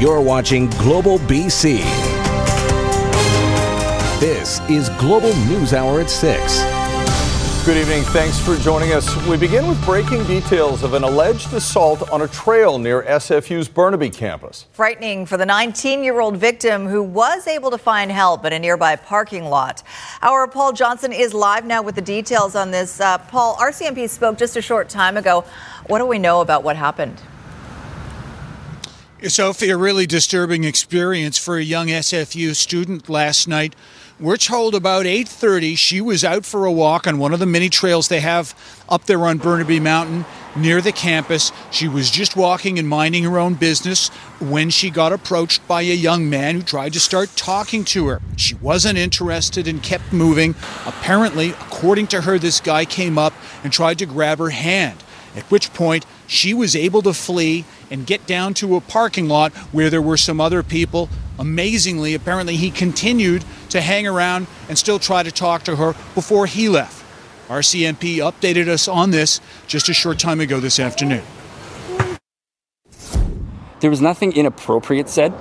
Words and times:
You're 0.00 0.20
watching 0.20 0.68
Global 0.70 1.20
BC. 1.20 1.78
This 4.18 4.58
is 4.68 4.88
Global 4.98 5.32
News 5.46 5.72
Hour 5.72 6.00
at 6.00 6.10
6. 6.10 7.64
Good 7.64 7.76
evening. 7.76 8.02
Thanks 8.02 8.36
for 8.40 8.56
joining 8.56 8.92
us. 8.92 9.16
We 9.28 9.36
begin 9.36 9.68
with 9.68 9.82
breaking 9.84 10.24
details 10.24 10.82
of 10.82 10.94
an 10.94 11.04
alleged 11.04 11.52
assault 11.52 12.10
on 12.10 12.22
a 12.22 12.28
trail 12.28 12.76
near 12.76 13.04
SFU's 13.04 13.68
Burnaby 13.68 14.10
campus. 14.10 14.66
Frightening 14.72 15.26
for 15.26 15.36
the 15.36 15.46
19 15.46 16.02
year 16.02 16.18
old 16.18 16.38
victim 16.38 16.88
who 16.88 17.00
was 17.00 17.46
able 17.46 17.70
to 17.70 17.78
find 17.78 18.10
help 18.10 18.44
at 18.44 18.52
a 18.52 18.58
nearby 18.58 18.96
parking 18.96 19.44
lot. 19.44 19.84
Our 20.22 20.48
Paul 20.48 20.72
Johnson 20.72 21.12
is 21.12 21.32
live 21.32 21.66
now 21.66 21.82
with 21.82 21.94
the 21.94 22.02
details 22.02 22.56
on 22.56 22.72
this. 22.72 23.00
Uh, 23.00 23.18
Paul, 23.18 23.54
RCMP 23.58 24.10
spoke 24.10 24.38
just 24.38 24.56
a 24.56 24.62
short 24.62 24.88
time 24.88 25.16
ago. 25.16 25.44
What 25.86 26.00
do 26.00 26.06
we 26.06 26.18
know 26.18 26.40
about 26.40 26.64
what 26.64 26.74
happened? 26.74 27.22
Sophie, 29.30 29.70
a 29.70 29.76
really 29.76 30.06
disturbing 30.06 30.64
experience 30.64 31.38
for 31.38 31.56
a 31.56 31.62
young 31.62 31.86
SFU 31.86 32.54
student 32.54 33.08
last 33.08 33.48
night. 33.48 33.74
We're 34.20 34.36
told 34.36 34.74
about 34.74 35.06
8:30 35.06 35.76
she 35.76 36.00
was 36.00 36.24
out 36.24 36.44
for 36.44 36.66
a 36.66 36.72
walk 36.72 37.06
on 37.06 37.18
one 37.18 37.32
of 37.32 37.40
the 37.40 37.46
many 37.46 37.68
trails 37.68 38.08
they 38.08 38.20
have 38.20 38.54
up 38.88 39.06
there 39.06 39.26
on 39.26 39.38
Burnaby 39.38 39.80
Mountain 39.80 40.24
near 40.56 40.80
the 40.80 40.92
campus. 40.92 41.52
She 41.70 41.88
was 41.88 42.10
just 42.10 42.36
walking 42.36 42.78
and 42.78 42.88
minding 42.88 43.24
her 43.24 43.38
own 43.38 43.54
business 43.54 44.08
when 44.40 44.70
she 44.70 44.90
got 44.90 45.12
approached 45.12 45.66
by 45.66 45.82
a 45.82 45.94
young 45.94 46.28
man 46.28 46.56
who 46.56 46.62
tried 46.62 46.92
to 46.92 47.00
start 47.00 47.30
talking 47.34 47.84
to 47.86 48.08
her. 48.08 48.20
She 48.36 48.54
wasn't 48.54 48.98
interested 48.98 49.66
and 49.66 49.82
kept 49.82 50.12
moving. 50.12 50.54
Apparently, 50.86 51.50
according 51.50 52.06
to 52.08 52.22
her, 52.22 52.38
this 52.38 52.60
guy 52.60 52.84
came 52.84 53.18
up 53.18 53.32
and 53.62 53.72
tried 53.72 53.98
to 53.98 54.06
grab 54.06 54.38
her 54.38 54.50
hand. 54.50 55.03
At 55.36 55.44
which 55.44 55.72
point, 55.72 56.06
she 56.26 56.54
was 56.54 56.76
able 56.76 57.02
to 57.02 57.12
flee 57.12 57.64
and 57.90 58.06
get 58.06 58.26
down 58.26 58.54
to 58.54 58.76
a 58.76 58.80
parking 58.80 59.28
lot 59.28 59.52
where 59.72 59.90
there 59.90 60.02
were 60.02 60.16
some 60.16 60.40
other 60.40 60.62
people. 60.62 61.08
Amazingly, 61.38 62.14
apparently, 62.14 62.56
he 62.56 62.70
continued 62.70 63.44
to 63.70 63.80
hang 63.80 64.06
around 64.06 64.46
and 64.68 64.78
still 64.78 64.98
try 64.98 65.22
to 65.22 65.32
talk 65.32 65.64
to 65.64 65.76
her 65.76 65.94
before 66.14 66.46
he 66.46 66.68
left. 66.68 67.04
RCMP 67.48 68.16
updated 68.16 68.68
us 68.68 68.88
on 68.88 69.10
this 69.10 69.40
just 69.66 69.88
a 69.88 69.94
short 69.94 70.18
time 70.18 70.40
ago 70.40 70.60
this 70.60 70.78
afternoon. 70.78 71.22
There 73.80 73.90
was 73.90 74.00
nothing 74.00 74.32
inappropriate 74.32 75.10
said. 75.10 75.34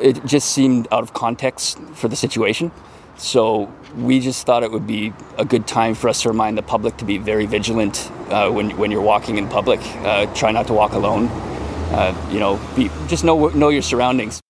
It 0.00 0.24
just 0.24 0.50
seemed 0.50 0.88
out 0.90 1.02
of 1.02 1.12
context 1.12 1.78
for 1.92 2.08
the 2.08 2.16
situation. 2.16 2.70
So 3.16 3.72
we 3.96 4.20
just 4.20 4.46
thought 4.46 4.62
it 4.62 4.72
would 4.72 4.86
be 4.86 5.12
a 5.38 5.44
good 5.44 5.66
time 5.66 5.94
for 5.94 6.08
us 6.08 6.22
to 6.22 6.28
remind 6.28 6.58
the 6.58 6.62
public 6.62 6.96
to 6.98 7.04
be 7.04 7.18
very 7.18 7.46
vigilant 7.46 8.10
uh, 8.28 8.50
when, 8.50 8.76
when 8.76 8.90
you're 8.90 9.02
walking 9.02 9.38
in 9.38 9.48
public. 9.48 9.80
Uh, 10.04 10.26
try 10.34 10.50
not 10.50 10.66
to 10.68 10.72
walk 10.72 10.92
alone. 10.92 11.28
Uh, 11.92 12.28
you 12.32 12.40
know, 12.40 12.58
be, 12.74 12.90
just 13.06 13.22
know 13.22 13.48
know 13.48 13.68
your 13.68 13.82
surroundings. 13.82 14.40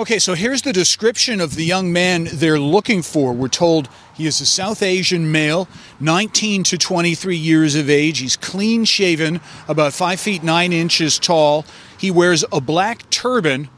Okay, 0.00 0.18
so 0.18 0.32
here's 0.32 0.62
the 0.62 0.72
description 0.72 1.42
of 1.42 1.56
the 1.56 1.64
young 1.64 1.92
man 1.92 2.26
they're 2.32 2.58
looking 2.58 3.02
for. 3.02 3.34
We're 3.34 3.48
told 3.48 3.90
he 4.14 4.26
is 4.26 4.40
a 4.40 4.46
South 4.46 4.82
Asian 4.82 5.30
male, 5.30 5.68
19 6.00 6.62
to 6.64 6.78
23 6.78 7.36
years 7.36 7.74
of 7.74 7.90
age. 7.90 8.20
He's 8.20 8.34
clean 8.34 8.86
shaven, 8.86 9.42
about 9.68 9.92
5 9.92 10.18
feet 10.18 10.42
9 10.42 10.72
inches 10.72 11.18
tall. 11.18 11.66
He 11.98 12.10
wears 12.10 12.46
a 12.50 12.62
black 12.62 13.10
turban, 13.10 13.68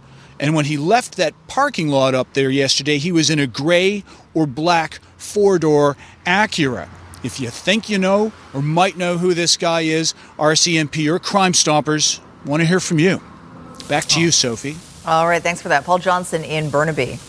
and 0.42 0.56
when 0.56 0.64
he 0.64 0.76
left 0.76 1.16
that 1.18 1.34
parking 1.46 1.86
lot 1.86 2.16
up 2.16 2.34
there 2.34 2.50
yesterday, 2.50 2.98
he 2.98 3.12
was 3.12 3.30
in 3.30 3.38
a 3.38 3.46
gray 3.46 4.02
or 4.34 4.44
black 4.44 4.98
four 5.16 5.56
door 5.56 5.96
Acura. 6.26 6.88
If 7.22 7.38
you 7.38 7.48
think 7.48 7.88
you 7.88 7.96
know 7.96 8.32
or 8.52 8.60
might 8.60 8.96
know 8.96 9.18
who 9.18 9.34
this 9.34 9.56
guy 9.56 9.82
is, 9.82 10.14
RCMP 10.38 11.06
or 11.08 11.20
Crime 11.20 11.54
Stoppers 11.54 12.20
want 12.44 12.60
to 12.60 12.66
hear 12.66 12.80
from 12.80 12.98
you. 12.98 13.22
Back 13.88 14.06
to 14.06 14.20
you, 14.20 14.28
oh. 14.28 14.30
Sophie. 14.30 14.76
All 15.06 15.28
right, 15.28 15.40
thanks 15.40 15.62
for 15.62 15.68
that. 15.68 15.84
Paul 15.84 15.98
Johnson 15.98 16.42
in 16.42 16.70
Burnaby. 16.70 17.20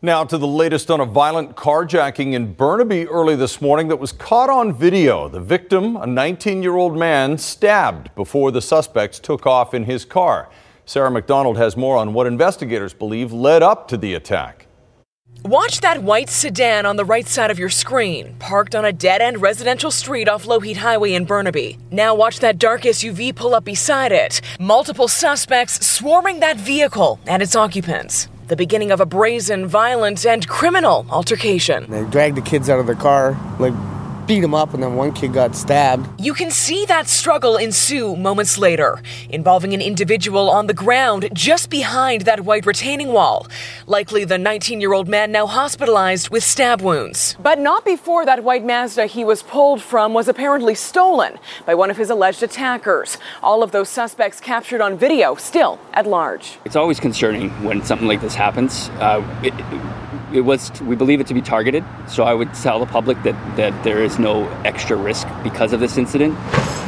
Now 0.00 0.24
to 0.24 0.38
the 0.38 0.46
latest 0.46 0.90
on 0.90 0.98
a 0.98 1.04
violent 1.04 1.56
carjacking 1.56 2.32
in 2.32 2.54
Burnaby 2.54 3.06
early 3.06 3.36
this 3.36 3.60
morning 3.60 3.88
that 3.88 3.96
was 3.96 4.12
caught 4.12 4.48
on 4.48 4.72
video. 4.72 5.28
The 5.28 5.40
victim, 5.40 5.96
a 5.96 6.06
19 6.06 6.62
year 6.62 6.76
old 6.76 6.96
man, 6.96 7.36
stabbed 7.36 8.14
before 8.14 8.50
the 8.50 8.62
suspects 8.62 9.18
took 9.18 9.46
off 9.46 9.74
in 9.74 9.84
his 9.84 10.06
car. 10.06 10.48
Sarah 10.84 11.10
MacDonald 11.10 11.56
has 11.56 11.76
more 11.76 11.96
on 11.96 12.12
what 12.12 12.26
investigators 12.26 12.92
believe 12.92 13.32
led 13.32 13.62
up 13.62 13.88
to 13.88 13.96
the 13.96 14.14
attack. 14.14 14.66
Watch 15.44 15.80
that 15.80 16.02
white 16.02 16.28
sedan 16.28 16.84
on 16.84 16.96
the 16.96 17.04
right 17.04 17.26
side 17.26 17.50
of 17.50 17.58
your 17.58 17.70
screen, 17.70 18.36
parked 18.38 18.74
on 18.74 18.84
a 18.84 18.92
dead 18.92 19.22
end 19.22 19.40
residential 19.40 19.90
street 19.90 20.28
off 20.28 20.44
Lougheed 20.44 20.76
Highway 20.76 21.14
in 21.14 21.24
Burnaby. 21.24 21.78
Now 21.90 22.14
watch 22.14 22.40
that 22.40 22.58
dark 22.58 22.82
SUV 22.82 23.34
pull 23.34 23.54
up 23.54 23.64
beside 23.64 24.12
it. 24.12 24.42
Multiple 24.60 25.08
suspects 25.08 25.86
swarming 25.86 26.40
that 26.40 26.58
vehicle 26.58 27.18
and 27.26 27.42
its 27.42 27.56
occupants. 27.56 28.28
The 28.48 28.56
beginning 28.56 28.90
of 28.90 29.00
a 29.00 29.06
brazen, 29.06 29.66
violent, 29.66 30.26
and 30.26 30.46
criminal 30.46 31.06
altercation. 31.08 31.86
They 31.88 32.04
dragged 32.04 32.36
the 32.36 32.42
kids 32.42 32.68
out 32.68 32.80
of 32.80 32.86
the 32.86 32.96
car, 32.96 33.38
like 33.58 33.72
beat 34.30 34.42
them 34.42 34.54
up, 34.54 34.74
and 34.74 34.80
then 34.80 34.94
one 34.94 35.10
kid 35.10 35.32
got 35.32 35.56
stabbed. 35.56 36.08
You 36.20 36.34
can 36.34 36.52
see 36.52 36.84
that 36.84 37.08
struggle 37.08 37.56
ensue 37.56 38.14
moments 38.14 38.58
later, 38.58 39.02
involving 39.28 39.74
an 39.74 39.80
individual 39.80 40.48
on 40.48 40.68
the 40.68 40.72
ground 40.72 41.28
just 41.32 41.68
behind 41.68 42.22
that 42.22 42.44
white 42.44 42.64
retaining 42.64 43.08
wall. 43.08 43.48
Likely 43.88 44.24
the 44.24 44.38
19 44.38 44.80
year 44.80 44.92
old 44.92 45.08
man 45.08 45.32
now 45.32 45.46
hospitalized 45.48 46.30
with 46.30 46.44
stab 46.44 46.80
wounds. 46.80 47.36
But 47.42 47.58
not 47.58 47.84
before 47.84 48.24
that 48.24 48.44
white 48.44 48.64
Mazda 48.64 49.06
he 49.06 49.24
was 49.24 49.42
pulled 49.42 49.82
from 49.82 50.14
was 50.14 50.28
apparently 50.28 50.76
stolen 50.76 51.36
by 51.66 51.74
one 51.74 51.90
of 51.90 51.96
his 51.96 52.08
alleged 52.08 52.44
attackers. 52.44 53.18
All 53.42 53.64
of 53.64 53.72
those 53.72 53.88
suspects 53.88 54.38
captured 54.40 54.80
on 54.80 54.96
video 54.96 55.34
still 55.34 55.80
at 55.92 56.06
large. 56.06 56.56
It's 56.64 56.76
always 56.76 57.00
concerning 57.00 57.50
when 57.64 57.82
something 57.82 58.06
like 58.06 58.20
this 58.20 58.36
happens. 58.36 58.90
Uh, 59.00 59.24
it, 59.42 59.54
it 60.32 60.42
was 60.42 60.70
we 60.82 60.96
believe 60.96 61.20
it 61.20 61.26
to 61.26 61.34
be 61.34 61.42
targeted 61.42 61.84
so 62.08 62.24
i 62.24 62.34
would 62.34 62.52
tell 62.54 62.78
the 62.78 62.86
public 62.86 63.20
that 63.22 63.34
that 63.56 63.72
there 63.84 64.02
is 64.02 64.18
no 64.18 64.48
extra 64.64 64.96
risk 64.96 65.26
because 65.42 65.72
of 65.72 65.80
this 65.80 65.96
incident. 65.96 66.34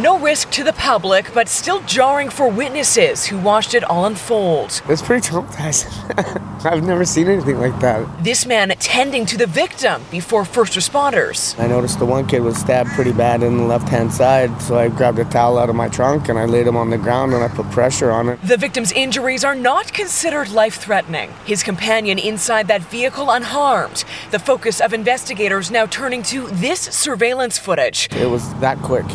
No 0.00 0.19
risk 0.19 0.50
to 0.53 0.64
the 0.64 0.72
public 0.72 1.32
but 1.34 1.48
still 1.48 1.81
jarring 1.82 2.31
for 2.31 2.48
witnesses 2.48 3.26
who 3.26 3.38
watched 3.38 3.75
it 3.75 3.84
all 3.84 4.06
unfold. 4.06 4.82
It's 4.88 5.02
pretty 5.02 5.28
traumatizing. 5.28 6.64
I've 6.64 6.84
never 6.84 7.04
seen 7.04 7.28
anything 7.28 7.58
like 7.58 7.78
that. 7.81 8.06
This 8.22 8.47
man 8.47 8.70
tending 8.78 9.26
to 9.26 9.36
the 9.36 9.47
victim 9.47 10.02
before 10.10 10.44
first 10.44 10.75
responders. 10.75 11.58
I 11.58 11.66
noticed 11.66 11.98
the 11.98 12.06
one 12.06 12.26
kid 12.26 12.41
was 12.41 12.56
stabbed 12.56 12.91
pretty 12.91 13.12
bad 13.12 13.42
in 13.42 13.56
the 13.56 13.64
left 13.64 13.88
hand 13.88 14.12
side 14.12 14.50
so 14.62 14.78
i 14.78 14.88
grabbed 14.88 15.19
a 15.19 15.25
towel 15.26 15.58
out 15.58 15.69
of 15.69 15.75
my 15.75 15.88
trunk 15.88 16.28
and 16.28 16.38
i 16.38 16.44
laid 16.44 16.66
him 16.66 16.76
on 16.76 16.91
the 16.91 16.98
ground 16.98 17.34
and 17.34 17.42
i 17.42 17.48
put 17.48 17.70
pressure 17.70 18.10
on 18.10 18.28
it. 18.28 18.41
The 18.42 18.56
victim's 18.56 18.92
injuries 18.92 19.44
are 19.44 19.54
not 19.54 19.92
considered 19.92 20.50
life 20.50 20.76
threatening 20.76 21.32
his 21.44 21.62
companion 21.62 22.19
inside 22.19 22.69
that 22.69 22.82
vehicle 22.82 23.31
unharmed. 23.32 24.04
The 24.31 24.38
focus 24.38 24.81
of 24.81 24.93
investigators 24.93 25.70
now 25.70 25.87
turning 25.87 26.22
to 26.25 26.47
this 26.48 26.81
surveillance 26.81 27.59
footage. 27.59 28.09
It 28.12 28.31
was 28.31 28.53
that 28.60 28.78
quick. 28.78 29.06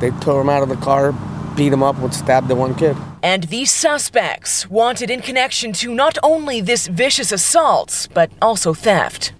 They 0.00 0.10
tore 0.20 0.42
him 0.42 0.48
out 0.48 0.62
of 0.62 0.68
the 0.68 0.76
car, 0.76 1.12
beat 1.56 1.72
him 1.72 1.82
up, 1.82 1.96
and 1.98 2.14
stabbed 2.14 2.48
the 2.48 2.54
one 2.54 2.74
kid. 2.74 2.96
And 3.22 3.44
these 3.44 3.72
suspects 3.72 4.68
wanted 4.68 5.10
in 5.10 5.20
connection 5.20 5.72
to 5.74 5.94
not 5.94 6.18
only 6.22 6.60
this 6.60 6.86
vicious 6.88 7.32
assault, 7.32 8.08
but 8.12 8.30
also 8.40 8.74
theft. 8.74 9.32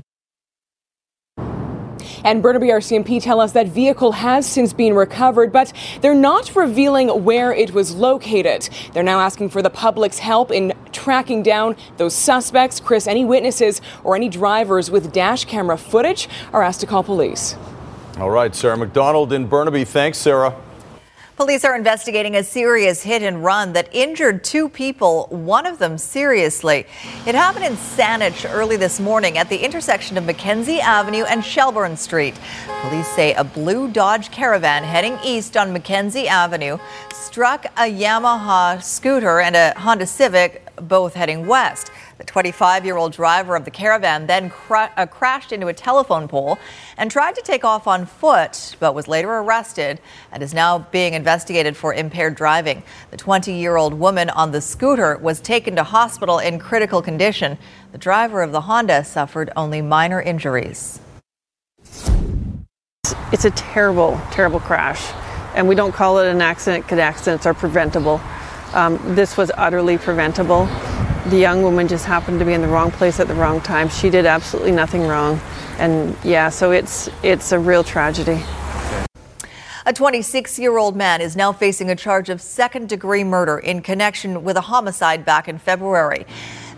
And 2.24 2.42
Burnaby 2.42 2.68
RCMP 2.68 3.22
tell 3.22 3.40
us 3.40 3.52
that 3.52 3.68
vehicle 3.68 4.12
has 4.12 4.46
since 4.46 4.72
been 4.72 4.94
recovered, 4.94 5.52
but 5.52 5.72
they're 6.00 6.14
not 6.14 6.54
revealing 6.54 7.08
where 7.24 7.52
it 7.52 7.72
was 7.72 7.94
located. 7.94 8.68
They're 8.92 9.02
now 9.02 9.20
asking 9.20 9.50
for 9.50 9.62
the 9.62 9.70
public's 9.70 10.18
help 10.18 10.50
in 10.50 10.72
tracking 10.92 11.42
down 11.42 11.76
those 11.96 12.14
suspects. 12.14 12.80
Chris, 12.80 13.06
any 13.06 13.24
witnesses 13.24 13.80
or 14.04 14.16
any 14.16 14.28
drivers 14.28 14.90
with 14.90 15.12
dash 15.12 15.44
camera 15.44 15.76
footage 15.76 16.28
are 16.52 16.62
asked 16.62 16.80
to 16.80 16.86
call 16.86 17.02
police. 17.02 17.56
All 18.18 18.30
right, 18.30 18.54
Sarah 18.54 18.76
MacDonald 18.76 19.32
in 19.32 19.46
Burnaby. 19.46 19.84
Thanks, 19.84 20.18
Sarah. 20.18 20.54
Police 21.42 21.64
are 21.64 21.74
investigating 21.74 22.36
a 22.36 22.44
serious 22.44 23.02
hit 23.02 23.20
and 23.20 23.42
run 23.42 23.72
that 23.72 23.88
injured 23.90 24.44
two 24.44 24.68
people, 24.68 25.26
one 25.30 25.66
of 25.66 25.80
them 25.80 25.98
seriously. 25.98 26.86
It 27.26 27.34
happened 27.34 27.64
in 27.64 27.72
Saanich 27.72 28.48
early 28.48 28.76
this 28.76 29.00
morning 29.00 29.38
at 29.38 29.48
the 29.48 29.56
intersection 29.56 30.16
of 30.16 30.24
Mackenzie 30.24 30.80
Avenue 30.80 31.24
and 31.24 31.44
Shelburne 31.44 31.96
Street. 31.96 32.36
Police 32.82 33.08
say 33.08 33.34
a 33.34 33.42
blue 33.42 33.90
Dodge 33.90 34.30
Caravan 34.30 34.84
heading 34.84 35.18
east 35.24 35.56
on 35.56 35.72
Mackenzie 35.72 36.28
Avenue 36.28 36.78
struck 37.12 37.64
a 37.76 37.90
Yamaha 37.90 38.80
scooter 38.80 39.40
and 39.40 39.56
a 39.56 39.76
Honda 39.76 40.06
Civic, 40.06 40.64
both 40.76 41.12
heading 41.12 41.48
west. 41.48 41.90
The 42.22 42.26
25 42.26 42.84
year 42.84 42.98
old 42.98 43.12
driver 43.12 43.56
of 43.56 43.64
the 43.64 43.72
caravan 43.72 44.28
then 44.28 44.48
cra- 44.48 44.92
uh, 44.96 45.06
crashed 45.06 45.50
into 45.50 45.66
a 45.66 45.72
telephone 45.72 46.28
pole 46.28 46.56
and 46.96 47.10
tried 47.10 47.34
to 47.34 47.42
take 47.42 47.64
off 47.64 47.88
on 47.88 48.06
foot, 48.06 48.76
but 48.78 48.94
was 48.94 49.08
later 49.08 49.28
arrested 49.28 50.00
and 50.30 50.40
is 50.40 50.54
now 50.54 50.78
being 50.92 51.14
investigated 51.14 51.76
for 51.76 51.92
impaired 51.92 52.36
driving. 52.36 52.84
The 53.10 53.16
20 53.16 53.52
year 53.54 53.74
old 53.74 53.94
woman 53.94 54.30
on 54.30 54.52
the 54.52 54.60
scooter 54.60 55.18
was 55.18 55.40
taken 55.40 55.74
to 55.74 55.82
hospital 55.82 56.38
in 56.38 56.60
critical 56.60 57.02
condition. 57.02 57.58
The 57.90 57.98
driver 57.98 58.40
of 58.40 58.52
the 58.52 58.60
Honda 58.60 59.02
suffered 59.02 59.50
only 59.56 59.82
minor 59.82 60.22
injuries. 60.22 61.00
It's 63.32 63.44
a 63.44 63.50
terrible, 63.50 64.20
terrible 64.30 64.60
crash. 64.60 65.12
And 65.56 65.66
we 65.66 65.74
don't 65.74 65.92
call 65.92 66.20
it 66.20 66.28
an 66.28 66.40
accident 66.40 66.84
because 66.84 67.00
accidents 67.00 67.46
are 67.46 67.54
preventable. 67.54 68.20
Um, 68.74 69.16
this 69.16 69.36
was 69.36 69.50
utterly 69.56 69.98
preventable. 69.98 70.68
The 71.26 71.38
young 71.38 71.62
woman 71.62 71.86
just 71.86 72.04
happened 72.04 72.40
to 72.40 72.44
be 72.44 72.52
in 72.52 72.62
the 72.62 72.68
wrong 72.68 72.90
place 72.90 73.20
at 73.20 73.28
the 73.28 73.34
wrong 73.34 73.60
time. 73.60 73.88
She 73.88 74.10
did 74.10 74.26
absolutely 74.26 74.72
nothing 74.72 75.06
wrong. 75.06 75.40
And 75.78 76.16
yeah, 76.24 76.48
so 76.48 76.72
it's 76.72 77.08
it's 77.22 77.52
a 77.52 77.60
real 77.60 77.84
tragedy. 77.84 78.42
A 79.86 79.92
26 79.92 80.58
year 80.58 80.78
old 80.78 80.96
man 80.96 81.20
is 81.20 81.36
now 81.36 81.52
facing 81.52 81.90
a 81.90 81.96
charge 81.96 82.28
of 82.28 82.40
second 82.40 82.88
degree 82.88 83.22
murder 83.22 83.58
in 83.58 83.82
connection 83.82 84.42
with 84.42 84.56
a 84.56 84.62
homicide 84.62 85.24
back 85.24 85.48
in 85.48 85.58
February. 85.58 86.26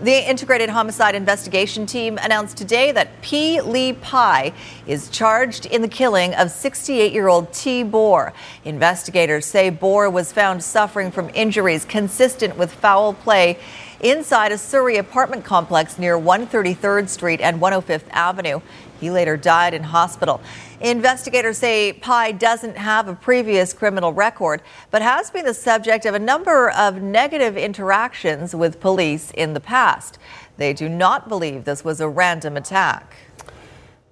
The 0.02 0.28
Integrated 0.28 0.68
Homicide 0.68 1.14
Investigation 1.14 1.86
Team 1.86 2.18
announced 2.20 2.56
today 2.56 2.92
that 2.92 3.22
P. 3.22 3.60
Lee 3.62 3.94
Pai 3.94 4.52
is 4.86 5.08
charged 5.08 5.66
in 5.66 5.82
the 5.82 5.88
killing 5.88 6.34
of 6.34 6.50
68 6.50 7.12
year 7.12 7.28
old 7.28 7.50
T. 7.52 7.82
Boer. 7.82 8.34
Investigators 8.64 9.46
say 9.46 9.70
Boer 9.70 10.10
was 10.10 10.32
found 10.32 10.62
suffering 10.62 11.10
from 11.10 11.30
injuries 11.32 11.84
consistent 11.86 12.58
with 12.58 12.72
foul 12.72 13.14
play 13.14 13.58
inside 14.04 14.52
a 14.52 14.58
Surrey 14.58 14.98
apartment 14.98 15.44
complex 15.44 15.98
near 15.98 16.18
133rd 16.18 17.08
Street 17.08 17.40
and 17.40 17.58
105th 17.60 18.04
Avenue. 18.10 18.60
He 19.00 19.10
later 19.10 19.36
died 19.36 19.72
in 19.72 19.82
hospital. 19.82 20.42
Investigators 20.80 21.56
say 21.56 21.94
Pai 21.94 22.32
doesn't 22.34 22.76
have 22.76 23.08
a 23.08 23.14
previous 23.14 23.72
criminal 23.72 24.12
record, 24.12 24.62
but 24.90 25.00
has 25.00 25.30
been 25.30 25.46
the 25.46 25.54
subject 25.54 26.04
of 26.04 26.14
a 26.14 26.18
number 26.18 26.70
of 26.70 27.00
negative 27.00 27.56
interactions 27.56 28.54
with 28.54 28.78
police 28.78 29.30
in 29.30 29.54
the 29.54 29.60
past. 29.60 30.18
They 30.58 30.74
do 30.74 30.88
not 30.88 31.28
believe 31.28 31.64
this 31.64 31.82
was 31.82 32.00
a 32.00 32.08
random 32.08 32.58
attack. 32.58 33.16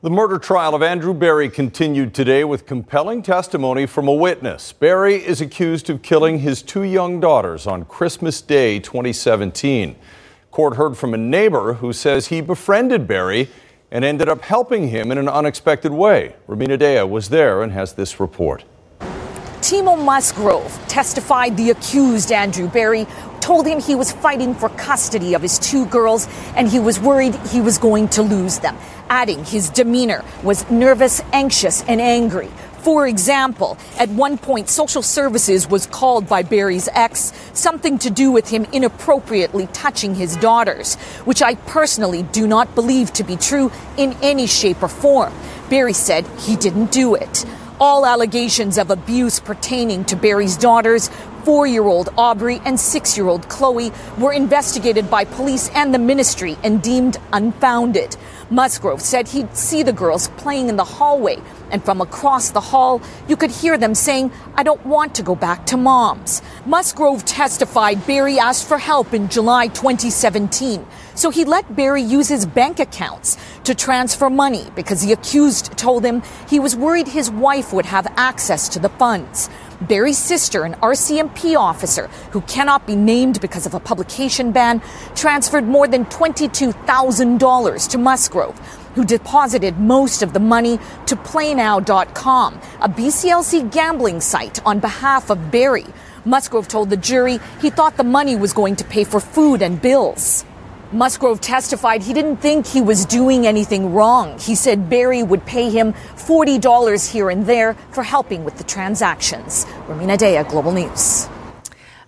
The 0.03 0.11
murder 0.11 0.41
trial 0.41 0.75
of 0.75 0.83
Andrew 0.83 1.15
Berry 1.15 1.49
continued 1.49 2.13
today 2.13 2.43
with 2.43 2.67
compelling 2.67 3.23
testimony 3.23 3.87
from 3.87 4.09
a 4.09 4.13
witness. 4.13 4.73
Berry 4.73 5.15
is 5.15 5.41
accused 5.41 5.89
of 5.91 6.03
killing 6.03 6.41
his 6.41 6.61
two 6.61 6.83
young 6.83 7.21
daughters 7.21 7.69
on 7.69 7.85
Christmas 7.85 8.41
Day 8.41 8.81
2017. 8.81 9.95
Court 10.51 10.75
heard 10.75 10.97
from 10.97 11.15
a 11.15 11.17
neighbor 11.17 11.75
who 11.75 11.93
says 11.93 12.27
he 12.27 12.41
befriended 12.41 13.07
Berry 13.07 13.49
and 13.93 14.05
ended 14.05 14.29
up 14.29 14.43
helping 14.43 14.89
him 14.89 15.13
in 15.13 15.19
an 15.19 15.29
unexpected 15.29 15.93
way. 15.93 16.35
Rumina 16.49 16.77
Daya 16.77 17.09
was 17.09 17.29
there 17.29 17.63
and 17.63 17.71
has 17.71 17.93
this 17.93 18.19
report. 18.19 18.65
Timo 19.62 19.97
Musgrove 19.97 20.76
testified 20.88 21.56
the 21.56 21.70
accused 21.70 22.32
Andrew 22.32 22.69
Berry 22.69 23.06
told 23.38 23.64
him 23.64 23.81
he 23.81 23.94
was 23.94 24.11
fighting 24.11 24.56
for 24.56 24.69
custody 24.70 25.35
of 25.35 25.43
his 25.43 25.61
two 25.61 25.87
girls 25.87 26.26
and 26.56 26.69
he 26.69 26.81
was 26.81 26.99
worried 26.99 27.37
he 27.47 27.61
was 27.61 27.79
going 27.79 28.09
to 28.09 28.23
lose 28.23 28.59
them, 28.59 28.76
adding 29.09 29.44
his 29.44 29.70
demeanor 29.70 30.25
was 30.43 30.69
nervous, 30.69 31.23
anxious, 31.32 31.85
and 31.85 32.00
angry. 32.00 32.50
For 32.79 33.06
example, 33.06 33.79
at 34.00 34.09
one 34.09 34.37
point, 34.37 34.69
social 34.69 35.03
services 35.03 35.69
was 35.69 35.87
called 35.87 36.29
by 36.29 36.43
Berry's 36.43 36.88
ex, 36.93 37.32
something 37.53 38.00
to 38.00 38.11
do 38.11 38.32
with 38.32 38.49
him 38.49 38.67
inappropriately 38.73 39.69
touching 39.69 40.17
his 40.17 40.35
daughters, 40.35 40.97
which 41.25 41.41
I 41.41 41.55
personally 41.55 42.25
do 42.25 42.49
not 42.49 42.75
believe 42.75 43.12
to 43.12 43.23
be 43.23 43.37
true 43.37 43.70
in 43.97 44.17
any 44.23 44.49
shape 44.49 44.82
or 44.82 44.88
form. 44.88 45.32
Berry 45.70 45.93
said 45.93 46.26
he 46.41 46.56
didn't 46.56 46.91
do 46.91 47.15
it. 47.15 47.47
All 47.82 48.06
allegations 48.06 48.79
of 48.79 48.90
abuse 48.93 49.40
pertaining 49.40 50.05
to 50.05 50.14
Berry's 50.14 50.56
daughters 50.56 51.08
four 51.44 51.67
year 51.67 51.85
old 51.85 52.09
Aubrey 52.17 52.61
and 52.65 52.79
six 52.79 53.17
year 53.17 53.27
old 53.27 53.49
Chloe 53.49 53.93
were 54.19 54.33
investigated 54.33 55.11
by 55.11 55.25
police 55.25 55.69
and 55.71 55.93
the 55.93 55.99
ministry 55.99 56.56
and 56.62 56.83
deemed 56.83 57.19
unfounded. 57.33 58.17
Musgrove 58.50 59.00
said 59.00 59.29
he'd 59.29 59.56
see 59.56 59.83
the 59.83 59.93
girls 59.93 60.29
playing 60.37 60.69
in 60.69 60.77
the 60.77 60.85
hallway, 60.85 61.39
and 61.71 61.83
from 61.83 62.03
across 62.03 62.50
the 62.50 62.61
hall, 62.61 63.00
you 63.27 63.35
could 63.35 63.50
hear 63.50 63.79
them 63.79 63.94
saying, 63.94 64.31
I 64.55 64.62
don't 64.62 64.85
want 64.85 65.15
to 65.15 65.23
go 65.23 65.35
back 65.35 65.65
to 65.67 65.79
mom's. 65.79 66.43
Musgrove 66.67 67.25
testified 67.25 68.06
Berry 68.06 68.39
asked 68.39 68.69
for 68.69 68.77
help 68.77 69.15
in 69.15 69.29
July 69.29 69.69
2017, 69.69 70.87
so 71.15 71.31
he 71.31 71.47
let 71.47 71.75
Berry 71.75 72.03
use 72.03 72.29
his 72.29 72.44
bank 72.44 72.79
accounts 72.79 73.39
to 73.65 73.75
transfer 73.75 74.29
money 74.29 74.67
because 74.75 75.00
the 75.00 75.12
accused 75.12 75.77
told 75.79 76.05
him 76.05 76.23
he 76.47 76.61
was 76.61 76.77
worried 76.77 77.09
his 77.09 77.31
wife 77.31 77.73
would 77.73 77.87
have 77.87 78.06
access 78.17 78.69
to 78.69 78.79
the 78.79 78.91
funds. 78.91 79.49
Berry's 79.82 80.19
sister, 80.19 80.64
an 80.64 80.75
RCMP 80.75 81.56
officer 81.56 82.08
who 82.31 82.40
cannot 82.43 82.87
be 82.87 82.96
named 82.96 83.40
because 83.40 83.67
of 83.67 83.75
a 83.75 83.81
publication 83.81 84.52
ban, 84.52 84.81
transferred 85.14 85.64
more 85.64 85.88
than 85.88 86.05
$22,000 86.06 87.88
to 87.90 87.99
Musgrove, 87.99 88.58
who 88.94 89.05
deposited 89.05 89.79
most 89.79 90.23
of 90.23 90.32
the 90.32 90.40
money 90.40 90.79
to 91.06 91.17
PlayNow.com, 91.17 92.61
a 92.81 92.88
BCLC 92.88 93.70
gambling 93.70 94.20
site 94.20 94.64
on 94.67 94.81
behalf 94.81 95.31
of 95.31 95.50
Berry. 95.50 95.87
Musgrove 96.25 96.69
told 96.69 96.90
the 96.90 96.96
jury 96.96 97.40
he 97.61 97.70
thought 97.70 97.96
the 97.96 98.05
money 98.05 98.37
was 98.37 98.52
going 98.52 98.76
to 98.76 98.84
pay 98.84 99.05
for 99.05 99.20
food 99.20 99.62
and 99.62 99.82
bills. 99.82 100.44
Musgrove 100.93 101.41
testified 101.41 102.03
he 102.03 102.12
didn't 102.12 102.37
think 102.37 102.67
he 102.67 102.83
was 102.83 103.06
doing 103.06 103.47
anything 103.47 103.94
wrong. 103.94 104.39
He 104.39 104.55
said 104.55 104.91
Berry 104.91 105.23
would 105.23 105.47
pay 105.47 105.71
him 105.71 105.94
$40 106.17 107.11
here 107.11 107.31
and 107.31 107.47
there 107.47 107.75
for 107.93 108.03
helping 108.03 108.44
with 108.44 108.59
the 108.59 108.65
transactions. 108.65 109.65
Rumina 109.87 110.19
Daya, 110.19 110.47
Global 110.47 110.73
News. 110.73 111.29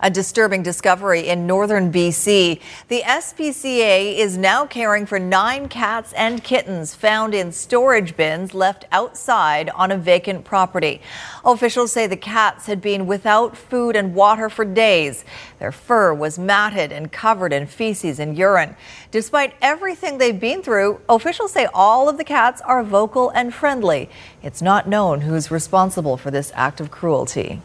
A 0.01 0.11
disturbing 0.11 0.63
discovery 0.63 1.29
in 1.29 1.47
northern 1.47 1.93
BC. 1.93 2.61
The 2.89 3.03
SPCA 3.03 4.17
is 4.17 4.37
now 4.37 4.67
caring 4.67 5.07
for 5.07 5.19
nine 5.19 5.69
cats 5.69 6.13
and 6.15 6.43
kittens 6.43 6.95
found 6.95 7.35
in 7.35 7.53
storage 7.53 8.17
bins 8.17 8.55
left 8.55 8.85
outside 8.93 9.71
on 9.71 9.93
a 9.93 9.97
vacant 9.97 10.45
property. 10.45 11.01
Officials 11.45 11.93
say 11.93 12.07
the 12.07 12.17
cats 12.17 12.67
had 12.67 12.81
been 12.81 13.07
without 13.07 13.57
food 13.57 13.97
and 13.97 14.15
water 14.15 14.51
for 14.51 14.65
days. 14.65 15.25
Their 15.59 15.73
fur 15.73 16.13
was 16.13 16.39
matted 16.39 16.93
and 16.93 17.13
covered 17.13 17.53
in 17.53 17.67
feces 17.67 18.19
and 18.19 18.37
urine. 18.37 18.77
Despite 19.11 19.55
everything 19.63 20.19
they've 20.19 20.39
been 20.39 20.63
through, 20.63 21.01
officials 21.09 21.53
say 21.53 21.67
all 21.73 22.09
of 22.09 22.19
the 22.19 22.25
cats 22.25 22.61
are 22.63 22.83
vocal 22.83 23.31
and 23.31 23.55
friendly. 23.55 24.11
It's 24.43 24.61
not 24.61 24.89
known 24.89 25.23
who's 25.23 25.51
responsible 25.51 26.17
for 26.17 26.31
this 26.31 26.53
act 26.55 26.81
of 26.81 26.91
cruelty. 26.91 27.61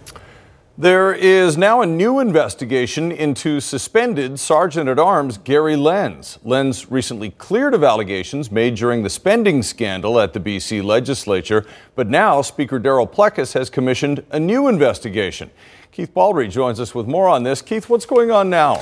There 0.80 1.14
is 1.14 1.58
now 1.58 1.82
a 1.82 1.86
new 1.86 2.22
investigation 2.22 3.12
into 3.12 3.60
suspended 3.60 4.40
Sergeant 4.40 4.88
at 4.88 4.98
Arms 4.98 5.38
Gary 5.38 5.76
Lenz. 5.76 6.40
Lenz 6.46 6.90
recently 6.90 7.32
cleared 7.32 7.74
of 7.74 7.84
allegations 7.84 8.50
made 8.50 8.76
during 8.76 9.04
the 9.04 9.10
spending 9.10 9.62
scandal 9.62 10.22
at 10.22 10.32
the 10.32 10.40
BC 10.40 10.82
legislature, 10.82 11.66
but 11.96 12.08
now 12.08 12.42
Speaker 12.42 12.80
Darryl 12.80 13.12
Plecas 13.12 13.56
has 13.56 13.70
commissioned 13.70 14.24
a 14.32 14.40
new 14.40 14.70
investigation. 14.70 15.52
Keith 15.92 16.14
Baldrey 16.14 16.50
joins 16.50 16.80
us 16.80 16.96
with 16.96 17.08
more 17.08 17.28
on 17.28 17.44
this. 17.44 17.62
Keith, 17.62 17.90
what's 17.90 18.06
going 18.06 18.32
on 18.32 18.50
now? 18.50 18.82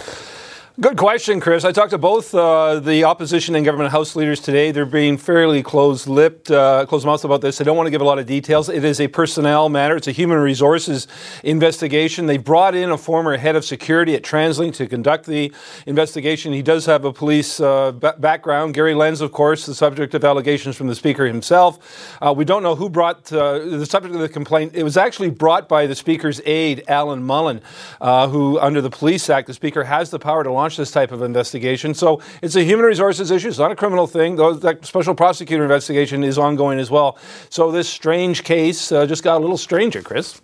Good 0.80 0.96
question, 0.96 1.40
Chris. 1.40 1.66
I 1.66 1.72
talked 1.72 1.90
to 1.90 1.98
both 1.98 2.36
uh, 2.36 2.80
the 2.80 3.04
opposition 3.04 3.56
and 3.56 3.66
government 3.66 3.92
house 3.92 4.16
leaders 4.16 4.40
today. 4.40 4.70
They're 4.70 4.86
being 4.86 5.18
fairly 5.18 5.64
closed-lipped, 5.64 6.52
uh, 6.52 6.86
closed-mouthed 6.86 7.26
about 7.26 7.42
this. 7.42 7.58
They 7.58 7.66
don't 7.66 7.76
want 7.76 7.88
to 7.88 7.92
give 7.92 8.02
a 8.02 8.04
lot 8.04 8.20
of 8.20 8.28
details. 8.28 8.70
It 8.70 8.84
is 8.84 9.02
a 9.02 9.08
personnel 9.08 9.70
matter. 9.70 9.96
It's 9.96 10.08
a 10.08 10.12
human 10.12 10.38
resources 10.38 11.08
investigation. 11.44 12.28
They 12.28 12.38
brought 12.38 12.76
in 12.76 12.92
a 12.92 12.98
former 13.00 13.38
head 13.38 13.56
of 13.56 13.66
security 13.66 14.14
at 14.14 14.22
TransLink 14.22 14.76
to 14.76 14.86
conduct 14.86 15.26
the 15.26 15.52
investigation. 15.88 16.54
He 16.54 16.62
does 16.62 16.86
have 16.86 17.06
a 17.06 17.12
police 17.12 17.60
uh, 17.60 17.94
b- 17.94 18.12
background. 18.20 18.76
Gary 18.76 18.94
Lenz, 18.94 19.20
of 19.22 19.32
course, 19.32 19.66
the 19.66 19.74
subject 19.74 20.14
of 20.14 20.24
allegations 20.24 20.76
from 20.76 20.86
the 20.86 20.96
speaker 20.96 21.26
himself. 21.26 22.20
Uh, 22.22 22.32
we 22.38 22.46
don't 22.46 22.62
know 22.62 22.76
who 22.76 22.88
brought 22.88 23.34
uh, 23.34 23.58
the 23.58 23.88
subject 23.88 24.14
of 24.14 24.22
the 24.22 24.30
complaint. 24.30 24.76
It 24.76 24.84
was 24.84 24.96
actually 24.96 25.32
brought 25.32 25.68
by 25.68 25.88
the 25.88 25.96
speaker's 25.96 26.40
aide, 26.46 26.84
Alan 26.88 27.24
Mullen, 27.24 27.62
uh, 28.00 28.28
who, 28.28 28.60
under 28.60 28.80
the 28.80 28.92
Police 28.92 29.28
Act, 29.28 29.48
the 29.48 29.56
speaker 29.56 29.84
has 29.84 30.12
the 30.12 30.20
power 30.20 30.44
to 30.44 30.52
launch 30.52 30.67
launch 30.68 30.76
this 30.76 30.92
type 30.92 31.14
of 31.14 31.22
investigation. 31.22 31.94
So 31.94 32.22
it's 32.42 32.58
a 32.58 32.64
human 32.64 32.86
resources 32.86 33.32
issue. 33.32 33.48
It's 33.48 33.58
not 33.58 33.72
a 33.72 33.76
criminal 33.76 34.06
thing. 34.06 34.36
That 34.36 34.86
special 34.86 35.16
prosecutor 35.16 35.64
investigation 35.64 36.26
is 36.26 36.38
ongoing 36.38 36.78
as 36.78 36.92
well. 36.92 37.18
So 37.50 37.72
this 37.72 37.88
strange 37.88 38.44
case 38.44 38.92
uh, 38.92 39.06
just 39.06 39.24
got 39.24 39.38
a 39.38 39.40
little 39.40 39.58
stranger, 39.58 40.02
Chris. 40.02 40.42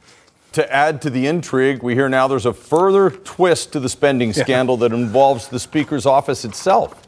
To 0.53 0.73
add 0.73 1.01
to 1.01 1.09
the 1.09 1.27
intrigue, 1.27 1.83
we 1.83 1.93
hear 1.93 2.07
now 2.07 2.29
there's 2.29 2.45
a 2.45 2.53
further 2.53 3.09
twist 3.09 3.73
to 3.73 3.81
the 3.81 3.89
spending 3.89 4.31
scandal 4.31 4.77
yeah. 4.77 4.87
that 4.87 4.95
involves 4.95 5.49
the 5.49 5.59
Speaker's 5.59 6.05
office 6.05 6.45
itself. 6.45 7.05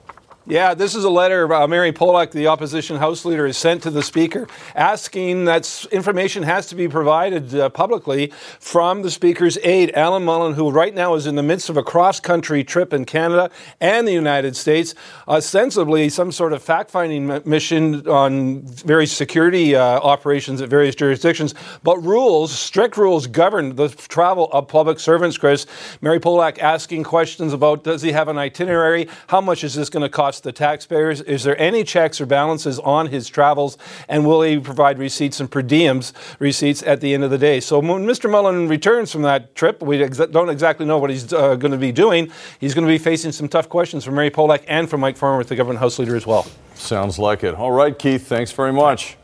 Yeah, 0.48 0.76
this 0.76 0.94
is 0.94 1.04
a 1.04 1.10
letter 1.10 1.52
uh, 1.52 1.68
Mary 1.68 1.92
Polak, 1.92 2.30
the 2.30 2.46
opposition 2.46 2.98
House 2.98 3.26
leader, 3.26 3.48
has 3.48 3.58
sent 3.58 3.82
to 3.82 3.90
the 3.90 4.04
Speaker 4.04 4.48
asking 4.76 5.46
that 5.46 5.88
information 5.92 6.44
has 6.44 6.68
to 6.68 6.76
be 6.76 6.88
provided 6.88 7.56
uh, 7.56 7.70
publicly 7.70 8.32
from 8.60 9.02
the 9.02 9.10
Speaker's 9.10 9.58
aide, 9.64 9.90
Alan 9.96 10.24
Mullen, 10.24 10.54
who 10.54 10.70
right 10.70 10.94
now 10.94 11.16
is 11.16 11.26
in 11.26 11.34
the 11.34 11.42
midst 11.42 11.68
of 11.70 11.78
a 11.78 11.84
cross 11.84 12.20
country 12.20 12.64
trip 12.64 12.94
in 12.94 13.06
Canada 13.06 13.50
and 13.82 14.08
the 14.08 14.12
United 14.12 14.56
States, 14.56 14.94
ostensibly 15.28 16.10
some 16.10 16.32
sort 16.32 16.54
of 16.54 16.62
fact 16.62 16.92
finding 16.92 17.42
mission 17.44 18.08
on 18.08 18.62
various 18.62 19.12
security 19.12 19.76
uh, 19.76 19.82
operations 19.82 20.62
at 20.62 20.70
various 20.70 20.94
jurisdictions. 20.94 21.56
But 21.82 21.98
rules, 22.04 22.52
strict 22.52 22.98
rules, 22.98 23.26
govern 23.26 23.78
the 23.78 23.90
travel 23.90 24.50
of 24.52 24.68
public 24.68 25.00
servants, 25.00 25.40
Chris. 25.40 25.66
Mary 26.02 26.20
Polak 26.20 26.60
asking 26.60 27.04
questions 27.04 27.52
about 27.52 27.84
does 27.84 28.04
he 28.04 28.12
have 28.12 28.28
an 28.28 28.38
itinerary? 28.38 29.08
How 29.26 29.42
much 29.42 29.64
is 29.64 29.74
this 29.74 29.90
going 29.90 30.04
to 30.04 30.10
cost? 30.10 30.35
Cost 30.36 30.44
the 30.44 30.52
taxpayers? 30.52 31.22
Is 31.22 31.44
there 31.44 31.60
any 31.60 31.84
checks 31.84 32.20
or 32.20 32.26
balances 32.26 32.78
on 32.80 33.08
his 33.08 33.30
travels? 33.30 33.78
And 34.10 34.26
will 34.26 34.42
he 34.42 34.60
provide 34.60 35.00
receipts 35.00 35.40
and 35.40 35.50
per 35.50 35.62
diems 35.62 36.12
receipts 36.40 36.84
at 36.84 37.00
the 37.00 37.14
end 37.14 37.24
of 37.24 37.32
the 37.32 37.38
day? 37.38 37.62
So 37.62 37.80
when 37.80 38.06
Mr. 38.06 38.30
Mullen 38.30 38.68
returns 38.68 39.12
from 39.12 39.22
that 39.22 39.56
trip, 39.56 39.82
we 39.82 40.04
ex- 40.04 40.18
don't 40.18 40.50
exactly 40.50 40.86
know 40.86 40.98
what 40.98 41.10
he's 41.10 41.32
uh, 41.32 41.56
going 41.56 41.72
to 41.72 41.78
be 41.78 41.94
doing. 41.94 42.32
He's 42.60 42.74
going 42.74 42.86
to 42.86 42.92
be 42.92 42.98
facing 42.98 43.32
some 43.32 43.48
tough 43.48 43.70
questions 43.70 44.04
from 44.04 44.16
Mary 44.16 44.30
Polak 44.30 44.64
and 44.68 44.90
from 44.90 45.00
Mike 45.00 45.16
Farnworth, 45.16 45.48
the 45.48 45.56
government 45.56 45.80
House 45.80 46.00
Leader, 46.00 46.16
as 46.16 46.28
well. 46.28 46.46
Sounds 46.74 47.18
like 47.18 47.44
it. 47.44 47.56
All 47.56 47.72
right, 47.72 47.98
Keith, 47.98 48.28
thanks 48.28 48.52
very 48.52 48.74
much. 48.74 49.18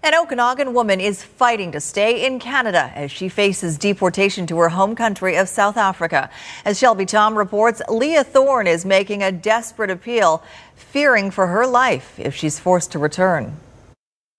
An 0.00 0.14
Okanagan 0.14 0.74
woman 0.74 1.00
is 1.00 1.24
fighting 1.24 1.72
to 1.72 1.80
stay 1.80 2.24
in 2.24 2.38
Canada 2.38 2.92
as 2.94 3.10
she 3.10 3.28
faces 3.28 3.76
deportation 3.76 4.46
to 4.46 4.56
her 4.58 4.68
home 4.68 4.94
country 4.94 5.36
of 5.36 5.48
South 5.48 5.76
Africa. 5.76 6.30
As 6.64 6.78
Shelby 6.78 7.04
Thom 7.04 7.36
reports, 7.36 7.82
Leah 7.88 8.22
Thorne 8.22 8.68
is 8.68 8.84
making 8.84 9.24
a 9.24 9.32
desperate 9.32 9.90
appeal, 9.90 10.42
fearing 10.76 11.32
for 11.32 11.48
her 11.48 11.66
life 11.66 12.14
if 12.16 12.34
she's 12.36 12.60
forced 12.60 12.92
to 12.92 12.98
return. 13.00 13.56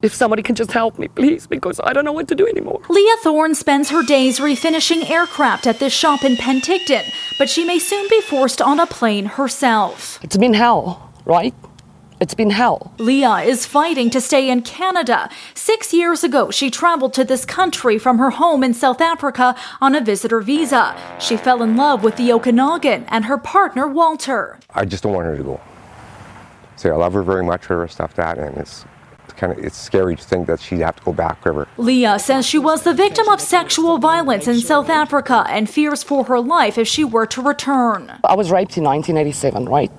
If 0.01 0.13
somebody 0.13 0.43
can 0.43 0.55
just 0.55 0.71
help 0.71 0.97
me, 0.97 1.09
please, 1.09 1.45
because 1.45 1.81
I 1.83 1.91
don't 1.91 2.05
know 2.05 2.13
what 2.13 2.29
to 2.29 2.35
do 2.35 2.47
anymore. 2.47 2.81
Leah 2.87 3.17
Thorne 3.17 3.53
spends 3.53 3.89
her 3.89 4.01
days 4.01 4.39
refinishing 4.39 5.09
aircraft 5.09 5.67
at 5.67 5.79
this 5.79 5.91
shop 5.91 6.23
in 6.23 6.37
Penticton, 6.37 7.03
but 7.37 7.49
she 7.49 7.65
may 7.65 7.79
soon 7.79 8.07
be 8.09 8.21
forced 8.21 8.61
on 8.61 8.79
a 8.79 8.87
plane 8.87 9.25
herself. 9.25 10.23
It's 10.23 10.37
been 10.37 10.53
hell, 10.53 11.11
right? 11.25 11.53
It's 12.19 12.33
been 12.33 12.49
hell. 12.49 12.93
Leah 12.97 13.37
is 13.37 13.65
fighting 13.65 14.09
to 14.09 14.19
stay 14.19 14.49
in 14.49 14.61
Canada. 14.61 15.29
Six 15.53 15.93
years 15.93 16.21
ago, 16.21 16.51
she 16.51 16.69
traveled 16.69 17.13
to 17.13 17.23
this 17.23 17.45
country 17.45 17.97
from 17.97 18.17
her 18.17 18.31
home 18.31 18.61
in 18.61 18.73
South 18.73 18.99
Africa 18.99 19.55
on 19.79 19.95
a 19.95 20.01
visitor 20.01 20.41
visa. 20.41 20.97
She 21.19 21.37
fell 21.37 21.63
in 21.63 21.77
love 21.77 22.03
with 22.03 22.17
the 22.17 22.33
Okanagan 22.33 23.05
and 23.07 23.25
her 23.25 23.37
partner, 23.37 23.87
Walter. 23.87 24.59
I 24.71 24.83
just 24.83 25.03
don't 25.03 25.13
want 25.13 25.27
her 25.27 25.37
to 25.37 25.43
go. 25.43 25.61
Say, 26.75 26.89
I 26.89 26.95
love 26.95 27.13
her 27.13 27.23
very 27.23 27.43
much, 27.43 27.65
her 27.65 27.87
stuff 27.87 28.13
that, 28.15 28.37
and 28.37 28.57
it's 28.57 28.85
kind 29.37 29.53
of 29.53 29.59
it's 29.59 29.77
scary 29.77 30.17
to 30.17 30.23
think 30.23 30.47
that 30.47 30.59
she'd 30.59 30.81
have 30.81 30.97
to 30.97 31.03
go 31.03 31.13
back 31.13 31.45
river. 31.45 31.69
Leah 31.77 32.19
says 32.19 32.45
she 32.45 32.59
was 32.59 32.83
the 32.83 32.93
victim 32.93 33.29
of 33.29 33.39
sexual 33.39 33.97
violence 33.97 34.45
in 34.45 34.59
South 34.59 34.89
Africa 34.89 35.45
and 35.47 35.69
fears 35.69 36.03
for 36.03 36.25
her 36.25 36.41
life 36.41 36.77
if 36.77 36.87
she 36.87 37.05
were 37.05 37.25
to 37.27 37.41
return. 37.41 38.19
I 38.25 38.35
was 38.35 38.51
raped 38.51 38.77
in 38.77 38.83
1987, 38.83 39.69
right? 39.69 39.91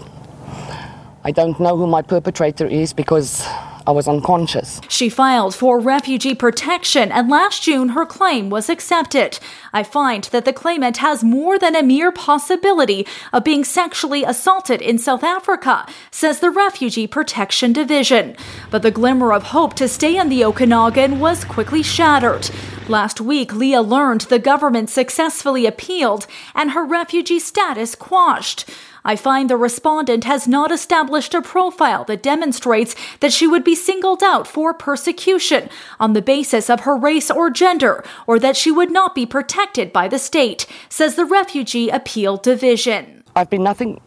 I 1.23 1.33
don't 1.33 1.61
know 1.61 1.77
who 1.77 1.87
my 1.87 2.01
perpetrator 2.01 2.67
is 2.67 2.95
because 2.95 3.47
I 3.87 3.91
was 3.93 4.09
unconscious. 4.09 4.81
She 4.89 5.11
filed 5.11 5.55
for 5.55 5.79
refugee 5.79 6.35
protection, 6.35 7.13
and 7.13 7.29
last 7.29 7.63
June 7.63 7.91
her 7.91 8.07
claim 8.07 8.49
was 8.49 8.71
accepted. 8.71 9.39
I 9.73 9.83
find 9.83 10.25
that 10.25 10.47
the 10.47 10.53
claimant 10.53 10.99
has 10.99 11.23
more 11.23 11.59
than 11.59 11.77
a 11.77 11.83
mere 11.83 12.11
possibility 12.11 13.07
of 13.35 13.45
being 13.45 13.65
sexually 13.65 14.25
assaulted 14.25 14.81
in 14.81 14.99
South 14.99 15.23
Africa, 15.23 15.87
says 16.11 16.41
the 16.41 16.51
Refugee 16.51 17.07
Protection 17.07 17.73
Division. 17.73 18.35
But 18.71 18.83
the 18.83 18.91
glimmer 18.91 19.33
of 19.33 19.45
hope 19.45 19.75
to 19.75 19.89
stay 19.89 20.17
in 20.17 20.31
the 20.31 20.45
Okanagan 20.45 21.19
was 21.19 21.45
quickly 21.45 21.83
shattered. 21.83 22.51
Last 22.89 23.21
week, 23.21 23.55
Leah 23.55 23.83
learned 23.83 24.23
the 24.23 24.39
government 24.39 24.89
successfully 24.89 25.67
appealed 25.67 26.27
and 26.55 26.73
her 26.73 26.85
refugee 26.85 27.39
status 27.39 27.95
quashed. 27.95 28.69
I 29.05 29.17
find 29.17 29.49
the 29.49 29.57
respondent 29.57 30.25
has 30.25 30.47
not 30.47 30.71
established 30.71 31.35
a 31.35 31.43
profile 31.43 32.05
that 32.05 32.23
demonstrates 32.23 32.95
that 33.21 33.33
she 33.33 33.47
would 33.47 33.65
be 33.65 33.75
singled 33.75 34.23
out 34.23 34.47
for 34.47 34.75
persecution 34.75 35.69
on 35.99 36.13
the 36.13 36.23
basis 36.23 36.69
of 36.69 36.81
her 36.81 36.97
race 36.97 37.31
or 37.31 37.51
gender, 37.51 38.05
or 38.27 38.39
that 38.39 38.57
she 38.57 38.71
would 38.71 38.91
not 38.91 39.15
be 39.15 39.27
protected 39.27 39.93
by 39.93 40.09
the 40.09 40.19
state, 40.19 40.67
says 40.89 41.15
the 41.15 41.25
Refugee 41.25 41.89
Appeal 41.89 42.37
Division. 42.37 43.25
I've 43.37 43.51
been 43.51 43.63
nothing 43.63 44.01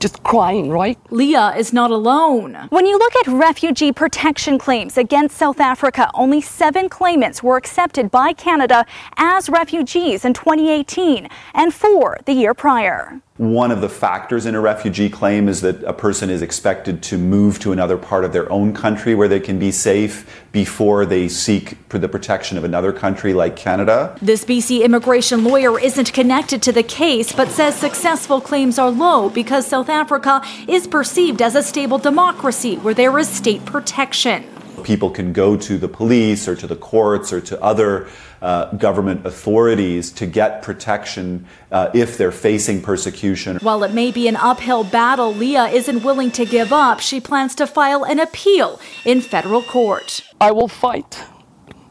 just 0.00 0.22
crying, 0.22 0.70
right? 0.70 0.98
Leah 1.10 1.54
is 1.56 1.72
not 1.72 1.90
alone. 1.90 2.54
When 2.70 2.86
you 2.86 2.98
look 2.98 3.16
at 3.16 3.26
refugee 3.26 3.92
protection 3.92 4.58
claims 4.58 4.96
against 4.96 5.36
South 5.36 5.60
Africa, 5.60 6.10
only 6.14 6.40
seven 6.40 6.88
claimants 6.88 7.42
were 7.42 7.56
accepted 7.56 8.10
by 8.10 8.32
Canada 8.32 8.86
as 9.16 9.48
refugees 9.48 10.24
in 10.24 10.34
2018 10.34 11.28
and 11.54 11.74
four 11.74 12.18
the 12.26 12.32
year 12.32 12.54
prior. 12.54 13.20
One 13.38 13.70
of 13.70 13.80
the 13.80 13.88
factors 13.88 14.46
in 14.46 14.56
a 14.56 14.60
refugee 14.60 15.08
claim 15.08 15.48
is 15.48 15.60
that 15.60 15.84
a 15.84 15.92
person 15.92 16.28
is 16.28 16.42
expected 16.42 17.04
to 17.04 17.16
move 17.16 17.60
to 17.60 17.70
another 17.70 17.96
part 17.96 18.24
of 18.24 18.32
their 18.32 18.50
own 18.50 18.74
country 18.74 19.14
where 19.14 19.28
they 19.28 19.38
can 19.38 19.60
be 19.60 19.70
safe 19.70 20.42
before 20.50 21.06
they 21.06 21.28
seek 21.28 21.76
the 21.88 22.08
protection 22.08 22.58
of 22.58 22.64
another 22.64 22.92
country 22.92 23.32
like 23.32 23.54
Canada. 23.54 24.18
This 24.20 24.44
BC 24.44 24.82
immigration 24.82 25.44
lawyer 25.44 25.78
isn't 25.78 26.12
connected 26.12 26.62
to 26.62 26.72
the 26.72 26.82
case 26.82 27.32
but 27.32 27.48
says 27.50 27.76
successful 27.76 28.40
claims 28.40 28.76
are 28.76 28.90
low 28.90 29.30
because 29.30 29.68
South 29.68 29.88
Africa 29.88 30.42
is 30.66 30.88
perceived 30.88 31.40
as 31.40 31.54
a 31.54 31.62
stable 31.62 31.98
democracy 31.98 32.74
where 32.78 32.94
there 32.94 33.16
is 33.20 33.28
state 33.28 33.64
protection. 33.64 34.44
People 34.82 35.10
can 35.10 35.32
go 35.32 35.56
to 35.56 35.78
the 35.78 35.88
police 35.88 36.48
or 36.48 36.56
to 36.56 36.66
the 36.66 36.76
courts 36.76 37.32
or 37.32 37.40
to 37.42 37.62
other 37.62 38.08
uh, 38.42 38.72
government 38.76 39.26
authorities 39.26 40.10
to 40.12 40.26
get 40.26 40.62
protection 40.62 41.46
uh, 41.70 41.90
if 41.94 42.16
they're 42.16 42.32
facing 42.32 42.82
persecution. 42.82 43.58
While 43.58 43.84
it 43.84 43.92
may 43.92 44.10
be 44.10 44.28
an 44.28 44.36
uphill 44.36 44.84
battle, 44.84 45.34
Leah 45.34 45.66
isn't 45.66 46.02
willing 46.02 46.30
to 46.32 46.44
give 46.44 46.72
up. 46.72 47.00
She 47.00 47.20
plans 47.20 47.54
to 47.56 47.66
file 47.66 48.04
an 48.04 48.18
appeal 48.18 48.80
in 49.04 49.20
federal 49.20 49.62
court. 49.62 50.20
I 50.40 50.52
will 50.52 50.68
fight 50.68 51.24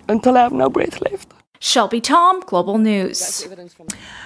until 0.08 0.38
I 0.38 0.42
have 0.42 0.54
no 0.54 0.70
breath 0.70 1.02
left. 1.02 1.34
Shelby 1.60 2.00
Thom, 2.02 2.42
Global 2.42 2.78
News. 2.78 3.48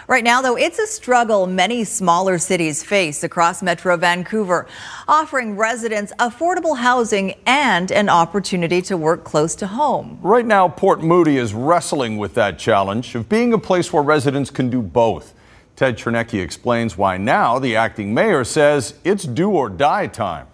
Right 0.08 0.24
now, 0.24 0.42
though, 0.42 0.58
it's 0.58 0.80
a 0.80 0.88
struggle 0.88 1.48
many 1.48 1.84
smaller 1.84 2.38
cities 2.38 2.84
face 2.84 3.24
across 3.24 3.64
Metro 3.64 3.96
Vancouver, 3.96 4.68
offering 5.08 5.56
residents 5.56 6.12
affordable 6.20 6.78
housing 6.78 7.36
and 7.46 7.92
an 7.92 8.10
opportunity 8.10 8.82
to 8.84 8.98
work 8.98 9.24
close 9.24 9.56
to 9.56 9.68
home. 9.68 10.20
Right 10.22 10.46
now, 10.46 10.68
Port 10.68 11.02
Moody 11.02 11.38
is 11.38 11.54
wrestling 11.54 12.18
with 12.18 12.34
that 12.34 12.60
challenge 12.60 13.16
of 13.16 13.30
being 13.30 13.54
a 13.54 13.58
place 13.58 13.94
where 13.94 14.04
residents 14.04 14.50
can 14.50 14.70
do 14.70 14.82
both. 14.82 15.34
Ted 15.78 15.98
Chernecki 15.98 16.44
explains 16.44 16.98
why 16.98 17.18
now 17.18 17.58
the 17.58 17.76
acting 17.76 18.14
mayor 18.14 18.44
says 18.44 18.96
it's 19.04 19.24
do 19.24 19.52
or 19.52 19.70
die 19.70 20.08
time. 20.08 20.48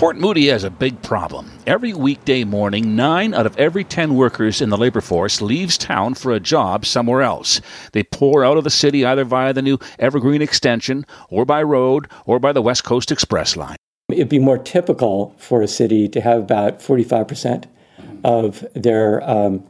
Port 0.00 0.16
Moody 0.16 0.46
has 0.46 0.64
a 0.64 0.70
big 0.70 1.02
problem. 1.02 1.50
Every 1.66 1.92
weekday 1.92 2.42
morning, 2.44 2.96
nine 2.96 3.34
out 3.34 3.44
of 3.44 3.54
every 3.58 3.84
ten 3.84 4.14
workers 4.14 4.62
in 4.62 4.70
the 4.70 4.78
labor 4.78 5.02
force 5.02 5.42
leaves 5.42 5.76
town 5.76 6.14
for 6.14 6.32
a 6.32 6.40
job 6.40 6.86
somewhere 6.86 7.20
else. 7.20 7.60
They 7.92 8.04
pour 8.04 8.42
out 8.42 8.56
of 8.56 8.64
the 8.64 8.70
city 8.70 9.04
either 9.04 9.24
via 9.24 9.52
the 9.52 9.60
new 9.60 9.78
Evergreen 9.98 10.40
extension, 10.40 11.04
or 11.28 11.44
by 11.44 11.62
road, 11.62 12.08
or 12.24 12.38
by 12.38 12.52
the 12.52 12.62
West 12.62 12.82
Coast 12.82 13.12
Express 13.12 13.58
line. 13.58 13.76
It'd 14.10 14.30
be 14.30 14.38
more 14.38 14.56
typical 14.56 15.34
for 15.36 15.60
a 15.60 15.68
city 15.68 16.08
to 16.08 16.22
have 16.22 16.38
about 16.38 16.80
45% 16.80 17.66
of 18.24 18.64
their 18.72 19.22
um, 19.28 19.62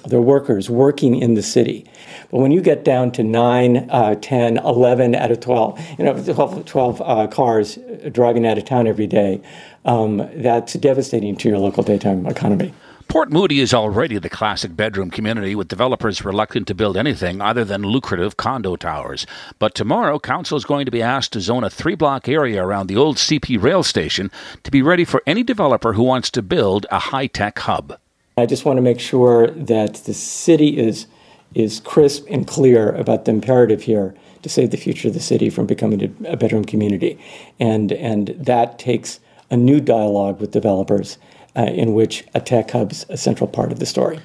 their 0.00 0.20
workers 0.20 0.70
working 0.70 1.16
in 1.16 1.34
the 1.34 1.42
city. 1.42 1.84
But 2.30 2.38
when 2.38 2.50
you 2.50 2.60
get 2.60 2.84
down 2.84 3.12
to 3.12 3.22
9, 3.22 3.88
uh, 3.90 4.14
10, 4.16 4.58
11 4.58 5.14
out 5.14 5.30
of 5.30 5.40
12, 5.40 5.80
you 5.98 6.04
know, 6.04 6.22
12, 6.22 6.64
12 6.64 7.02
uh, 7.02 7.26
cars 7.28 7.78
driving 8.12 8.46
out 8.46 8.58
of 8.58 8.64
town 8.64 8.86
every 8.86 9.06
day, 9.06 9.40
um, 9.84 10.28
that's 10.34 10.74
devastating 10.74 11.36
to 11.36 11.48
your 11.48 11.58
local 11.58 11.82
daytime 11.82 12.26
economy. 12.26 12.72
Port 13.08 13.32
Moody 13.32 13.60
is 13.60 13.72
already 13.72 14.18
the 14.18 14.28
classic 14.28 14.76
bedroom 14.76 15.10
community 15.10 15.54
with 15.54 15.68
developers 15.68 16.26
reluctant 16.26 16.66
to 16.66 16.74
build 16.74 16.94
anything 16.94 17.40
other 17.40 17.64
than 17.64 17.80
lucrative 17.80 18.36
condo 18.36 18.76
towers. 18.76 19.26
But 19.58 19.74
tomorrow, 19.74 20.18
Council 20.18 20.58
is 20.58 20.66
going 20.66 20.84
to 20.84 20.90
be 20.90 21.00
asked 21.00 21.32
to 21.32 21.40
zone 21.40 21.64
a 21.64 21.70
three 21.70 21.94
block 21.94 22.28
area 22.28 22.62
around 22.62 22.88
the 22.88 22.98
old 22.98 23.16
CP 23.16 23.62
rail 23.62 23.82
station 23.82 24.30
to 24.62 24.70
be 24.70 24.82
ready 24.82 25.06
for 25.06 25.22
any 25.26 25.42
developer 25.42 25.94
who 25.94 26.02
wants 26.02 26.30
to 26.32 26.42
build 26.42 26.84
a 26.90 26.98
high 26.98 27.28
tech 27.28 27.58
hub. 27.60 27.98
I 28.38 28.46
just 28.46 28.64
want 28.64 28.76
to 28.76 28.82
make 28.82 29.00
sure 29.00 29.48
that 29.48 29.94
the 30.04 30.14
city 30.14 30.78
is 30.78 31.06
is 31.54 31.80
crisp 31.80 32.26
and 32.30 32.46
clear 32.46 32.90
about 32.92 33.24
the 33.24 33.32
imperative 33.32 33.82
here 33.82 34.14
to 34.42 34.48
save 34.48 34.70
the 34.70 34.76
future 34.76 35.08
of 35.08 35.14
the 35.14 35.20
city 35.20 35.48
from 35.48 35.66
becoming 35.66 36.16
a 36.26 36.36
bedroom 36.36 36.64
community, 36.64 37.18
and 37.58 37.92
and 37.92 38.28
that 38.38 38.78
takes 38.78 39.20
a 39.50 39.56
new 39.56 39.80
dialogue 39.80 40.40
with 40.40 40.50
developers 40.50 41.18
uh, 41.56 41.62
in 41.62 41.94
which 41.94 42.24
a 42.34 42.40
tech 42.40 42.70
hub's 42.70 43.06
a 43.08 43.16
central 43.16 43.48
part 43.48 43.72
of 43.72 43.78
the 43.78 43.86
story. 43.86 44.20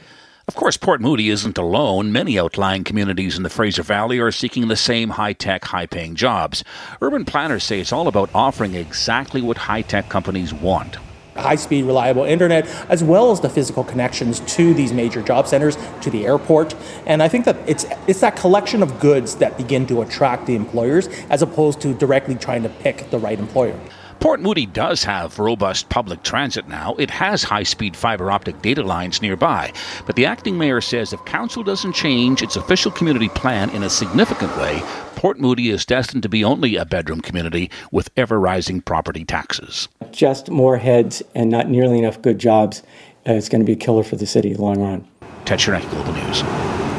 Of 0.45 0.55
course, 0.55 0.75
Port 0.75 0.99
Moody 0.99 1.29
isn't 1.29 1.57
alone. 1.57 2.11
Many 2.11 2.37
outlying 2.37 2.83
communities 2.83 3.37
in 3.37 3.43
the 3.43 3.49
Fraser 3.49 3.81
Valley 3.81 4.19
are 4.19 4.31
seeking 4.31 4.67
the 4.67 4.75
same 4.75 5.11
high 5.11 5.31
tech, 5.31 5.63
high 5.63 5.85
paying 5.85 6.15
jobs. 6.15 6.65
Urban 7.01 7.23
planners 7.23 7.63
say 7.63 7.79
it's 7.79 7.93
all 7.93 8.09
about 8.09 8.29
offering 8.35 8.75
exactly 8.75 9.41
what 9.41 9.57
high 9.57 9.83
tech 9.83 10.09
companies 10.09 10.53
want 10.53 10.97
high 11.35 11.55
speed, 11.55 11.85
reliable 11.85 12.23
internet, 12.23 12.67
as 12.89 13.03
well 13.03 13.31
as 13.31 13.39
the 13.39 13.49
physical 13.49 13.83
connections 13.83 14.39
to 14.41 14.73
these 14.73 14.93
major 14.93 15.21
job 15.21 15.47
centers, 15.47 15.77
to 16.01 16.09
the 16.09 16.25
airport. 16.25 16.75
And 17.05 17.23
I 17.23 17.27
think 17.27 17.45
that 17.45 17.57
it's, 17.67 17.85
it's 18.07 18.21
that 18.21 18.35
collection 18.35 18.83
of 18.83 18.99
goods 18.99 19.35
that 19.35 19.57
begin 19.57 19.85
to 19.87 20.01
attract 20.01 20.45
the 20.45 20.55
employers 20.55 21.07
as 21.29 21.41
opposed 21.41 21.81
to 21.81 21.93
directly 21.93 22.35
trying 22.35 22.63
to 22.63 22.69
pick 22.69 23.09
the 23.09 23.19
right 23.19 23.39
employer. 23.39 23.79
Port 24.23 24.39
Moody 24.39 24.65
does 24.65 25.03
have 25.03 25.37
robust 25.37 25.89
public 25.89 26.23
transit 26.23 26.69
now. 26.69 26.95
It 26.97 27.09
has 27.09 27.43
high 27.43 27.63
speed 27.63 27.93
fiber 27.93 28.31
optic 28.31 28.61
data 28.61 28.81
lines 28.81 29.21
nearby. 29.21 29.73
But 30.05 30.15
the 30.15 30.25
acting 30.25 30.57
mayor 30.57 30.79
says 30.79 31.11
if 31.11 31.25
council 31.25 31.61
doesn't 31.61 31.91
change 31.91 32.41
its 32.41 32.55
official 32.55 32.89
community 32.89 33.27
plan 33.27 33.69
in 33.71 33.83
a 33.83 33.89
significant 33.89 34.55
way, 34.55 34.81
Port 35.17 35.41
Moody 35.41 35.69
is 35.71 35.85
destined 35.85 36.23
to 36.23 36.29
be 36.29 36.41
only 36.41 36.77
a 36.77 36.85
bedroom 36.85 37.19
community 37.19 37.69
with 37.91 38.09
ever 38.15 38.39
rising 38.39 38.79
property 38.79 39.25
taxes. 39.25 39.89
Just 40.11 40.49
more 40.49 40.77
heads 40.77 41.21
and 41.35 41.49
not 41.49 41.67
nearly 41.67 41.99
enough 41.99 42.21
good 42.21 42.39
jobs 42.39 42.81
uh, 43.27 43.33
is 43.33 43.49
going 43.49 43.59
to 43.59 43.65
be 43.65 43.73
a 43.73 43.75
killer 43.75 44.03
for 44.03 44.15
the 44.15 44.25
city 44.25 44.51
in 44.51 44.55
the 44.55 44.61
long 44.61 44.79
run. 44.79 45.05
Ted 45.43 45.59
Chernecki, 45.59 45.89
Global 45.89 46.13
News. 46.13 46.92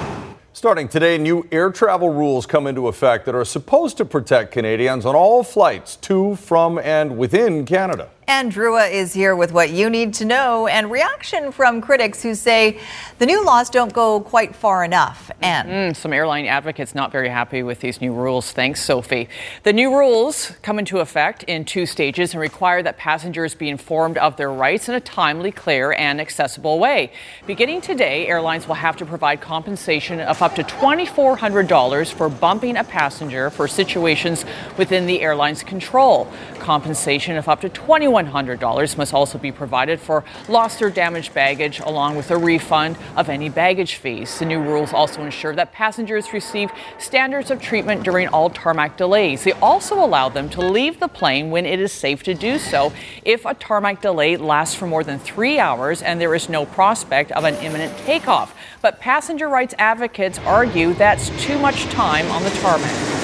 Starting 0.56 0.86
today, 0.86 1.18
new 1.18 1.44
air 1.50 1.68
travel 1.68 2.10
rules 2.10 2.46
come 2.46 2.68
into 2.68 2.86
effect 2.86 3.26
that 3.26 3.34
are 3.34 3.44
supposed 3.44 3.96
to 3.96 4.04
protect 4.04 4.52
Canadians 4.52 5.04
on 5.04 5.16
all 5.16 5.42
flights 5.42 5.96
to, 5.96 6.36
from, 6.36 6.78
and 6.78 7.18
within 7.18 7.66
Canada. 7.66 8.08
Anne 8.26 8.50
Drewa 8.50 8.90
is 8.90 9.12
here 9.12 9.36
with 9.36 9.52
what 9.52 9.68
you 9.68 9.90
need 9.90 10.14
to 10.14 10.24
know 10.24 10.66
and 10.66 10.90
reaction 10.90 11.52
from 11.52 11.82
critics 11.82 12.22
who 12.22 12.34
say 12.34 12.78
the 13.18 13.26
new 13.26 13.44
laws 13.44 13.68
don't 13.68 13.92
go 13.92 14.20
quite 14.20 14.56
far 14.56 14.82
enough. 14.82 15.30
And 15.42 15.68
mm, 15.68 15.96
some 15.96 16.14
airline 16.14 16.46
advocates 16.46 16.94
not 16.94 17.12
very 17.12 17.28
happy 17.28 17.62
with 17.62 17.80
these 17.80 18.00
new 18.00 18.14
rules. 18.14 18.50
Thanks, 18.50 18.82
Sophie. 18.82 19.28
The 19.64 19.74
new 19.74 19.94
rules 19.94 20.52
come 20.62 20.78
into 20.78 21.00
effect 21.00 21.42
in 21.42 21.66
two 21.66 21.84
stages 21.84 22.32
and 22.32 22.40
require 22.40 22.82
that 22.82 22.96
passengers 22.96 23.54
be 23.54 23.68
informed 23.68 24.16
of 24.16 24.38
their 24.38 24.50
rights 24.50 24.88
in 24.88 24.94
a 24.94 25.00
timely, 25.00 25.52
clear, 25.52 25.92
and 25.92 26.18
accessible 26.18 26.78
way. 26.78 27.12
Beginning 27.46 27.82
today, 27.82 28.26
airlines 28.26 28.66
will 28.66 28.74
have 28.76 28.96
to 28.96 29.04
provide 29.04 29.42
compensation 29.42 30.20
of 30.20 30.40
up 30.40 30.54
to 30.54 30.62
$2,400 30.62 32.12
for 32.12 32.30
bumping 32.30 32.78
a 32.78 32.84
passenger 32.84 33.50
for 33.50 33.68
situations 33.68 34.46
within 34.78 35.04
the 35.04 35.20
airline's 35.20 35.62
control. 35.62 36.26
Compensation 36.58 37.36
of 37.36 37.50
up 37.50 37.60
to 37.60 37.68
21 37.68 38.13
$2,100 38.14 38.96
must 38.96 39.14
also 39.14 39.38
be 39.38 39.50
provided 39.50 40.00
for 40.00 40.24
lost 40.48 40.80
or 40.82 40.90
damaged 40.90 41.34
baggage, 41.34 41.80
along 41.80 42.16
with 42.16 42.30
a 42.30 42.36
refund 42.36 42.96
of 43.16 43.28
any 43.28 43.48
baggage 43.48 43.96
fees. 43.96 44.38
The 44.38 44.44
new 44.44 44.62
rules 44.62 44.92
also 44.92 45.22
ensure 45.22 45.54
that 45.56 45.72
passengers 45.72 46.32
receive 46.32 46.70
standards 46.98 47.50
of 47.50 47.60
treatment 47.60 48.04
during 48.04 48.28
all 48.28 48.50
tarmac 48.50 48.96
delays. 48.96 49.44
They 49.44 49.52
also 49.52 49.96
allow 49.96 50.28
them 50.28 50.48
to 50.50 50.60
leave 50.60 51.00
the 51.00 51.08
plane 51.08 51.50
when 51.50 51.66
it 51.66 51.80
is 51.80 51.92
safe 51.92 52.22
to 52.24 52.34
do 52.34 52.58
so 52.58 52.92
if 53.24 53.44
a 53.44 53.54
tarmac 53.54 54.00
delay 54.00 54.36
lasts 54.36 54.74
for 54.74 54.86
more 54.86 55.04
than 55.04 55.18
three 55.18 55.58
hours 55.58 56.02
and 56.02 56.20
there 56.20 56.34
is 56.34 56.48
no 56.48 56.66
prospect 56.66 57.32
of 57.32 57.44
an 57.44 57.54
imminent 57.56 57.96
takeoff. 57.98 58.54
But 58.80 59.00
passenger 59.00 59.48
rights 59.48 59.74
advocates 59.78 60.38
argue 60.40 60.94
that's 60.94 61.30
too 61.42 61.58
much 61.58 61.84
time 61.86 62.30
on 62.30 62.42
the 62.42 62.50
tarmac. 62.50 63.23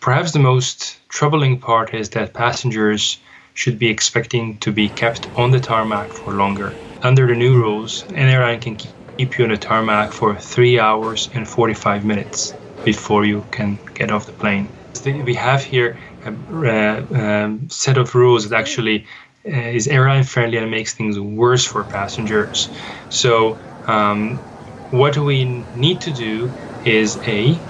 Perhaps 0.00 0.32
the 0.32 0.38
most 0.38 0.98
troubling 1.08 1.58
part 1.58 1.94
is 1.94 2.10
that 2.10 2.34
passengers 2.34 3.18
should 3.54 3.78
be 3.78 3.88
expecting 3.88 4.58
to 4.58 4.72
be 4.72 4.88
kept 4.88 5.28
on 5.34 5.50
the 5.50 5.60
tarmac 5.60 6.12
for 6.14 6.34
longer. 6.34 6.78
Under 7.02 7.26
the 7.26 7.34
new 7.34 7.56
rules, 7.56 8.04
an 8.14 8.28
airline 8.28 8.60
can 8.60 8.76
keep 8.76 9.38
you 9.38 9.44
on 9.44 9.50
the 9.50 9.56
tarmac 9.56 10.12
for 10.12 10.36
3 10.36 10.78
hours 10.78 11.28
and 11.34 11.48
45 11.48 12.04
minutes 12.04 12.54
before 12.84 13.24
you 13.24 13.46
can 13.50 13.80
get 13.94 14.10
off 14.10 14.26
the 14.26 14.32
plane. 14.32 14.70
We 15.04 15.34
have 15.34 15.62
here 15.64 15.98
a 16.24 16.32
uh, 16.32 17.06
um, 17.14 17.68
set 17.70 17.98
of 17.98 18.14
rules 18.14 18.48
that 18.48 18.58
actually 18.58 19.06
uh, 19.46 19.50
is 19.50 19.88
airline 19.88 20.24
friendly 20.24 20.58
and 20.58 20.70
makes 20.70 20.94
things 20.94 21.18
worse 21.18 21.64
for 21.64 21.84
passengers. 21.84 22.70
So, 23.08 23.60
um, 23.86 24.44
what 24.90 25.16
we 25.16 25.66
need 25.72 26.00
to 26.02 26.12
do 26.12 26.54
is 26.84 27.18
A, 27.26 27.62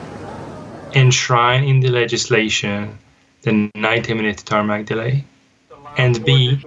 enshrine 0.95 1.65
in 1.65 1.81
the 1.81 1.89
legislation 1.89 2.99
the 3.43 3.71
90 3.75 4.15
minute 4.15 4.39
tarmac 4.39 4.87
delay, 4.87 5.25
and 5.97 6.25
B, 6.25 6.61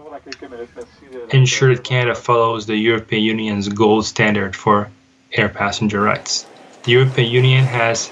ensure 1.31 1.75
that 1.75 1.83
Canada 1.83 2.15
follows 2.15 2.65
the 2.65 2.75
European 2.75 3.23
Union's 3.23 3.67
gold 3.69 4.05
standard 4.05 4.55
for 4.55 4.89
air 5.33 5.49
passenger 5.49 6.01
rights. 6.01 6.45
The 6.83 6.91
European 6.91 7.31
Union 7.31 7.63
has 7.65 8.11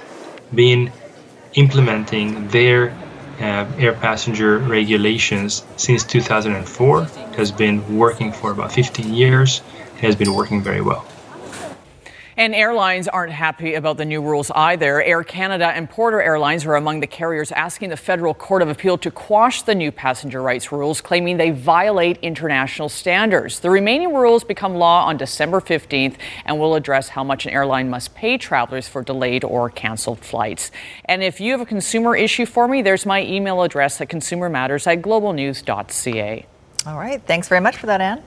been 0.53 0.91
implementing 1.53 2.47
their 2.49 2.91
uh, 3.39 3.65
air 3.77 3.93
passenger 3.93 4.59
regulations 4.59 5.63
since 5.77 6.03
2004. 6.03 7.03
It 7.03 7.09
has 7.35 7.51
been 7.51 7.97
working 7.97 8.31
for 8.31 8.51
about 8.51 8.71
15 8.71 9.13
years. 9.13 9.61
Has 10.01 10.15
been 10.15 10.33
working 10.33 10.61
very 10.61 10.81
well. 10.81 11.05
And 12.39 12.55
airlines 12.55 13.09
aren't 13.09 13.33
happy 13.33 13.73
about 13.73 13.97
the 13.97 14.05
new 14.05 14.21
rules 14.21 14.49
either. 14.51 15.01
Air 15.03 15.25
Canada 15.25 15.67
and 15.67 15.89
Porter 15.89 16.21
Airlines 16.21 16.65
are 16.65 16.75
among 16.75 17.01
the 17.01 17.05
carriers 17.05 17.51
asking 17.51 17.89
the 17.89 17.97
Federal 17.97 18.33
Court 18.33 18.61
of 18.61 18.69
Appeal 18.69 18.97
to 18.99 19.11
quash 19.11 19.63
the 19.63 19.75
new 19.75 19.91
passenger 19.91 20.41
rights 20.41 20.71
rules, 20.71 21.01
claiming 21.01 21.35
they 21.35 21.51
violate 21.51 22.17
international 22.21 22.87
standards. 22.87 23.59
The 23.59 23.69
remaining 23.69 24.13
rules 24.13 24.45
become 24.45 24.75
law 24.75 25.05
on 25.05 25.17
December 25.17 25.59
15th 25.59 26.15
and 26.45 26.57
will 26.57 26.75
address 26.75 27.09
how 27.09 27.25
much 27.25 27.45
an 27.45 27.51
airline 27.51 27.89
must 27.89 28.15
pay 28.15 28.37
travelers 28.37 28.87
for 28.87 29.01
delayed 29.01 29.43
or 29.43 29.69
canceled 29.69 30.19
flights. 30.19 30.71
And 31.03 31.21
if 31.21 31.41
you 31.41 31.51
have 31.51 31.59
a 31.59 31.65
consumer 31.65 32.15
issue 32.15 32.45
for 32.45 32.69
me, 32.69 32.81
there's 32.81 33.05
my 33.05 33.21
email 33.21 33.63
address 33.63 33.99
at 33.99 34.07
consumermatters 34.07 34.87
at 34.87 35.01
globalnews.ca. 35.01 36.45
All 36.85 36.97
right. 36.97 37.21
Thanks 37.21 37.49
very 37.49 37.59
much 37.59 37.75
for 37.75 37.87
that, 37.87 37.99
Anne. 37.99 38.23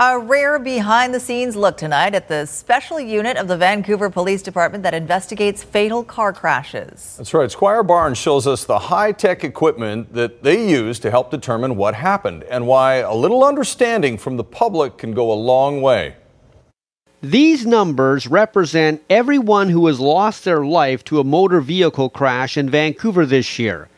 A 0.00 0.16
rare 0.16 0.60
behind 0.60 1.12
the 1.12 1.18
scenes 1.18 1.56
look 1.56 1.76
tonight 1.76 2.14
at 2.14 2.28
the 2.28 2.46
special 2.46 3.00
unit 3.00 3.36
of 3.36 3.48
the 3.48 3.56
Vancouver 3.56 4.08
Police 4.10 4.42
Department 4.42 4.84
that 4.84 4.94
investigates 4.94 5.64
fatal 5.64 6.04
car 6.04 6.32
crashes. 6.32 7.16
That's 7.16 7.34
right. 7.34 7.50
Squire 7.50 7.82
Barnes 7.82 8.16
shows 8.16 8.46
us 8.46 8.64
the 8.64 8.78
high 8.78 9.10
tech 9.10 9.42
equipment 9.42 10.14
that 10.14 10.44
they 10.44 10.70
use 10.70 11.00
to 11.00 11.10
help 11.10 11.32
determine 11.32 11.74
what 11.74 11.96
happened 11.96 12.44
and 12.44 12.68
why 12.68 12.98
a 12.98 13.12
little 13.12 13.42
understanding 13.42 14.18
from 14.18 14.36
the 14.36 14.44
public 14.44 14.98
can 14.98 15.14
go 15.14 15.32
a 15.32 15.34
long 15.34 15.82
way. 15.82 16.14
These 17.20 17.66
numbers 17.66 18.28
represent 18.28 19.02
everyone 19.10 19.68
who 19.68 19.88
has 19.88 19.98
lost 19.98 20.44
their 20.44 20.64
life 20.64 21.02
to 21.06 21.18
a 21.18 21.24
motor 21.24 21.60
vehicle 21.60 22.08
crash 22.08 22.56
in 22.56 22.70
Vancouver 22.70 23.26
this 23.26 23.58
year. 23.58 23.88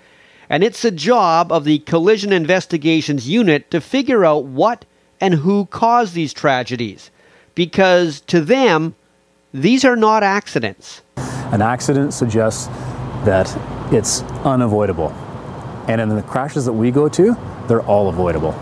And 0.48 0.64
it's 0.64 0.80
the 0.80 0.90
job 0.90 1.52
of 1.52 1.64
the 1.64 1.80
Collision 1.80 2.32
Investigations 2.32 3.28
Unit 3.28 3.70
to 3.70 3.82
figure 3.82 4.24
out 4.24 4.46
what 4.46 4.86
and 5.20 5.34
who 5.34 5.66
caused 5.66 6.14
these 6.14 6.32
tragedies. 6.32 7.10
Because 7.54 8.20
to 8.22 8.40
them, 8.40 8.94
these 9.52 9.84
are 9.84 9.96
not 9.96 10.22
accidents. 10.22 11.02
An 11.16 11.62
accident 11.62 12.14
suggests 12.14 12.66
that 13.24 13.48
it's 13.92 14.22
unavoidable. 14.44 15.10
And 15.88 16.00
in 16.00 16.08
the 16.08 16.22
crashes 16.22 16.64
that 16.66 16.72
we 16.72 16.90
go 16.90 17.08
to, 17.08 17.36
they're 17.66 17.82
all 17.82 18.08
avoidable. 18.08 18.54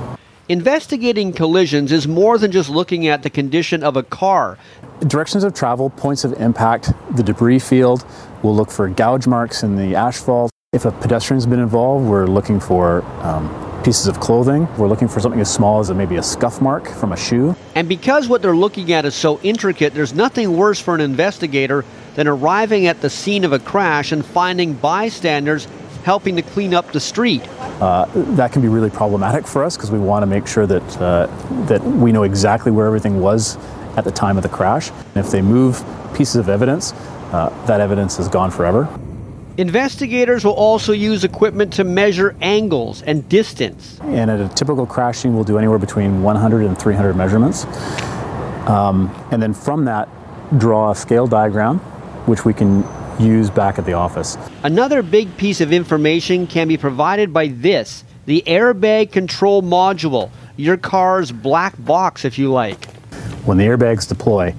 Investigating 0.49 1.35
collisions 1.35 1.92
is 1.92 2.09
more 2.09 2.38
than 2.38 2.51
just 2.51 2.71
looking 2.71 3.07
at 3.07 3.23
the 3.23 3.29
condition 3.29 3.83
of 3.83 3.97
a 3.97 4.03
car. 4.03 4.57
Directions 5.01 5.44
of 5.44 5.53
travel, 5.53 5.90
points 5.90 6.25
of 6.25 6.33
impact, 6.40 6.90
the 7.14 7.23
debris 7.23 7.59
field. 7.59 8.07
We'll 8.42 8.57
look 8.57 8.71
for 8.71 8.88
gouge 8.88 9.27
marks 9.27 9.62
in 9.62 9.77
the 9.77 9.94
asphalt. 9.94 10.51
If 10.73 10.87
a 10.87 10.90
pedestrian's 10.90 11.44
been 11.44 11.61
involved, 11.61 12.09
we're 12.09 12.27
looking 12.27 12.61
for 12.61 13.05
um, 13.23 13.49
pieces 13.85 14.07
of 14.07 14.21
clothing. 14.21 14.69
We're 14.77 14.88
looking 14.88 15.09
for 15.09 15.21
something 15.21 15.41
as 15.41 15.53
small 15.53 15.81
as 15.81 15.91
maybe 15.91 16.17
a 16.17 16.23
scuff 16.23 16.61
mark 16.61 16.88
from 16.88 17.12
a 17.12 17.17
shoe. 17.17 17.57
And 17.75 17.88
because 17.88 18.29
what 18.29 18.43
they're 18.43 18.57
looking 18.57 18.93
at 18.93 19.05
is 19.05 19.14
so 19.14 19.41
intricate, 19.43 19.95
there's 19.95 20.14
nothing 20.14 20.57
worse 20.57 20.81
for 20.81 20.95
an 20.95 21.01
investigator 21.01 21.85
than 22.14 22.27
arriving 22.27 22.87
at 22.87 23.01
the 23.01 23.11
scene 23.11 23.45
of 23.45 23.53
a 23.53 23.59
crash 23.59 24.12
and 24.12 24.25
finding 24.25 24.75
bystanders 24.75 25.67
helping 26.05 26.37
to 26.37 26.43
clean 26.43 26.75
up 26.75 26.91
the 26.93 27.01
street. 27.01 27.47
Uh, 27.81 28.07
that 28.14 28.53
can 28.53 28.62
be 28.62 28.69
really 28.69 28.91
problematic 28.91 29.47
for 29.47 29.62
us 29.62 29.77
because 29.77 29.91
we 29.91 29.99
want 29.99 30.23
to 30.23 30.27
make 30.27 30.47
sure 30.47 30.67
that 30.67 31.01
uh, 31.01 31.27
that 31.67 31.83
we 31.83 32.12
know 32.12 32.23
exactly 32.23 32.73
where 32.73 32.87
everything 32.87 33.21
was 33.21 33.57
at 33.97 34.05
the 34.05 34.11
time 34.11 34.37
of 34.37 34.43
the 34.43 34.49
crash. 34.49 34.91
And 34.91 35.17
if 35.17 35.31
they 35.31 35.43
move 35.43 35.85
pieces 36.14 36.37
of 36.37 36.49
evidence, 36.49 36.93
uh, 37.33 37.51
that 37.67 37.81
evidence 37.81 38.19
is 38.19 38.29
gone 38.29 38.51
forever. 38.51 38.88
Investigators 39.59 40.44
will 40.44 40.53
also 40.53 40.92
use 40.92 41.25
equipment 41.25 41.73
to 41.73 41.83
measure 41.83 42.37
angles 42.40 43.03
and 43.03 43.29
distance. 43.29 43.99
And 44.03 44.31
at 44.31 44.40
a 44.40 44.47
typical 44.55 44.87
crashing, 44.87 45.35
we'll 45.35 45.42
do 45.42 45.59
anywhere 45.59 45.81
between 45.81 46.23
100 46.23 46.64
and 46.64 46.79
300 46.79 47.16
measurements. 47.16 47.64
Um, 48.68 49.12
and 49.33 49.42
then 49.42 49.53
from 49.53 49.85
that, 49.87 50.09
draw 50.59 50.92
a 50.92 50.94
scale 50.94 51.27
diagram, 51.27 51.79
which 52.27 52.44
we 52.44 52.55
can 52.55 52.85
use 53.18 53.51
back 53.51 53.81
at 53.81 53.85
the 53.85 53.94
office. 53.94 54.38
Another 54.62 55.03
big 55.03 55.37
piece 55.37 55.61
of 55.61 55.73
information 55.73 56.47
can 56.47 56.68
be 56.68 56.77
provided 56.77 57.33
by 57.33 57.49
this 57.49 58.05
the 58.27 58.44
airbag 58.47 59.11
control 59.11 59.61
module, 59.61 60.31
your 60.57 60.77
car's 60.77 61.33
black 61.33 61.75
box, 61.85 62.25
if 62.25 62.38
you 62.38 62.53
like. 62.53 62.85
When 63.44 63.57
the 63.57 63.64
airbags 63.64 64.07
deploy, 64.07 64.55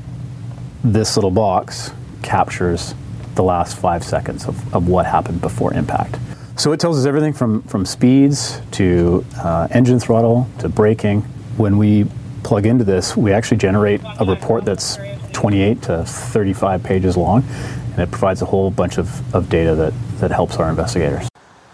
this 0.83 1.15
little 1.15 1.31
box 1.31 1.91
captures 2.21 2.95
the 3.39 3.43
last 3.43 3.78
five 3.78 4.04
seconds 4.04 4.45
of, 4.45 4.75
of 4.75 4.89
what 4.89 5.06
happened 5.06 5.39
before 5.39 5.73
impact. 5.73 6.19
So 6.58 6.73
it 6.73 6.80
tells 6.82 6.99
us 6.99 7.06
everything 7.06 7.32
from, 7.32 7.62
from 7.63 7.86
speeds 7.86 8.60
to 8.71 9.25
uh, 9.38 9.69
engine 9.71 9.97
throttle 9.97 10.45
to 10.60 10.67
braking. 10.67 11.21
When 11.56 11.78
we 11.78 12.06
plug 12.43 12.65
into 12.65 12.84
this, 12.84 13.15
we 13.15 13.32
actually 13.32 13.56
generate 13.56 14.02
a 14.19 14.25
report 14.25 14.65
that's 14.65 14.97
28 15.32 15.82
to 15.84 16.04
35 16.04 16.84
pages 16.84 17.15
long, 17.15 17.45
and 17.93 17.99
it 17.99 18.12
provides 18.12 18.41
a 18.41 18.45
whole 18.45 18.71
bunch 18.71 18.97
of, 18.97 19.08
of 19.34 19.47
data 19.47 19.73
that, 19.73 19.93
that 20.19 20.32
helps 20.32 20.58
our 20.58 20.69
investigators. 20.69 21.30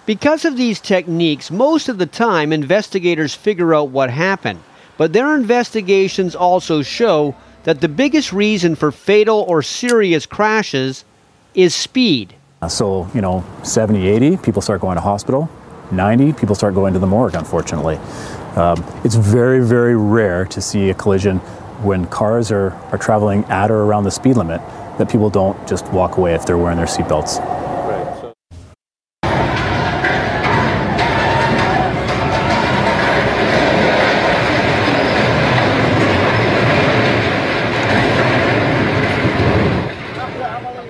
Because 0.06 0.45
of 0.45 0.58
these 0.58 0.80
techniques, 0.80 1.49
most 1.49 1.89
of 1.89 1.97
the 1.97 2.06
time 2.06 2.54
investigators 2.54 3.34
figure 3.34 3.73
out 3.73 3.89
what 3.89 4.12
happened. 4.12 4.60
But 4.99 5.13
their 5.13 5.34
investigations 5.34 6.36
also 6.36 6.84
show 6.84 7.36
that 7.63 7.82
the 7.82 7.89
biggest 7.89 8.32
reason 8.32 8.75
for 8.75 8.91
fatal 8.91 9.43
or 9.47 9.63
serious 9.63 10.28
crashes 10.28 11.06
is 11.55 11.73
speed. 11.73 12.35
Uh, 12.61 12.67
So, 12.67 13.09
you 13.13 13.21
know, 13.21 13.43
70, 13.63 14.07
80, 14.07 14.37
people 14.37 14.61
start 14.61 14.81
going 14.81 14.95
to 14.95 15.01
hospital. 15.01 15.49
90, 15.91 16.33
people 16.33 16.55
start 16.55 16.73
going 16.73 16.93
to 16.93 16.99
the 16.99 17.07
morgue, 17.07 17.35
unfortunately. 17.35 17.97
Um, 18.55 18.83
it's 19.03 19.15
very, 19.15 19.63
very 19.63 19.95
rare 19.95 20.45
to 20.45 20.61
see 20.61 20.89
a 20.89 20.93
collision 20.93 21.39
when 21.83 22.05
cars 22.07 22.51
are, 22.51 22.71
are 22.91 22.97
traveling 22.97 23.43
at 23.45 23.69
or 23.69 23.83
around 23.83 24.05
the 24.05 24.11
speed 24.11 24.37
limit 24.37 24.61
that 24.97 25.09
people 25.09 25.29
don't 25.29 25.67
just 25.67 25.85
walk 25.91 26.17
away 26.17 26.33
if 26.33 26.45
they're 26.45 26.57
wearing 26.57 26.77
their 26.77 26.87
seatbelts. 26.87 27.39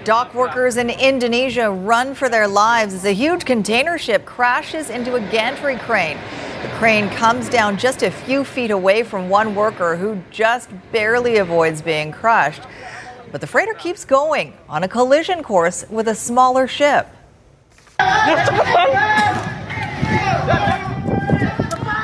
Dock 0.06 0.36
workers 0.36 0.78
in 0.78 0.92
Indonesia 0.92 1.72
run 1.72 2.14
for 2.14 2.30
their 2.30 2.48
lives 2.48 2.94
as 2.94 3.06
a 3.06 3.12
huge 3.12 3.44
container 3.44 3.98
ship 3.98 4.24
crashes 4.24 4.92
into 4.92 5.16
a 5.16 5.20
gantry 5.20 5.78
crane. 5.78 6.20
The 6.62 6.68
crane 6.78 7.10
comes 7.10 7.50
down 7.50 7.80
just 7.80 8.04
a 8.04 8.12
few 8.12 8.44
feet 8.44 8.70
away 8.70 9.02
from 9.02 9.30
one 9.30 9.56
worker 9.56 9.96
who 9.96 10.22
just 10.30 10.70
barely 10.92 11.38
avoids 11.38 11.82
being 11.82 12.12
crushed. 12.12 12.62
But 13.32 13.42
the 13.42 13.48
freighter 13.48 13.74
keeps 13.74 14.06
going 14.06 14.54
on 14.70 14.84
a 14.84 14.88
collision 14.88 15.42
course 15.42 15.90
with 15.90 16.08
a 16.08 16.14
smaller 16.14 16.68
ship. 16.68 17.08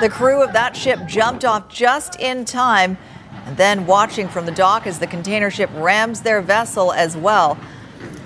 The 0.02 0.10
crew 0.10 0.42
of 0.42 0.54
that 0.54 0.76
ship 0.76 1.02
jumped 1.06 1.46
off 1.46 1.70
just 1.70 2.20
in 2.20 2.46
time 2.46 2.98
and 3.46 3.56
then 3.58 3.86
watching 3.86 4.28
from 4.28 4.48
the 4.48 4.52
dock 4.52 4.88
as 4.88 4.98
the 4.98 5.06
container 5.06 5.52
ship 5.52 5.70
rams 5.76 6.22
their 6.22 6.42
vessel 6.42 6.92
as 6.94 7.16
well. 7.16 7.60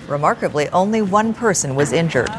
Remarkably, 0.08 0.70
only 0.70 1.02
one 1.02 1.34
person 1.34 1.76
was 1.76 1.92
injured. 1.92 2.30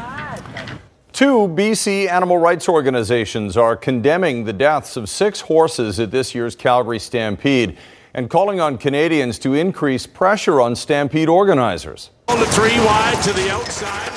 Two 1.11 1.47
BC 1.47 2.07
animal 2.07 2.37
rights 2.37 2.69
organizations 2.69 3.57
are 3.57 3.75
condemning 3.75 4.45
the 4.45 4.53
deaths 4.53 4.95
of 4.95 5.09
six 5.09 5.41
horses 5.41 5.99
at 5.99 6.11
this 6.11 6.35
year's 6.35 6.55
Calgary 6.55 6.99
Stampede 6.99 7.77
and 8.13 8.29
calling 8.29 8.59
on 8.59 8.77
Canadians 8.77 9.39
to 9.39 9.53
increase 9.53 10.07
pressure 10.07 10.61
on 10.61 10.75
Stampede 10.75 11.27
organizers. 11.27 12.11
On 12.27 12.39
the 12.39 12.45
three 12.45 12.77
wide 12.79 13.21
to 13.23 13.33
the 13.33 13.49
outside. 13.49 14.11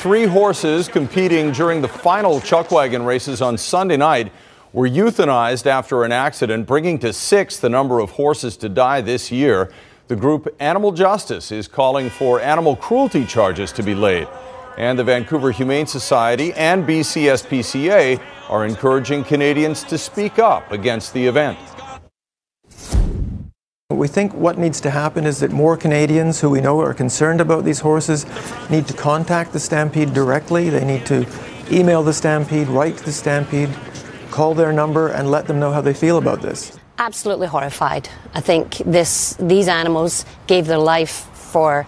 Three 0.00 0.26
horses 0.26 0.86
competing 0.88 1.50
during 1.52 1.80
the 1.80 1.88
final 1.88 2.40
chuckwagon 2.40 3.06
races 3.06 3.42
on 3.42 3.58
Sunday 3.58 3.96
night 3.96 4.32
were 4.72 4.88
euthanized 4.88 5.66
after 5.66 6.04
an 6.04 6.12
accident, 6.12 6.66
bringing 6.66 6.98
to 6.98 7.12
six 7.12 7.58
the 7.58 7.68
number 7.68 8.00
of 8.00 8.10
horses 8.10 8.56
to 8.58 8.68
die 8.68 9.00
this 9.00 9.30
year. 9.30 9.72
The 10.06 10.16
group 10.16 10.54
Animal 10.60 10.92
Justice 10.92 11.50
is 11.50 11.66
calling 11.66 12.10
for 12.10 12.38
animal 12.38 12.76
cruelty 12.76 13.24
charges 13.24 13.72
to 13.72 13.82
be 13.82 13.94
laid. 13.94 14.28
And 14.76 14.98
the 14.98 15.04
Vancouver 15.04 15.50
Humane 15.50 15.86
Society 15.86 16.52
and 16.52 16.86
BCSPCA 16.86 18.20
are 18.50 18.66
encouraging 18.66 19.24
Canadians 19.24 19.82
to 19.84 19.96
speak 19.96 20.38
up 20.38 20.70
against 20.72 21.14
the 21.14 21.26
event. 21.26 21.58
We 23.88 24.06
think 24.06 24.34
what 24.34 24.58
needs 24.58 24.78
to 24.82 24.90
happen 24.90 25.24
is 25.24 25.40
that 25.40 25.52
more 25.52 25.74
Canadians 25.74 26.38
who 26.38 26.50
we 26.50 26.60
know 26.60 26.80
are 26.80 26.92
concerned 26.92 27.40
about 27.40 27.64
these 27.64 27.80
horses 27.80 28.26
need 28.68 28.86
to 28.88 28.94
contact 28.94 29.54
the 29.54 29.60
Stampede 29.60 30.12
directly. 30.12 30.68
They 30.68 30.84
need 30.84 31.06
to 31.06 31.26
email 31.72 32.02
the 32.02 32.12
Stampede, 32.12 32.68
write 32.68 32.98
to 32.98 33.04
the 33.04 33.12
Stampede, 33.12 33.70
call 34.30 34.52
their 34.52 34.72
number, 34.72 35.08
and 35.08 35.30
let 35.30 35.46
them 35.46 35.58
know 35.58 35.72
how 35.72 35.80
they 35.80 35.94
feel 35.94 36.18
about 36.18 36.42
this. 36.42 36.78
Absolutely 36.98 37.48
horrified. 37.48 38.08
I 38.34 38.40
think 38.40 38.76
this, 38.78 39.34
these 39.40 39.66
animals 39.66 40.24
gave 40.46 40.66
their 40.66 40.78
life 40.78 41.28
for 41.32 41.86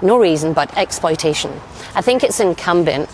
no 0.00 0.18
reason 0.18 0.52
but 0.52 0.74
exploitation. 0.76 1.52
I 1.94 2.00
think 2.00 2.24
it's 2.24 2.40
incumbent 2.40 3.10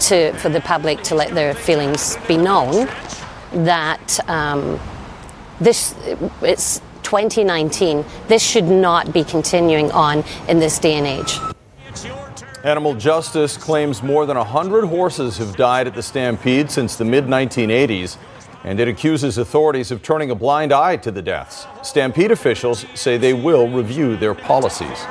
to, 0.00 0.32
for 0.34 0.48
the 0.48 0.60
public 0.60 1.02
to 1.04 1.14
let 1.14 1.34
their 1.34 1.54
feelings 1.54 2.16
be 2.28 2.36
known 2.36 2.88
that 3.52 4.20
um, 4.28 4.78
this 5.60 5.94
it's 6.42 6.80
2019. 7.02 8.04
This 8.28 8.42
should 8.42 8.64
not 8.64 9.12
be 9.12 9.24
continuing 9.24 9.90
on 9.92 10.24
in 10.48 10.58
this 10.58 10.78
day 10.78 10.94
and 10.94 11.06
age. 11.06 11.38
Animal 12.64 12.94
Justice 12.94 13.56
claims 13.56 14.02
more 14.02 14.26
than 14.26 14.36
100 14.36 14.86
horses 14.86 15.38
have 15.38 15.56
died 15.56 15.86
at 15.86 15.94
the 15.94 16.02
Stampede 16.02 16.70
since 16.70 16.96
the 16.96 17.04
mid 17.04 17.26
1980s, 17.26 18.16
and 18.66 18.80
it 18.80 18.88
accuses 18.88 19.38
authorities 19.38 19.92
of 19.92 20.02
turning 20.02 20.30
a 20.32 20.34
blind 20.34 20.72
eye 20.72 20.96
to 20.96 21.12
the 21.12 21.22
deaths. 21.22 21.66
Stampede 21.82 22.32
officials 22.32 22.84
say 22.94 23.16
they 23.16 23.32
will 23.32 23.68
review 23.68 24.16
their 24.16 24.34
policies. 24.34 25.06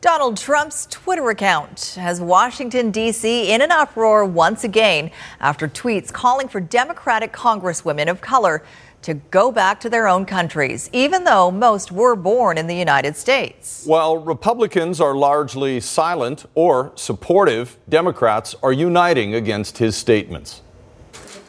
Donald 0.00 0.38
Trump's 0.38 0.86
Twitter 0.86 1.28
account 1.28 1.96
has 2.00 2.22
Washington, 2.22 2.90
D.C. 2.90 3.52
in 3.52 3.60
an 3.60 3.70
uproar 3.70 4.24
once 4.24 4.64
again 4.64 5.10
after 5.40 5.68
tweets 5.68 6.10
calling 6.10 6.48
for 6.48 6.58
Democratic 6.58 7.34
Congresswomen 7.34 8.08
of 8.08 8.22
color 8.22 8.64
to 9.02 9.14
go 9.14 9.52
back 9.52 9.78
to 9.80 9.90
their 9.90 10.08
own 10.08 10.24
countries, 10.24 10.88
even 10.94 11.24
though 11.24 11.50
most 11.50 11.92
were 11.92 12.16
born 12.16 12.56
in 12.56 12.66
the 12.66 12.74
United 12.74 13.14
States. 13.14 13.84
While 13.84 14.16
Republicans 14.16 15.02
are 15.02 15.14
largely 15.14 15.80
silent 15.80 16.46
or 16.54 16.92
supportive, 16.94 17.76
Democrats 17.90 18.54
are 18.62 18.72
uniting 18.72 19.34
against 19.34 19.76
his 19.76 19.96
statements. 19.96 20.62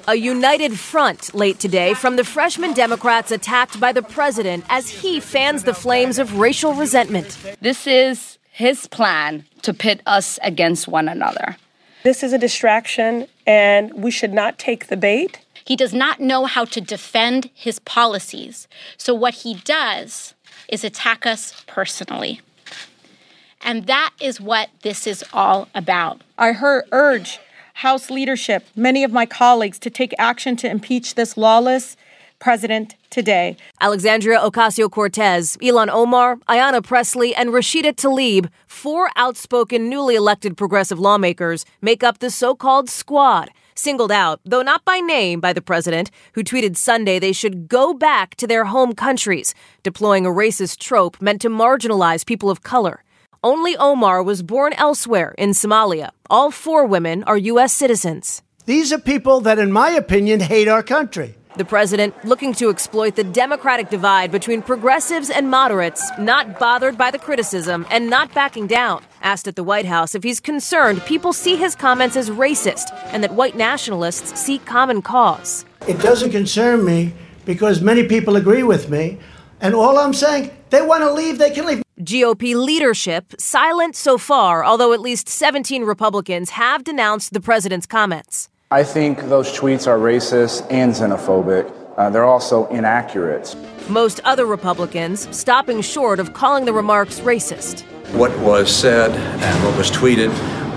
A 0.07 0.15
united 0.15 0.79
front 0.79 1.35
late 1.35 1.59
today 1.59 1.93
from 1.93 2.15
the 2.15 2.23
freshman 2.23 2.73
Democrats 2.73 3.29
attacked 3.29 3.79
by 3.79 3.91
the 3.91 4.01
president 4.01 4.65
as 4.67 4.89
he 4.89 5.19
fans 5.19 5.63
the 5.63 5.75
flames 5.75 6.17
of 6.17 6.39
racial 6.39 6.73
resentment. 6.73 7.37
This 7.61 7.85
is 7.85 8.39
his 8.51 8.87
plan 8.87 9.45
to 9.61 9.73
pit 9.73 10.01
us 10.07 10.39
against 10.41 10.87
one 10.87 11.07
another. 11.07 11.55
This 12.03 12.23
is 12.23 12.33
a 12.33 12.39
distraction, 12.39 13.27
and 13.45 13.93
we 13.93 14.09
should 14.09 14.33
not 14.33 14.57
take 14.57 14.87
the 14.87 14.97
bait. 14.97 15.39
He 15.65 15.75
does 15.75 15.93
not 15.93 16.19
know 16.19 16.45
how 16.45 16.65
to 16.65 16.81
defend 16.81 17.51
his 17.53 17.77
policies. 17.79 18.67
So, 18.97 19.13
what 19.13 19.35
he 19.35 19.53
does 19.53 20.33
is 20.67 20.83
attack 20.83 21.27
us 21.27 21.63
personally. 21.67 22.41
And 23.63 23.85
that 23.85 24.13
is 24.19 24.41
what 24.41 24.69
this 24.81 25.05
is 25.05 25.23
all 25.31 25.67
about. 25.75 26.21
I 26.39 26.53
heard, 26.53 26.85
urge 26.91 27.39
House 27.81 28.11
leadership, 28.11 28.67
many 28.75 29.03
of 29.03 29.11
my 29.11 29.25
colleagues, 29.25 29.79
to 29.79 29.89
take 29.89 30.13
action 30.19 30.55
to 30.57 30.69
impeach 30.69 31.15
this 31.15 31.35
lawless 31.35 31.97
president 32.37 32.93
today. 33.09 33.57
Alexandria 33.79 34.37
Ocasio 34.37 34.87
Cortez, 34.87 35.57
Ilhan 35.63 35.89
Omar, 35.89 36.35
Ayanna 36.47 36.83
Pressley, 36.83 37.33
and 37.33 37.49
Rashida 37.49 37.91
Tlaib, 37.95 38.49
four 38.67 39.09
outspoken 39.15 39.89
newly 39.89 40.13
elected 40.13 40.57
progressive 40.57 40.99
lawmakers, 40.99 41.65
make 41.81 42.03
up 42.03 42.19
the 42.19 42.29
so 42.29 42.53
called 42.53 42.87
squad. 42.87 43.49
Singled 43.73 44.11
out, 44.11 44.41
though 44.45 44.61
not 44.61 44.85
by 44.85 44.99
name, 44.99 45.39
by 45.39 45.51
the 45.51 45.59
president, 45.59 46.11
who 46.33 46.43
tweeted 46.43 46.77
Sunday 46.77 47.17
they 47.17 47.33
should 47.33 47.67
go 47.67 47.95
back 47.95 48.35
to 48.35 48.45
their 48.45 48.65
home 48.65 48.93
countries, 48.93 49.55
deploying 49.81 50.27
a 50.27 50.29
racist 50.29 50.77
trope 50.77 51.19
meant 51.19 51.41
to 51.41 51.49
marginalize 51.49 52.27
people 52.27 52.51
of 52.51 52.61
color. 52.61 53.03
Only 53.43 53.75
Omar 53.77 54.21
was 54.21 54.43
born 54.43 54.73
elsewhere 54.73 55.33
in 55.35 55.49
Somalia. 55.51 56.11
All 56.29 56.51
four 56.51 56.85
women 56.85 57.23
are 57.23 57.37
U.S. 57.37 57.73
citizens. 57.73 58.43
These 58.67 58.93
are 58.93 58.99
people 58.99 59.41
that, 59.41 59.57
in 59.57 59.71
my 59.71 59.89
opinion, 59.89 60.41
hate 60.41 60.67
our 60.67 60.83
country. 60.83 61.33
The 61.57 61.65
president 61.65 62.13
looking 62.23 62.53
to 62.53 62.69
exploit 62.69 63.15
the 63.15 63.23
Democratic 63.23 63.89
divide 63.89 64.31
between 64.31 64.61
progressives 64.61 65.31
and 65.31 65.49
moderates, 65.49 66.07
not 66.19 66.59
bothered 66.59 66.99
by 66.99 67.09
the 67.09 67.17
criticism 67.17 67.87
and 67.89 68.11
not 68.11 68.31
backing 68.35 68.67
down. 68.67 69.03
Asked 69.23 69.47
at 69.47 69.55
the 69.55 69.63
White 69.63 69.87
House 69.87 70.13
if 70.13 70.21
he's 70.21 70.39
concerned 70.39 71.01
people 71.05 71.33
see 71.33 71.55
his 71.55 71.75
comments 71.75 72.15
as 72.15 72.29
racist 72.29 72.95
and 73.11 73.23
that 73.23 73.33
white 73.33 73.55
nationalists 73.55 74.39
seek 74.39 74.63
common 74.65 75.01
cause. 75.01 75.65
It 75.87 75.99
doesn't 75.99 76.29
concern 76.29 76.85
me 76.85 77.13
because 77.45 77.81
many 77.81 78.07
people 78.07 78.35
agree 78.35 78.63
with 78.63 78.91
me. 78.91 79.17
And 79.59 79.73
all 79.73 79.97
I'm 79.97 80.13
saying, 80.13 80.51
they 80.71 80.81
want 80.81 81.03
to 81.03 81.11
leave, 81.11 81.37
they 81.37 81.51
can 81.51 81.65
leave. 81.65 81.83
GOP 82.01 82.55
leadership 82.55 83.35
silent 83.39 83.95
so 83.95 84.17
far, 84.17 84.65
although 84.65 84.91
at 84.91 84.99
least 84.99 85.29
17 85.29 85.83
Republicans 85.83 86.51
have 86.51 86.83
denounced 86.83 87.33
the 87.33 87.39
president's 87.39 87.85
comments. 87.85 88.49
I 88.71 88.83
think 88.83 89.19
those 89.29 89.51
tweets 89.51 89.85
are 89.85 89.99
racist 89.99 90.65
and 90.71 90.93
xenophobic. 90.93 91.71
Uh, 91.97 92.09
they're 92.09 92.23
also 92.23 92.67
inaccurate. 92.67 93.55
Most 93.89 94.21
other 94.23 94.45
Republicans 94.45 95.27
stopping 95.35 95.81
short 95.81 96.19
of 96.19 96.33
calling 96.33 96.65
the 96.65 96.73
remarks 96.73 97.19
racist. 97.19 97.81
What 98.13 98.35
was 98.39 98.73
said 98.73 99.11
and 99.11 99.63
what 99.63 99.77
was 99.77 99.91
tweeted 99.91 100.31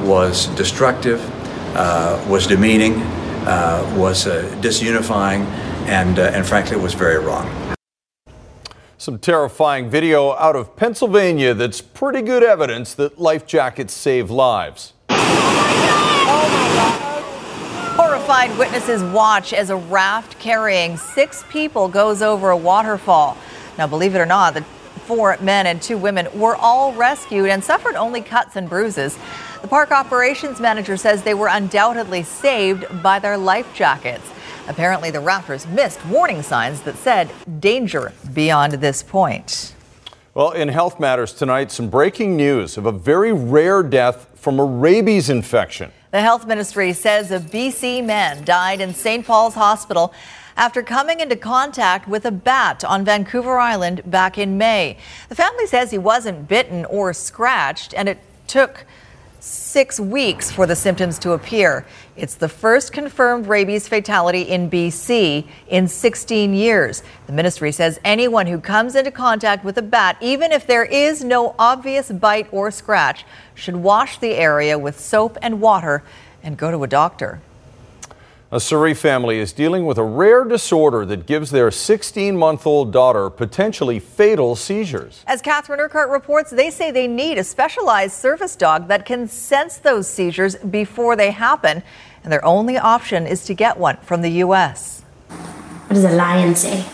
was 0.04 0.48
destructive, 0.56 1.20
uh, 1.76 2.22
was 2.28 2.46
demeaning, 2.46 2.94
uh, 3.46 3.94
was 3.96 4.26
uh, 4.26 4.42
disunifying, 4.60 5.44
and, 5.86 6.18
uh, 6.18 6.32
and 6.34 6.44
frankly, 6.44 6.76
was 6.76 6.94
very 6.94 7.18
wrong. 7.18 7.73
Some 8.96 9.18
terrifying 9.18 9.90
video 9.90 10.34
out 10.34 10.54
of 10.54 10.76
Pennsylvania 10.76 11.52
that's 11.52 11.80
pretty 11.80 12.22
good 12.22 12.44
evidence 12.44 12.94
that 12.94 13.18
life 13.18 13.44
jackets 13.44 13.92
save 13.92 14.30
lives. 14.30 14.92
Oh 15.10 15.16
God. 16.76 17.22
Horrified 17.96 18.56
witnesses 18.56 19.02
watch 19.02 19.52
as 19.52 19.70
a 19.70 19.76
raft 19.76 20.38
carrying 20.38 20.96
six 20.96 21.44
people 21.50 21.88
goes 21.88 22.22
over 22.22 22.50
a 22.50 22.56
waterfall. 22.56 23.36
Now, 23.78 23.88
believe 23.88 24.14
it 24.14 24.18
or 24.18 24.26
not, 24.26 24.54
the 24.54 24.62
four 25.06 25.36
men 25.40 25.66
and 25.66 25.82
two 25.82 25.98
women 25.98 26.28
were 26.32 26.54
all 26.56 26.92
rescued 26.92 27.48
and 27.48 27.62
suffered 27.62 27.96
only 27.96 28.20
cuts 28.20 28.54
and 28.54 28.68
bruises. 28.68 29.18
The 29.60 29.68
park 29.68 29.90
operations 29.90 30.60
manager 30.60 30.96
says 30.96 31.22
they 31.22 31.34
were 31.34 31.48
undoubtedly 31.48 32.22
saved 32.22 33.02
by 33.02 33.18
their 33.18 33.36
life 33.36 33.74
jackets. 33.74 34.30
Apparently, 34.68 35.10
the 35.10 35.20
rafters 35.20 35.66
missed 35.66 36.04
warning 36.06 36.42
signs 36.42 36.80
that 36.82 36.96
said 36.96 37.30
danger 37.60 38.12
beyond 38.32 38.72
this 38.74 39.02
point. 39.02 39.74
Well, 40.32 40.50
in 40.50 40.68
Health 40.68 40.98
Matters 40.98 41.32
tonight, 41.32 41.70
some 41.70 41.88
breaking 41.88 42.36
news 42.36 42.76
of 42.76 42.86
a 42.86 42.92
very 42.92 43.32
rare 43.32 43.82
death 43.82 44.26
from 44.34 44.58
a 44.58 44.64
rabies 44.64 45.30
infection. 45.30 45.92
The 46.10 46.20
health 46.20 46.46
ministry 46.46 46.92
says 46.92 47.30
a 47.30 47.40
BC 47.40 48.04
man 48.04 48.44
died 48.44 48.80
in 48.80 48.94
St. 48.94 49.26
Paul's 49.26 49.54
Hospital 49.54 50.12
after 50.56 50.82
coming 50.82 51.20
into 51.20 51.36
contact 51.36 52.08
with 52.08 52.24
a 52.24 52.30
bat 52.30 52.84
on 52.84 53.04
Vancouver 53.04 53.58
Island 53.58 54.02
back 54.10 54.38
in 54.38 54.56
May. 54.56 54.96
The 55.28 55.34
family 55.34 55.66
says 55.66 55.90
he 55.90 55.98
wasn't 55.98 56.48
bitten 56.48 56.84
or 56.86 57.12
scratched, 57.12 57.94
and 57.94 58.08
it 58.08 58.18
took 58.46 58.86
six 59.44 60.00
weeks 60.00 60.50
for 60.50 60.66
the 60.66 60.74
symptoms 60.74 61.18
to 61.18 61.32
appear. 61.32 61.84
It's 62.16 62.34
the 62.34 62.48
first 62.48 62.94
confirmed 62.94 63.46
rabies 63.46 63.86
fatality 63.86 64.42
in 64.42 64.70
BC 64.70 65.46
in 65.68 65.86
16 65.86 66.54
years. 66.54 67.02
The 67.26 67.32
ministry 67.32 67.70
says 67.70 68.00
anyone 68.04 68.46
who 68.46 68.58
comes 68.58 68.94
into 68.94 69.10
contact 69.10 69.62
with 69.62 69.76
a 69.76 69.82
bat, 69.82 70.16
even 70.22 70.50
if 70.50 70.66
there 70.66 70.84
is 70.84 71.22
no 71.22 71.54
obvious 71.58 72.10
bite 72.10 72.48
or 72.52 72.70
scratch, 72.70 73.26
should 73.54 73.76
wash 73.76 74.18
the 74.18 74.34
area 74.34 74.78
with 74.78 74.98
soap 74.98 75.36
and 75.42 75.60
water 75.60 76.02
and 76.42 76.56
go 76.56 76.70
to 76.70 76.82
a 76.82 76.88
doctor. 76.88 77.40
A 78.52 78.60
Surrey 78.60 78.92
family 78.92 79.38
is 79.38 79.52
dealing 79.52 79.86
with 79.86 79.96
a 79.96 80.04
rare 80.04 80.44
disorder 80.44 81.06
that 81.06 81.26
gives 81.26 81.50
their 81.50 81.70
16 81.70 82.36
month 82.36 82.66
old 82.66 82.92
daughter 82.92 83.30
potentially 83.30 83.98
fatal 83.98 84.54
seizures. 84.54 85.24
As 85.26 85.40
Catherine 85.40 85.80
Urquhart 85.80 86.10
reports, 86.10 86.50
they 86.50 86.70
say 86.70 86.90
they 86.90 87.08
need 87.08 87.38
a 87.38 87.44
specialized 87.44 88.12
service 88.12 88.54
dog 88.54 88.86
that 88.88 89.06
can 89.06 89.26
sense 89.28 89.78
those 89.78 90.06
seizures 90.06 90.56
before 90.56 91.16
they 91.16 91.30
happen, 91.30 91.82
and 92.22 92.32
their 92.32 92.44
only 92.44 92.76
option 92.76 93.26
is 93.26 93.44
to 93.46 93.54
get 93.54 93.78
one 93.78 93.96
from 94.02 94.20
the 94.20 94.30
U.S. 94.30 95.00
What 95.28 95.94
does 95.94 96.04
a 96.04 96.10
lion 96.10 96.54
say? 96.54 96.84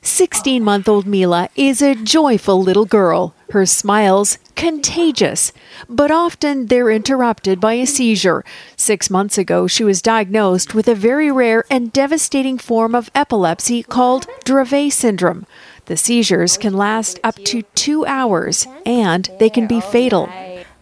16 0.00 0.64
month 0.64 0.88
old 0.88 1.06
Mila 1.06 1.50
is 1.54 1.82
a 1.82 1.94
joyful 1.94 2.60
little 2.60 2.86
girl. 2.86 3.34
Her 3.50 3.66
smiles 3.66 4.38
contagious, 4.58 5.52
but 5.88 6.10
often 6.10 6.66
they're 6.66 6.90
interrupted 6.90 7.60
by 7.60 7.74
a 7.74 7.86
seizure. 7.86 8.44
Six 8.76 9.08
months 9.08 9.38
ago, 9.38 9.68
she 9.68 9.84
was 9.84 10.02
diagnosed 10.02 10.74
with 10.74 10.88
a 10.88 10.96
very 10.96 11.30
rare 11.30 11.64
and 11.70 11.92
devastating 11.92 12.58
form 12.58 12.92
of 12.92 13.08
epilepsy 13.14 13.84
called 13.84 14.26
Dravet 14.44 14.92
syndrome. 14.92 15.46
The 15.86 15.96
seizures 15.96 16.58
can 16.58 16.74
last 16.74 17.20
up 17.22 17.36
to 17.44 17.62
two 17.76 18.04
hours 18.06 18.66
and 18.84 19.30
they 19.38 19.48
can 19.48 19.68
be 19.68 19.80
fatal. 19.80 20.28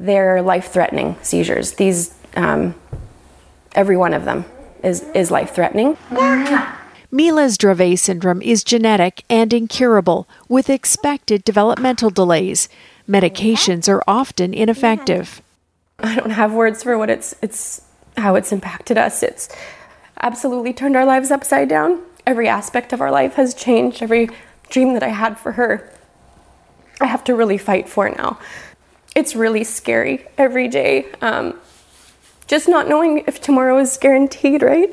They're 0.01 0.41
life 0.41 0.73
threatening 0.73 1.17
seizures. 1.21 1.75
These, 1.75 2.15
um, 2.35 2.75
every 3.75 3.99
one 3.99 4.15
of 4.15 4.25
them 4.25 4.47
is, 4.83 5.03
is 5.15 5.31
life 5.31 5.55
threatening. 5.55 5.99
Mila's 7.11 7.57
Dravet 7.57 7.99
syndrome 7.99 8.43
is 8.43 8.65
genetic 8.65 9.23
and 9.31 9.53
incurable, 9.53 10.29
with 10.49 10.69
expected 10.69 11.45
developmental 11.45 12.11
delays. 12.11 12.69
Medications 13.09 13.89
are 13.89 14.03
often 14.07 14.53
ineffective. 14.53 15.41
I 15.99 16.15
don't 16.17 16.31
have 16.31 16.53
words 16.53 16.83
for 16.83 16.99
what 16.99 17.09
it's 17.09 17.35
it's 17.41 17.83
how 18.17 18.35
it's 18.35 18.53
impacted 18.53 18.99
us. 18.99 19.23
It's 19.23 19.49
absolutely 20.21 20.73
turned 20.73 20.97
our 20.97 21.05
lives 21.05 21.31
upside 21.31 21.69
down. 21.69 22.01
Every 22.27 22.49
aspect 22.49 22.93
of 22.93 23.01
our 23.01 23.11
life 23.11 23.35
has 23.35 23.55
changed. 23.55 24.03
Every 24.03 24.29
dream 24.69 24.95
that 24.95 25.03
I 25.03 25.09
had 25.09 25.39
for 25.39 25.53
her, 25.53 25.91
I 27.01 27.07
have 27.07 27.23
to 27.25 27.35
really 27.35 27.59
fight 27.59 27.89
for 27.89 28.09
now. 28.11 28.39
It's 29.15 29.37
really 29.37 29.65
scary 29.65 30.27
every 30.37 30.69
day. 30.69 31.07
Um, 31.21 31.59
just 32.47 32.69
not 32.69 32.89
knowing 32.89 33.25
if 33.27 33.41
tomorrow 33.41 33.79
is 33.79 33.97
guaranteed, 33.97 34.63
right? 34.63 34.93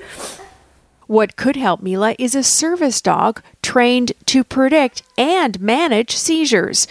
What 1.08 1.36
could 1.36 1.56
help 1.56 1.82
Mila 1.82 2.15
is 2.17 2.34
a 2.34 2.43
service 2.43 3.02
dog 3.02 3.41
trained 3.62 4.13
to 4.28 4.43
predict 4.43 5.04
and 5.17 5.60
manage 5.60 6.15
seizures. 6.15 6.88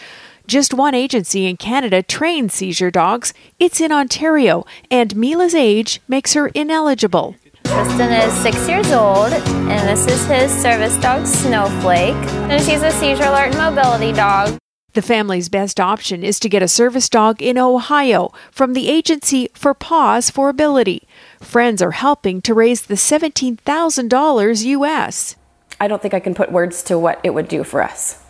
Just 0.47 0.75
one 0.75 0.95
agency 0.95 1.47
in 1.47 1.57
Canada 1.57 2.03
trains 2.03 2.55
seizure 2.55 2.91
dogs. 2.91 3.33
It's 3.61 3.81
in 3.81 3.93
Ontario, 3.93 4.67
and 4.91 5.15
Mila's 5.15 5.55
age 5.55 6.01
makes 6.09 6.35
her 6.35 6.49
ineligible. 6.49 7.37
Tristan 7.65 8.13
is 8.13 8.35
six 8.43 8.69
years 8.69 8.91
old, 8.91 9.33
and 9.33 9.89
this 9.89 10.05
is 10.07 10.27
his 10.27 10.53
service 10.53 10.97
dog, 10.99 11.27
Snowflake. 11.27 12.17
And 12.51 12.61
she's 12.63 12.83
a 12.83 12.91
seizure 12.91 13.23
alert 13.23 13.55
and 13.55 13.57
mobility 13.57 14.13
dog. 14.13 14.59
The 14.95 15.01
family's 15.01 15.49
best 15.49 15.81
option 15.81 16.23
is 16.23 16.39
to 16.41 16.51
get 16.51 16.63
a 16.63 16.69
service 16.69 17.09
dog 17.09 17.41
in 17.41 17.57
Ohio 17.57 18.31
from 18.51 18.75
the 18.75 18.91
Agency 18.91 19.49
for 19.55 19.73
Paws 19.73 20.29
for 20.29 20.49
Ability. 20.49 21.07
Friends 21.41 21.81
are 21.81 21.93
helping 21.93 22.43
to 22.43 22.53
raise 22.53 22.83
the 22.83 22.95
$17,000 22.95 24.65
US. 24.65 25.37
I 25.81 25.89
don't 25.89 26.03
think 26.03 26.15
I 26.15 26.21
can 26.21 26.35
put 26.35 26.53
words 26.53 26.83
to 26.85 26.99
what 26.99 27.21
it 27.23 27.31
would 27.31 27.49
do 27.49 27.65
for 27.65 27.81
us 27.81 28.22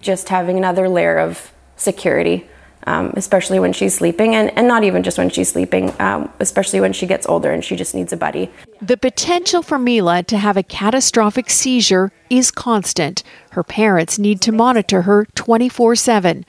just 0.00 0.28
having 0.28 0.56
another 0.56 0.88
layer 0.88 1.18
of 1.18 1.52
security, 1.76 2.46
um, 2.86 3.12
especially 3.16 3.58
when 3.58 3.72
she's 3.72 3.94
sleeping, 3.94 4.34
and, 4.34 4.56
and 4.56 4.66
not 4.66 4.84
even 4.84 5.02
just 5.02 5.18
when 5.18 5.30
she's 5.30 5.50
sleeping, 5.50 5.92
um, 6.00 6.30
especially 6.40 6.80
when 6.80 6.92
she 6.92 7.06
gets 7.06 7.26
older 7.26 7.50
and 7.50 7.64
she 7.64 7.76
just 7.76 7.94
needs 7.94 8.12
a 8.12 8.16
buddy. 8.16 8.50
The 8.80 8.96
potential 8.96 9.62
for 9.62 9.78
Mila 9.78 10.22
to 10.24 10.38
have 10.38 10.56
a 10.56 10.62
catastrophic 10.62 11.50
seizure 11.50 12.12
is 12.30 12.50
constant. 12.50 13.22
Her 13.50 13.62
parents 13.62 14.18
need 14.18 14.40
to 14.42 14.52
monitor 14.52 15.02
her 15.02 15.26
24 15.34 15.96
7. 15.96 16.44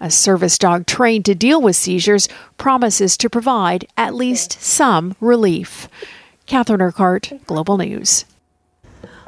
A 0.00 0.10
service 0.10 0.58
dog 0.58 0.86
trained 0.86 1.24
to 1.24 1.34
deal 1.34 1.60
with 1.60 1.74
seizures 1.74 2.28
promises 2.56 3.16
to 3.16 3.28
provide 3.28 3.86
at 3.96 4.14
least 4.14 4.60
some 4.62 5.16
relief. 5.20 5.88
Catherine 6.46 6.80
Urquhart, 6.80 7.32
Global 7.46 7.78
News. 7.78 8.24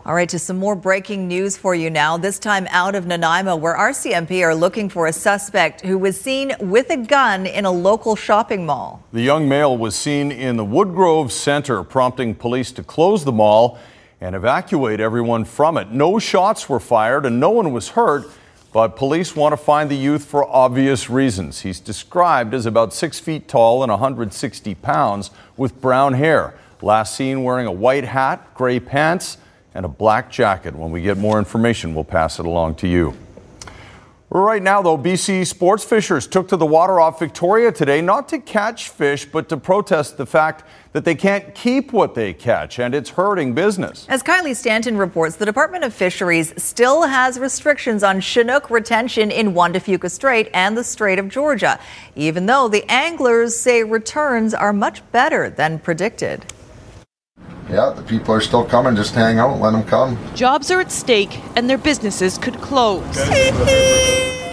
All 0.06 0.14
right, 0.14 0.28
to 0.30 0.38
some 0.38 0.58
more 0.58 0.76
breaking 0.76 1.28
news 1.28 1.58
for 1.58 1.74
you 1.74 1.90
now. 1.90 2.16
This 2.16 2.38
time 2.38 2.66
out 2.70 2.94
of 2.94 3.06
Nanaimo, 3.06 3.54
where 3.54 3.76
RCMP 3.76 4.42
are 4.42 4.54
looking 4.54 4.88
for 4.88 5.06
a 5.06 5.12
suspect 5.12 5.82
who 5.82 5.98
was 5.98 6.18
seen 6.18 6.54
with 6.58 6.88
a 6.88 6.96
gun 6.96 7.44
in 7.44 7.66
a 7.66 7.70
local 7.70 8.16
shopping 8.16 8.64
mall. 8.64 9.04
The 9.12 9.20
young 9.20 9.46
male 9.46 9.76
was 9.76 9.94
seen 9.94 10.32
in 10.32 10.56
the 10.56 10.64
Woodgrove 10.64 11.30
Center, 11.30 11.84
prompting 11.84 12.34
police 12.34 12.72
to 12.72 12.82
close 12.82 13.24
the 13.24 13.32
mall 13.32 13.78
and 14.22 14.34
evacuate 14.34 15.00
everyone 15.00 15.44
from 15.44 15.76
it. 15.76 15.90
No 15.90 16.18
shots 16.18 16.66
were 16.66 16.80
fired 16.80 17.26
and 17.26 17.38
no 17.38 17.50
one 17.50 17.70
was 17.70 17.90
hurt, 17.90 18.24
but 18.72 18.96
police 18.96 19.36
want 19.36 19.52
to 19.52 19.58
find 19.58 19.90
the 19.90 19.96
youth 19.96 20.24
for 20.24 20.48
obvious 20.48 21.10
reasons. 21.10 21.60
He's 21.60 21.78
described 21.78 22.54
as 22.54 22.64
about 22.64 22.94
six 22.94 23.20
feet 23.20 23.48
tall 23.48 23.82
and 23.82 23.90
160 23.90 24.74
pounds 24.76 25.30
with 25.58 25.78
brown 25.78 26.14
hair. 26.14 26.54
Last 26.80 27.14
seen 27.14 27.44
wearing 27.44 27.66
a 27.66 27.72
white 27.72 28.04
hat, 28.04 28.54
gray 28.54 28.80
pants, 28.80 29.36
and 29.74 29.84
a 29.84 29.88
black 29.88 30.30
jacket. 30.30 30.74
When 30.74 30.90
we 30.90 31.02
get 31.02 31.18
more 31.18 31.38
information, 31.38 31.94
we'll 31.94 32.04
pass 32.04 32.38
it 32.38 32.46
along 32.46 32.76
to 32.76 32.88
you. 32.88 33.16
Right 34.32 34.62
now, 34.62 34.80
though, 34.80 34.96
BC 34.96 35.44
sports 35.44 35.82
fishers 35.82 36.28
took 36.28 36.46
to 36.48 36.56
the 36.56 36.64
water 36.64 37.00
off 37.00 37.18
Victoria 37.18 37.72
today 37.72 38.00
not 38.00 38.28
to 38.28 38.38
catch 38.38 38.88
fish, 38.88 39.24
but 39.24 39.48
to 39.48 39.56
protest 39.56 40.18
the 40.18 40.26
fact 40.26 40.62
that 40.92 41.04
they 41.04 41.16
can't 41.16 41.52
keep 41.52 41.92
what 41.92 42.14
they 42.14 42.32
catch, 42.32 42.78
and 42.78 42.94
it's 42.94 43.10
hurting 43.10 43.54
business. 43.54 44.06
As 44.08 44.22
Kylie 44.22 44.54
Stanton 44.54 44.96
reports, 44.96 45.34
the 45.34 45.44
Department 45.44 45.82
of 45.82 45.92
Fisheries 45.92 46.54
still 46.62 47.02
has 47.02 47.40
restrictions 47.40 48.04
on 48.04 48.20
Chinook 48.20 48.70
retention 48.70 49.32
in 49.32 49.52
Juan 49.52 49.72
de 49.72 49.80
Fuca 49.80 50.08
Strait 50.08 50.48
and 50.54 50.76
the 50.76 50.84
Strait 50.84 51.18
of 51.18 51.28
Georgia, 51.28 51.80
even 52.14 52.46
though 52.46 52.68
the 52.68 52.88
anglers 52.88 53.58
say 53.58 53.82
returns 53.82 54.54
are 54.54 54.72
much 54.72 55.02
better 55.10 55.50
than 55.50 55.80
predicted 55.80 56.46
yeah, 57.70 57.90
the 57.90 58.02
people 58.02 58.34
are 58.34 58.40
still 58.40 58.64
coming. 58.64 58.96
Just 58.96 59.14
hang 59.14 59.38
out, 59.38 59.60
let 59.60 59.72
them 59.72 59.84
come. 59.84 60.18
Jobs 60.34 60.70
are 60.70 60.80
at 60.80 60.90
stake 60.90 61.40
and 61.56 61.70
their 61.70 61.78
businesses 61.78 62.38
could 62.38 62.60
close. 62.60 63.16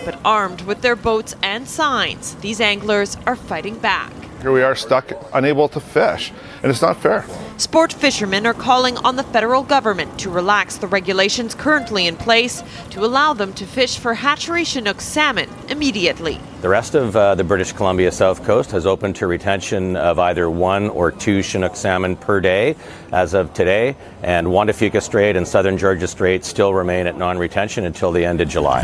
but 0.06 0.20
armed 0.24 0.62
with 0.62 0.82
their 0.82 0.96
boats 0.96 1.36
and 1.42 1.68
signs, 1.68 2.36
these 2.36 2.62
anglers 2.62 3.18
are 3.26 3.36
fighting 3.36 3.78
back. 3.80 4.14
Here 4.42 4.52
we 4.52 4.62
are 4.62 4.76
stuck, 4.76 5.12
unable 5.34 5.68
to 5.70 5.80
fish, 5.80 6.32
and 6.62 6.72
it's 6.72 6.82
not 6.82 6.98
fair. 6.98 7.26
Sport 7.58 7.92
fishermen 7.92 8.46
are 8.46 8.54
calling 8.54 8.96
on 8.98 9.16
the 9.16 9.24
federal 9.24 9.64
government 9.64 10.20
to 10.20 10.30
relax 10.30 10.78
the 10.78 10.86
regulations 10.86 11.56
currently 11.56 12.06
in 12.06 12.16
place 12.16 12.62
to 12.92 13.04
allow 13.04 13.34
them 13.34 13.52
to 13.54 13.66
fish 13.66 13.98
for 13.98 14.14
hatchery 14.14 14.64
Chinook 14.64 15.02
salmon 15.02 15.50
immediately. 15.70 16.40
The 16.62 16.70
rest 16.70 16.94
of 16.94 17.16
uh, 17.16 17.34
the 17.34 17.44
British 17.44 17.72
Columbia 17.72 18.12
South 18.12 18.44
Coast 18.44 18.70
has 18.72 18.86
opened 18.86 19.16
to 19.16 19.26
retention 19.26 19.96
of 19.96 20.20
either 20.20 20.52
one 20.52 20.90
or 20.90 21.12
two 21.12 21.42
Chinook 21.42 21.76
salmon 21.76 22.16
per 22.16 22.40
day 22.40 22.76
as 23.12 23.34
of 23.34 23.56
today, 23.56 23.96
and 24.22 24.52
Juan 24.52 24.68
de 24.68 24.74
Fuca 24.74 25.02
Strait 25.02 25.36
and 25.36 25.48
Southern 25.48 25.80
Georgia 25.80 26.08
Strait 26.08 26.46
still 26.46 26.76
remain 26.76 27.08
at 27.08 27.18
non 27.18 27.40
retention 27.40 27.86
until 27.86 28.12
the 28.12 28.24
end 28.24 28.40
of 28.40 28.48
July. 28.48 28.84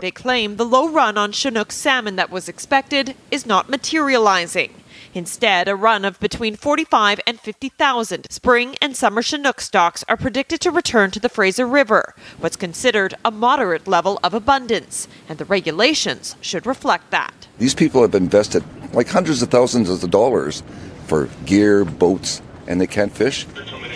They 0.00 0.10
claim 0.10 0.56
the 0.56 0.64
low 0.64 0.88
run 0.88 1.18
on 1.18 1.32
Chinook 1.32 1.70
salmon 1.70 2.16
that 2.16 2.30
was 2.30 2.48
expected 2.48 3.14
is 3.30 3.44
not 3.44 3.68
materializing. 3.68 4.72
Instead, 5.12 5.68
a 5.68 5.76
run 5.76 6.06
of 6.06 6.18
between 6.20 6.56
45 6.56 7.20
and 7.26 7.38
50,000 7.38 8.26
spring 8.30 8.76
and 8.80 8.96
summer 8.96 9.20
Chinook 9.20 9.60
stocks 9.60 10.02
are 10.08 10.16
predicted 10.16 10.60
to 10.62 10.70
return 10.70 11.10
to 11.10 11.20
the 11.20 11.28
Fraser 11.28 11.66
River, 11.66 12.14
what's 12.38 12.56
considered 12.56 13.14
a 13.24 13.30
moderate 13.30 13.86
level 13.86 14.18
of 14.24 14.32
abundance, 14.32 15.06
and 15.28 15.38
the 15.38 15.44
regulations 15.44 16.34
should 16.40 16.64
reflect 16.64 17.10
that. 17.10 17.48
These 17.58 17.74
people 17.74 18.00
have 18.00 18.14
invested 18.14 18.64
like 18.94 19.08
hundreds 19.08 19.42
of 19.42 19.50
thousands 19.50 19.90
of 19.90 20.10
dollars 20.10 20.62
for 21.08 21.28
gear, 21.44 21.84
boats, 21.84 22.40
and 22.66 22.80
they 22.80 22.86
can't 22.86 23.12
fish. 23.12 23.44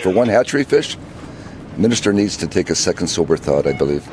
For 0.03 0.11
one 0.11 0.27
hatchery 0.27 0.65
fish, 0.65 0.97
minister 1.77 2.13
needs 2.13 2.37
to 2.37 2.47
take 2.47 2.69
a 2.69 2.75
second 2.75 3.07
sober 3.07 3.37
thought, 3.37 3.65
I 3.65 3.73
believe. 3.73 4.07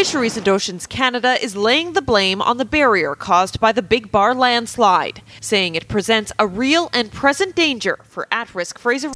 Fisheries 0.00 0.38
and 0.38 0.48
Oceans 0.48 0.86
Canada 0.86 1.36
is 1.44 1.54
laying 1.54 1.92
the 1.92 2.00
blame 2.00 2.40
on 2.40 2.56
the 2.56 2.64
barrier 2.64 3.14
caused 3.14 3.60
by 3.60 3.70
the 3.70 3.82
Big 3.82 4.10
Bar 4.10 4.34
landslide, 4.34 5.20
saying 5.42 5.74
it 5.74 5.88
presents 5.88 6.32
a 6.38 6.46
real 6.46 6.88
and 6.94 7.12
present 7.12 7.54
danger 7.54 7.98
for 8.04 8.26
at 8.32 8.54
risk 8.54 8.78
Fraser 8.78 9.12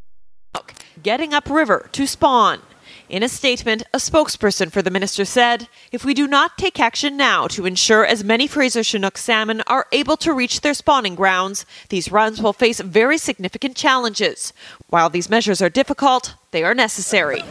Chinook 0.55 0.75
getting 1.03 1.33
upriver 1.33 1.89
to 1.93 2.07
spawn. 2.07 2.61
In 3.09 3.23
a 3.23 3.31
statement, 3.31 3.83
a 3.95 3.97
spokesperson 3.97 4.71
for 4.71 4.83
the 4.83 4.91
minister 4.91 5.25
said, 5.25 5.69
If 5.91 6.05
we 6.05 6.13
do 6.13 6.29
not 6.29 6.59
take 6.59 6.79
action 6.79 7.17
now 7.17 7.47
to 7.49 7.65
ensure 7.65 8.05
as 8.05 8.23
many 8.23 8.47
Fraser 8.47 8.85
Chinook 8.85 9.17
salmon 9.17 9.63
are 9.67 9.87
able 9.91 10.19
to 10.19 10.35
reach 10.35 10.61
their 10.61 10.75
spawning 10.75 11.15
grounds, 11.15 11.65
these 11.89 12.13
runs 12.13 12.43
will 12.43 12.53
face 12.53 12.81
very 12.81 13.17
significant 13.17 13.75
challenges. 13.75 14.53
While 14.89 15.09
these 15.09 15.31
measures 15.31 15.63
are 15.63 15.71
difficult, 15.71 16.35
they 16.51 16.63
are 16.63 16.75
necessary. 16.75 17.43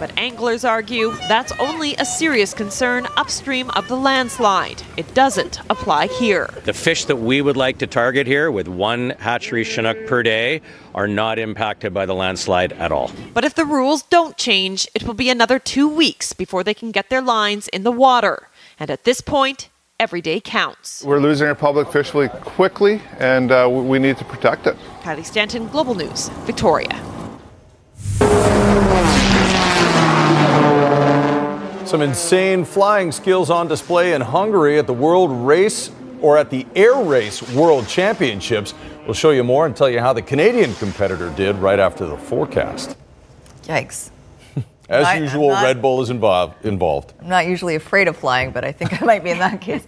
But 0.00 0.18
anglers 0.18 0.64
argue 0.64 1.12
that's 1.28 1.52
only 1.60 1.94
a 1.96 2.06
serious 2.06 2.54
concern 2.54 3.06
upstream 3.18 3.68
of 3.76 3.86
the 3.86 3.96
landslide. 3.96 4.82
It 4.96 5.12
doesn't 5.12 5.60
apply 5.68 6.06
here. 6.06 6.48
The 6.64 6.72
fish 6.72 7.04
that 7.04 7.16
we 7.16 7.42
would 7.42 7.58
like 7.58 7.76
to 7.78 7.86
target 7.86 8.26
here 8.26 8.50
with 8.50 8.66
one 8.66 9.10
hatchery 9.18 9.62
Chinook 9.62 10.06
per 10.06 10.22
day 10.22 10.62
are 10.94 11.06
not 11.06 11.38
impacted 11.38 11.92
by 11.92 12.06
the 12.06 12.14
landslide 12.14 12.72
at 12.72 12.90
all. 12.90 13.12
But 13.34 13.44
if 13.44 13.54
the 13.54 13.66
rules 13.66 14.02
don't 14.04 14.38
change, 14.38 14.88
it 14.94 15.02
will 15.02 15.12
be 15.12 15.28
another 15.28 15.58
two 15.58 15.86
weeks 15.86 16.32
before 16.32 16.64
they 16.64 16.72
can 16.72 16.92
get 16.92 17.10
their 17.10 17.20
lines 17.20 17.68
in 17.68 17.82
the 17.82 17.92
water. 17.92 18.48
And 18.78 18.90
at 18.90 19.04
this 19.04 19.20
point, 19.20 19.68
every 19.98 20.22
day 20.22 20.40
counts. 20.40 21.04
We're 21.04 21.20
losing 21.20 21.46
our 21.46 21.54
public 21.54 21.92
fish 21.92 22.14
really 22.14 22.30
quickly, 22.30 23.02
and 23.18 23.52
uh, 23.52 23.68
we 23.70 23.98
need 23.98 24.16
to 24.16 24.24
protect 24.24 24.66
it. 24.66 24.76
Kylie 25.02 25.26
Stanton, 25.26 25.68
Global 25.68 25.94
News, 25.94 26.30
Victoria. 26.46 26.88
Some 31.90 32.02
insane 32.02 32.64
flying 32.64 33.10
skills 33.10 33.50
on 33.50 33.66
display 33.66 34.12
in 34.12 34.20
Hungary 34.20 34.78
at 34.78 34.86
the 34.86 34.92
World 34.94 35.32
Race 35.44 35.90
or 36.22 36.38
at 36.38 36.48
the 36.48 36.64
Air 36.76 36.94
Race 37.02 37.42
World 37.52 37.88
Championships. 37.88 38.74
We'll 39.06 39.14
show 39.14 39.30
you 39.30 39.42
more 39.42 39.66
and 39.66 39.74
tell 39.74 39.90
you 39.90 39.98
how 39.98 40.12
the 40.12 40.22
Canadian 40.22 40.72
competitor 40.74 41.30
did 41.30 41.56
right 41.56 41.80
after 41.80 42.06
the 42.06 42.16
forecast. 42.16 42.96
Yikes. 43.64 44.10
As 44.88 45.04
I- 45.04 45.16
usual, 45.16 45.48
not- 45.48 45.64
Red 45.64 45.82
Bull 45.82 46.00
is 46.00 46.10
involved. 46.10 46.64
involved. 46.64 47.12
I'm 47.20 47.28
not 47.28 47.48
usually 47.48 47.74
afraid 47.74 48.06
of 48.06 48.16
flying, 48.16 48.52
but 48.52 48.64
I 48.64 48.70
think 48.70 49.02
I 49.02 49.04
might 49.04 49.24
be 49.24 49.30
in 49.30 49.38
that 49.40 49.60
case. 49.60 49.82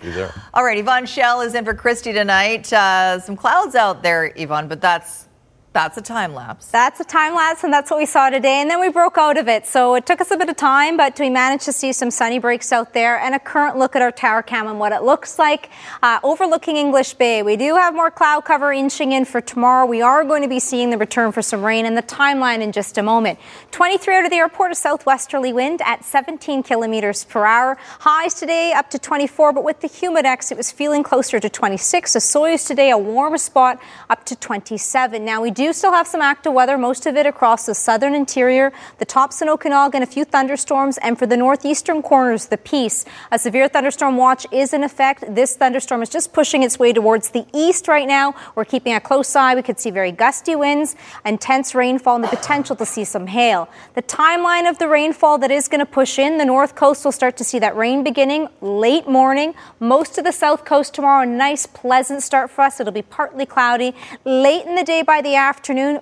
All 0.53 0.65
right, 0.65 0.79
Yvonne 0.79 1.05
Schalle 1.07 1.43
is 1.47 1.55
in 1.55 1.65
for 1.65 1.73
Kristi 1.73 2.13
tonight. 2.13 2.73
Uh, 2.73 3.21
some 3.21 3.37
clouds 3.37 3.77
out 3.77 4.03
there, 4.03 4.33
Yvonne, 4.35 4.67
but 4.67 4.81
that's 4.81 5.29
that's 5.73 5.97
a 5.97 6.03
time 6.03 6.35
lapse. 6.35 6.67
That's 6.67 7.01
a 7.01 7.05
time 7.05 7.35
lapse, 7.35 7.65
and 7.65 7.73
that's 7.73 7.91
what 7.91 7.99
we 7.99 8.05
saw 8.05 8.29
today. 8.29 8.61
And 8.61 8.69
then 8.69 8.79
we 8.79 8.91
broke 8.91 9.17
out 9.17 9.39
of 9.39 9.49
it. 9.49 9.67
So 9.67 9.95
it 9.95 10.05
took 10.05 10.21
us 10.21 10.31
a 10.31 10.37
bit 10.37 10.51
of 10.51 10.57
time, 10.57 10.99
but 10.99 11.19
we 11.19 11.31
managed 11.31 11.65
to 11.65 11.73
see 11.73 11.95
some 11.95 12.11
sunny 12.11 12.39
breaks 12.39 12.73
out 12.73 12.93
there 12.93 13.19
and 13.19 13.35
a 13.35 13.39
current 13.39 13.79
look 13.79 13.97
at 13.97 14.03
our 14.03 14.13
tower 14.13 14.43
cam 14.43 14.67
and 14.67 14.79
what 14.79 14.93
it 14.93 15.03
looks 15.03 15.39
like 15.39 15.71
uh, 16.03 16.21
overlooking 16.23 16.77
English 16.77 17.15
Bay. 17.15 17.43
We 17.43 17.57
do 17.57 17.77
have 17.77 17.95
more 17.95 18.11
cloud 18.11 18.45
cover 18.45 18.71
inching 18.71 19.13
in 19.13 19.25
for 19.25 19.41
tomorrow. 19.41 19.87
We 19.87 20.03
are 20.03 20.25
going 20.25 20.43
to 20.43 20.49
be 20.49 20.61
seeing 20.61 20.91
the 20.91 20.99
return 20.99 21.33
for 21.33 21.41
some 21.41 21.65
rain 21.65 21.87
and 21.87 21.97
the 21.97 22.03
timeline 22.03 22.61
in 22.61 22.73
just 22.73 22.99
a 22.99 23.03
moment. 23.03 23.39
23 23.71 24.15
out 24.15 24.25
of 24.25 24.31
the 24.31 24.37
airport, 24.37 24.73
a 24.73 24.75
southwesterly 24.75 25.55
wind 25.55 25.81
at 25.87 26.05
17 26.05 26.65
kilometers 26.65 27.25
per 27.25 27.47
hour. 27.47 27.79
Highs 28.01 28.35
today 28.35 28.75
up 28.75 28.91
to 28.91 28.99
24, 28.99 29.55
but 29.55 29.65
with 29.65 29.81
the 29.81 29.89
humidex, 29.89 30.51
it 30.53 30.59
was 30.59 30.71
feeling 30.71 31.03
closer 31.03 31.41
to 31.41 31.49
26. 31.49 32.13
Osoyoos 32.13 32.67
today, 32.67 32.91
a 32.91 32.99
warmer 32.99 33.39
spot 33.39 33.81
up 34.11 34.25
to 34.27 34.37
27. 34.37 35.25
Now 35.25 35.41
we 35.41 35.51
do 35.51 35.62
still 35.71 35.93
have 35.93 36.07
some 36.07 36.23
active 36.23 36.55
weather, 36.55 36.79
most 36.79 37.05
of 37.05 37.15
it 37.15 37.27
across 37.27 37.67
the 37.67 37.75
southern 37.75 38.15
interior, 38.15 38.73
the 38.97 39.05
Thompson 39.05 39.51
Okanagan, 39.51 40.03
a 40.03 40.07
few 40.07 40.25
thunderstorms, 40.25 40.97
and 40.99 41.19
for 41.19 41.27
the 41.27 41.37
northeastern 41.37 42.01
corners, 42.01 42.47
the 42.47 42.57
peace. 42.57 43.05
A 43.31 43.39
severe 43.39 43.69
thunderstorm 43.69 44.17
watch 44.17 44.47
is 44.51 44.73
in 44.73 44.83
effect. 44.83 45.35
This 45.35 45.57
thunderstorm 45.57 46.01
is 46.01 46.09
just 46.09 46.33
pushing 46.33 46.63
its 46.63 46.79
way 46.79 46.95
towards 46.95 47.31
the 47.31 47.45
east 47.53 47.87
right 47.87 48.09
now. 48.09 48.35
We're 48.55 48.65
keeping 48.65 48.95
a 48.95 49.01
close 49.01 49.37
eye. 49.37 49.55
We 49.55 49.61
could 49.61 49.79
see 49.79 49.91
very 49.91 50.11
gusty 50.11 50.57
winds, 50.57 50.97
intense 51.27 51.75
rainfall, 51.75 52.15
and 52.15 52.25
the 52.25 52.29
potential 52.29 52.75
to 52.77 52.87
see 52.87 53.05
some 53.05 53.27
hail. 53.27 53.69
The 53.95 54.03
timeline 54.03 54.67
of 54.69 54.79
the 54.79 54.89
rainfall 54.89 55.37
that 55.39 55.51
is 55.51 55.69
going 55.69 55.81
to 55.81 55.87
push 55.87 56.19
in, 56.19 56.39
the 56.39 56.47
north 56.47 56.75
coast 56.75 57.05
will 57.05 57.13
start 57.13 57.37
to 57.37 57.45
see 57.45 57.59
that 57.59 57.77
rain 57.77 58.03
beginning 58.03 58.49
late 58.63 59.07
morning. 59.07 59.55
Most 59.81 60.17
of 60.17 60.25
the 60.25 60.33
south 60.33 60.65
coast 60.65 60.95
tomorrow, 60.95 61.25
a 61.25 61.27
nice, 61.27 61.67
pleasant 61.67 62.23
start 62.23 62.51
for 62.51 62.63
us. 62.63 62.81
It'll 62.81 62.93
be 62.93 63.03
partly 63.03 63.45
cloudy. 63.45 63.95
Late 64.25 64.65
in 64.65 64.77
the 64.77 64.85
day 64.85 65.03
by 65.03 65.21
the 65.21 65.35
afternoon, 65.35 65.52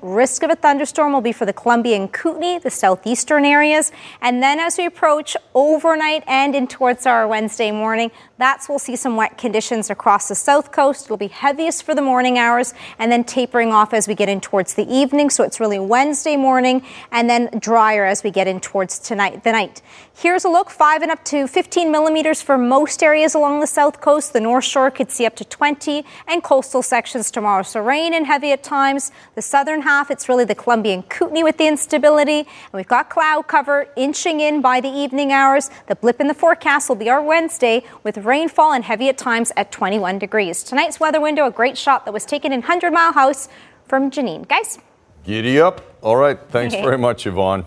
risk 0.02 0.42
of 0.42 0.50
a 0.50 0.56
thunderstorm 0.56 1.12
will 1.12 1.20
be 1.20 1.32
for 1.32 1.46
the 1.46 1.52
Columbia 1.52 1.96
and 1.96 2.12
Kootenay, 2.12 2.58
the 2.58 2.70
southeastern 2.70 3.44
areas. 3.44 3.92
And 4.20 4.42
then 4.42 4.58
as 4.58 4.78
we 4.78 4.86
approach 4.86 5.36
overnight 5.54 6.24
and 6.26 6.54
in 6.54 6.66
towards 6.66 7.06
our 7.06 7.26
Wednesday 7.26 7.70
morning, 7.70 8.10
that's 8.40 8.68
we'll 8.68 8.78
see 8.78 8.96
some 8.96 9.16
wet 9.16 9.36
conditions 9.38 9.90
across 9.90 10.28
the 10.28 10.34
south 10.34 10.72
coast. 10.72 11.06
It'll 11.06 11.16
be 11.16 11.28
heaviest 11.28 11.82
for 11.82 11.94
the 11.94 12.02
morning 12.02 12.38
hours 12.38 12.74
and 12.98 13.10
then 13.10 13.24
tapering 13.24 13.72
off 13.72 13.92
as 13.92 14.08
we 14.08 14.14
get 14.14 14.28
in 14.28 14.40
towards 14.40 14.74
the 14.74 14.88
evening. 14.92 15.30
So 15.30 15.44
it's 15.44 15.60
really 15.60 15.78
Wednesday 15.78 16.36
morning 16.36 16.82
and 17.12 17.28
then 17.28 17.50
drier 17.58 18.04
as 18.04 18.22
we 18.22 18.30
get 18.30 18.46
in 18.46 18.60
towards 18.60 18.98
tonight, 18.98 19.44
the 19.44 19.52
night. 19.52 19.82
Here's 20.14 20.44
a 20.44 20.48
look, 20.48 20.70
five 20.70 21.02
and 21.02 21.10
up 21.10 21.24
to 21.26 21.46
15 21.46 21.90
millimeters 21.90 22.42
for 22.42 22.58
most 22.58 23.02
areas 23.02 23.34
along 23.34 23.60
the 23.60 23.66
south 23.66 24.00
coast. 24.00 24.32
The 24.32 24.40
North 24.40 24.64
Shore 24.64 24.90
could 24.90 25.10
see 25.10 25.24
up 25.24 25.34
to 25.36 25.44
20 25.44 26.04
and 26.28 26.42
coastal 26.42 26.82
sections 26.82 27.30
tomorrow. 27.30 27.62
So 27.62 27.80
rain 27.80 28.12
and 28.12 28.26
heavy 28.26 28.52
at 28.52 28.62
times. 28.62 29.12
The 29.34 29.42
southern 29.42 29.82
half, 29.82 30.10
it's 30.10 30.28
really 30.28 30.44
the 30.44 30.54
Columbia 30.54 30.94
and 30.94 31.08
Kootenay 31.08 31.42
with 31.42 31.56
the 31.56 31.66
instability. 31.66 32.40
And 32.40 32.74
we've 32.74 32.86
got 32.86 33.08
cloud 33.08 33.48
cover 33.48 33.88
inching 33.96 34.40
in 34.40 34.60
by 34.60 34.80
the 34.80 34.90
evening 34.90 35.32
hours. 35.32 35.70
The 35.88 35.96
blip 35.96 36.20
in 36.20 36.28
the 36.28 36.34
forecast 36.34 36.88
will 36.88 36.96
be 36.96 37.08
our 37.08 37.22
Wednesday 37.22 37.82
with 38.02 38.18
rainfall 38.30 38.72
and 38.72 38.84
heavy 38.84 39.08
at 39.08 39.18
times 39.18 39.52
at 39.56 39.72
21 39.72 40.18
degrees. 40.18 40.62
Tonight's 40.62 41.00
weather 41.00 41.20
window, 41.20 41.46
a 41.46 41.50
great 41.50 41.76
shot 41.76 42.04
that 42.04 42.12
was 42.12 42.24
taken 42.24 42.52
in 42.52 42.60
100 42.60 42.92
Mile 42.92 43.12
House 43.12 43.48
from 43.86 44.10
Janine. 44.10 44.46
Guys? 44.48 44.78
Giddy 45.24 45.60
up. 45.60 45.82
All 46.00 46.16
right. 46.16 46.38
Thanks 46.48 46.74
very 46.86 46.96
much, 46.96 47.26
Yvonne. 47.26 47.66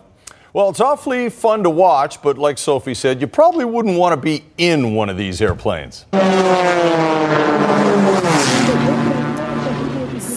Well, 0.53 0.69
it's 0.69 0.79
awfully 0.79 1.29
fun 1.29 1.63
to 1.63 1.69
watch, 1.69 2.21
but 2.21 2.37
like 2.37 2.57
Sophie 2.57 2.93
said, 2.93 3.19
you 3.19 3.27
probably 3.27 3.65
wouldn't 3.65 3.97
want 3.97 4.13
to 4.13 4.21
be 4.21 4.45
in 4.57 4.95
one 4.95 5.09
of 5.09 5.17
these 5.17 5.41
airplanes. 5.41 6.05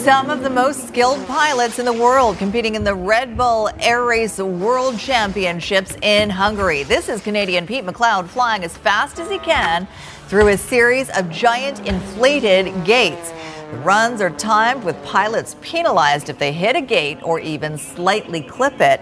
Some 0.06 0.30
of 0.30 0.44
the 0.44 0.50
most 0.50 0.86
skilled 0.86 1.26
pilots 1.26 1.80
in 1.80 1.84
the 1.84 1.92
world 1.92 2.38
competing 2.38 2.76
in 2.76 2.84
the 2.84 2.94
Red 2.94 3.36
Bull 3.36 3.68
Air 3.80 4.04
Race 4.04 4.38
World 4.38 5.00
Championships 5.00 5.96
in 6.00 6.30
Hungary. 6.30 6.84
This 6.84 7.08
is 7.08 7.20
Canadian 7.20 7.66
Pete 7.66 7.84
McLeod 7.84 8.28
flying 8.28 8.62
as 8.62 8.76
fast 8.76 9.18
as 9.18 9.28
he 9.28 9.38
can 9.38 9.88
through 10.28 10.46
a 10.46 10.56
series 10.56 11.10
of 11.10 11.28
giant 11.28 11.84
inflated 11.88 12.84
gates. 12.84 13.32
The 13.72 13.78
runs 13.78 14.20
are 14.20 14.30
timed 14.30 14.84
with 14.84 14.94
pilots 15.02 15.56
penalized 15.60 16.28
if 16.28 16.38
they 16.38 16.52
hit 16.52 16.76
a 16.76 16.80
gate 16.80 17.18
or 17.24 17.40
even 17.40 17.76
slightly 17.76 18.42
clip 18.42 18.80
it. 18.80 19.00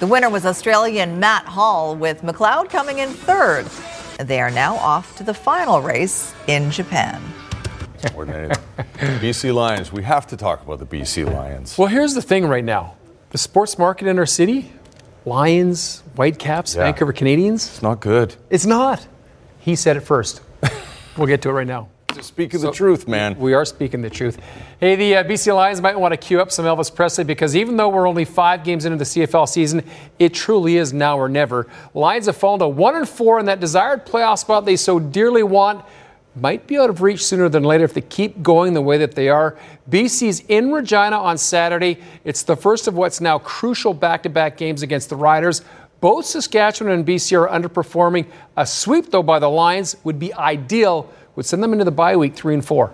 The 0.00 0.06
winner 0.06 0.30
was 0.30 0.46
Australian 0.46 1.20
Matt 1.20 1.44
Hall, 1.44 1.94
with 1.94 2.22
McLeod 2.22 2.70
coming 2.70 3.00
in 3.00 3.10
third. 3.10 3.66
They 4.18 4.40
are 4.40 4.50
now 4.50 4.76
off 4.76 5.18
to 5.18 5.22
the 5.22 5.34
final 5.34 5.82
race 5.82 6.32
in 6.46 6.70
Japan. 6.70 7.22
Coordinated. 8.10 8.58
BC 8.96 9.54
Lions. 9.54 9.92
We 9.92 10.02
have 10.02 10.26
to 10.28 10.36
talk 10.36 10.62
about 10.62 10.78
the 10.78 10.86
BC 10.86 11.32
Lions. 11.32 11.76
Well, 11.78 11.88
here's 11.88 12.14
the 12.14 12.22
thing 12.22 12.46
right 12.46 12.64
now 12.64 12.96
the 13.30 13.38
sports 13.38 13.78
market 13.78 14.06
in 14.08 14.18
our 14.18 14.26
city 14.26 14.72
Lions, 15.24 16.02
Whitecaps, 16.14 16.74
Yeah. 16.74 16.84
Vancouver 16.84 17.12
Canadians. 17.12 17.66
It's 17.66 17.82
not 17.82 18.00
good. 18.00 18.36
It's 18.48 18.66
not. 18.66 19.06
He 19.58 19.74
said 19.74 19.96
it 19.96 20.00
first. 20.00 20.40
we'll 21.16 21.26
get 21.26 21.42
to 21.42 21.48
it 21.48 21.52
right 21.52 21.66
now. 21.66 21.88
Speaking 22.22 22.60
the 22.60 22.72
truth, 22.72 23.06
man. 23.08 23.38
We 23.38 23.52
are 23.52 23.64
speaking 23.66 24.00
the 24.00 24.08
truth. 24.08 24.38
Hey, 24.80 24.96
the 24.96 25.16
uh, 25.16 25.24
BC 25.24 25.54
Lions 25.54 25.82
might 25.82 25.98
want 25.98 26.12
to 26.12 26.16
queue 26.16 26.40
up 26.40 26.50
some 26.50 26.64
Elvis 26.64 26.94
Presley 26.94 27.24
because 27.24 27.54
even 27.54 27.76
though 27.76 27.90
we're 27.90 28.08
only 28.08 28.24
five 28.24 28.64
games 28.64 28.86
into 28.86 28.96
the 28.96 29.04
CFL 29.04 29.46
season, 29.48 29.82
it 30.18 30.32
truly 30.32 30.76
is 30.76 30.92
now 30.94 31.18
or 31.18 31.28
never. 31.28 31.66
Lions 31.92 32.24
have 32.26 32.36
fallen 32.36 32.60
to 32.60 32.68
one 32.68 32.96
and 32.96 33.06
four, 33.08 33.38
in 33.38 33.46
that 33.46 33.60
desired 33.60 34.06
playoff 34.06 34.38
spot 34.38 34.64
they 34.64 34.76
so 34.76 34.98
dearly 34.98 35.42
want 35.42 35.84
might 36.36 36.66
be 36.66 36.78
out 36.78 36.90
of 36.90 37.02
reach 37.02 37.24
sooner 37.24 37.48
than 37.48 37.64
later 37.64 37.84
if 37.84 37.94
they 37.94 38.02
keep 38.02 38.42
going 38.42 38.74
the 38.74 38.82
way 38.82 38.98
that 38.98 39.14
they 39.14 39.28
are. 39.28 39.56
BC's 39.90 40.40
in 40.48 40.70
Regina 40.70 41.16
on 41.16 41.38
Saturday. 41.38 41.98
It's 42.24 42.42
the 42.42 42.56
first 42.56 42.88
of 42.88 42.94
what's 42.94 43.20
now 43.20 43.38
crucial 43.38 43.94
back-to-back 43.94 44.56
games 44.56 44.82
against 44.82 45.08
the 45.08 45.16
Riders. 45.16 45.62
Both 46.00 46.26
Saskatchewan 46.26 46.92
and 46.92 47.06
BC 47.06 47.40
are 47.40 47.48
underperforming. 47.48 48.26
A 48.56 48.66
sweep, 48.66 49.10
though, 49.10 49.22
by 49.22 49.38
the 49.38 49.48
Lions 49.48 49.96
would 50.04 50.18
be 50.18 50.32
ideal, 50.34 51.10
would 51.36 51.46
send 51.46 51.62
them 51.62 51.72
into 51.72 51.84
the 51.84 51.90
bye 51.90 52.16
week 52.16 52.34
three 52.34 52.54
and 52.54 52.64
four. 52.64 52.92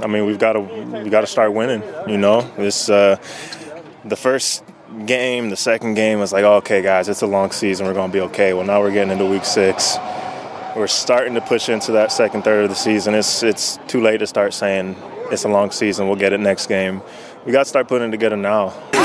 I 0.00 0.06
mean, 0.06 0.26
we've 0.26 0.38
got 0.38 0.54
to 0.54 0.60
we 0.60 1.10
got 1.10 1.20
to 1.20 1.26
start 1.26 1.52
winning. 1.52 1.82
You 2.08 2.18
know, 2.18 2.42
this 2.56 2.88
uh, 2.88 3.16
the 4.04 4.16
first 4.16 4.64
game, 5.06 5.50
the 5.50 5.56
second 5.56 5.94
game 5.94 6.18
was 6.18 6.32
like, 6.32 6.44
oh, 6.44 6.54
okay, 6.54 6.82
guys, 6.82 7.08
it's 7.08 7.22
a 7.22 7.26
long 7.26 7.52
season. 7.52 7.86
We're 7.86 7.94
going 7.94 8.10
to 8.10 8.12
be 8.12 8.20
okay. 8.22 8.52
Well, 8.52 8.64
now 8.64 8.80
we're 8.80 8.92
getting 8.92 9.12
into 9.12 9.26
week 9.26 9.44
six. 9.44 9.96
We're 10.76 10.86
starting 10.86 11.34
to 11.34 11.40
push 11.40 11.68
into 11.68 11.90
that 11.92 12.12
second 12.12 12.42
third 12.42 12.62
of 12.62 12.70
the 12.70 12.76
season. 12.76 13.14
It's 13.14 13.42
it's 13.42 13.78
too 13.88 14.00
late 14.00 14.18
to 14.18 14.26
start 14.26 14.54
saying 14.54 14.94
it's 15.32 15.42
a 15.44 15.48
long 15.48 15.72
season. 15.72 16.06
We'll 16.06 16.16
get 16.16 16.32
it 16.32 16.38
next 16.38 16.68
game. 16.68 17.02
We 17.44 17.50
got 17.50 17.60
to 17.60 17.64
start 17.64 17.88
putting 17.88 18.08
it 18.08 18.10
together 18.12 18.36
now. 18.36 18.68
Here 18.68 19.00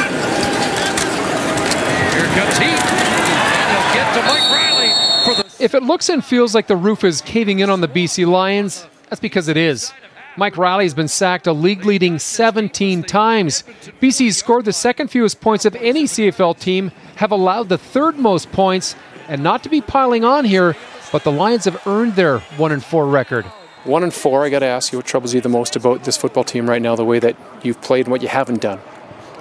comes 2.36 2.58
Heat, 2.60 2.68
and 2.70 3.72
he'll 3.72 3.94
get 3.96 4.14
to 4.14 4.22
Mike 4.28 4.52
Reilly 4.52 4.92
for 5.26 5.34
the. 5.42 5.64
If 5.64 5.74
it 5.74 5.82
looks 5.82 6.10
and 6.10 6.24
feels 6.24 6.54
like 6.54 6.68
the 6.68 6.76
roof 6.76 7.04
is 7.04 7.22
caving 7.22 7.60
in 7.60 7.72
on 7.72 7.82
the 7.82 7.88
BC 7.88 8.28
Lions, 8.28 8.86
that's 9.10 9.20
because 9.20 9.48
it 9.48 9.58
is. 9.58 9.92
Mike 10.38 10.58
Reilly 10.58 10.86
has 10.86 10.94
been 10.94 11.08
sacked 11.08 11.48
a 11.48 11.54
league 11.54 11.86
leading 11.86 12.20
17 12.20 13.04
times. 13.04 13.64
BC's 14.02 14.38
scored 14.38 14.66
the 14.66 14.74
second 14.74 15.08
fewest 15.08 15.40
points 15.42 15.66
of 15.66 15.76
any 15.78 16.04
CFL 16.04 16.60
team, 16.60 16.92
have 17.16 17.32
allowed 17.32 17.70
the 17.70 17.78
third 17.78 18.20
most 18.20 18.52
points, 18.52 18.96
and 19.30 19.42
not 19.42 19.64
to 19.64 19.70
be 19.70 19.82
piling 19.82 20.26
on 20.26 20.44
here, 20.46 20.76
but 21.12 21.24
the 21.24 21.32
Lions 21.32 21.66
have 21.66 21.86
earned 21.88 22.16
their 22.16 22.40
1 22.40 22.72
and 22.72 22.84
4 22.84 23.08
record. 23.08 23.46
One 23.86 24.02
and 24.02 24.12
four, 24.12 24.44
I 24.44 24.50
got 24.50 24.60
to 24.60 24.66
ask 24.66 24.92
you 24.92 24.98
what 24.98 25.06
troubles 25.06 25.36
you 25.36 25.42
the 25.42 25.50
most 25.50 25.76
about 25.76 26.06
this 26.06 26.18
football 26.18 26.44
team 26.44 26.68
right 26.68 26.82
now, 26.82 26.96
the 26.96 27.06
way 27.06 27.20
that 27.20 27.38
you've 27.62 27.80
played 27.82 28.08
and 28.08 28.12
what 28.12 28.24
you 28.24 28.28
haven't 28.28 28.60
done? 28.60 28.80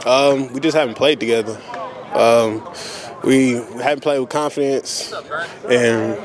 Um, 0.05 0.53
we 0.53 0.61
just 0.61 0.77
haven't 0.77 0.97
played 0.97 1.19
together. 1.19 1.59
Um, 2.12 2.62
we 3.25 3.53
haven't 3.53 4.03
played 4.03 4.21
with 4.21 4.29
confidence, 4.29 5.15
and 5.67 6.21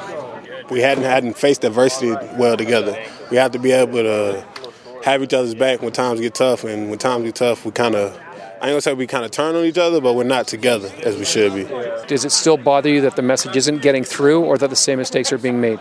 we 0.70 0.82
hadn't 0.82 1.06
hadn't 1.06 1.38
faced 1.38 1.64
adversity 1.64 2.12
well 2.38 2.58
together. 2.58 3.02
We 3.32 3.38
have 3.38 3.52
to 3.52 3.60
be 3.60 3.72
able 3.72 3.94
to 4.04 4.46
have 5.06 5.24
each 5.24 5.34
other's 5.34 5.56
back 5.56 5.82
when 5.82 5.94
times 5.94 6.20
get 6.20 6.36
tough, 6.36 6.66
and 6.66 6.90
when 6.90 7.00
times 7.00 7.24
get 7.24 7.36
tough, 7.36 7.66
we 7.66 7.72
kind 7.72 7.96
of. 7.96 8.20
I 8.62 8.66
ain't 8.68 8.74
gonna 8.74 8.82
say 8.82 8.93
we 8.93 9.07
kind 9.07 9.24
of 9.24 9.32
turn 9.32 9.55
on 9.55 9.64
each 9.64 9.78
other, 9.78 10.01
but 10.01 10.16
we're 10.16 10.24
not 10.26 10.45
together 10.45 10.91
as 11.03 11.16
we 11.16 11.24
should 11.24 11.53
be. 11.53 11.64
Does 12.07 12.26
it 12.26 12.32
still 12.32 12.57
bother 12.57 12.89
you 12.89 12.99
that 13.01 13.16
the 13.16 13.22
message 13.22 13.55
isn't 13.55 13.82
getting 13.82 14.03
through 14.03 14.43
or 14.43 14.57
that 14.57 14.70
the 14.70 14.76
same 14.76 14.97
mistakes 14.97 15.32
are 15.32 15.38
being 15.38 15.62
made? 15.62 15.80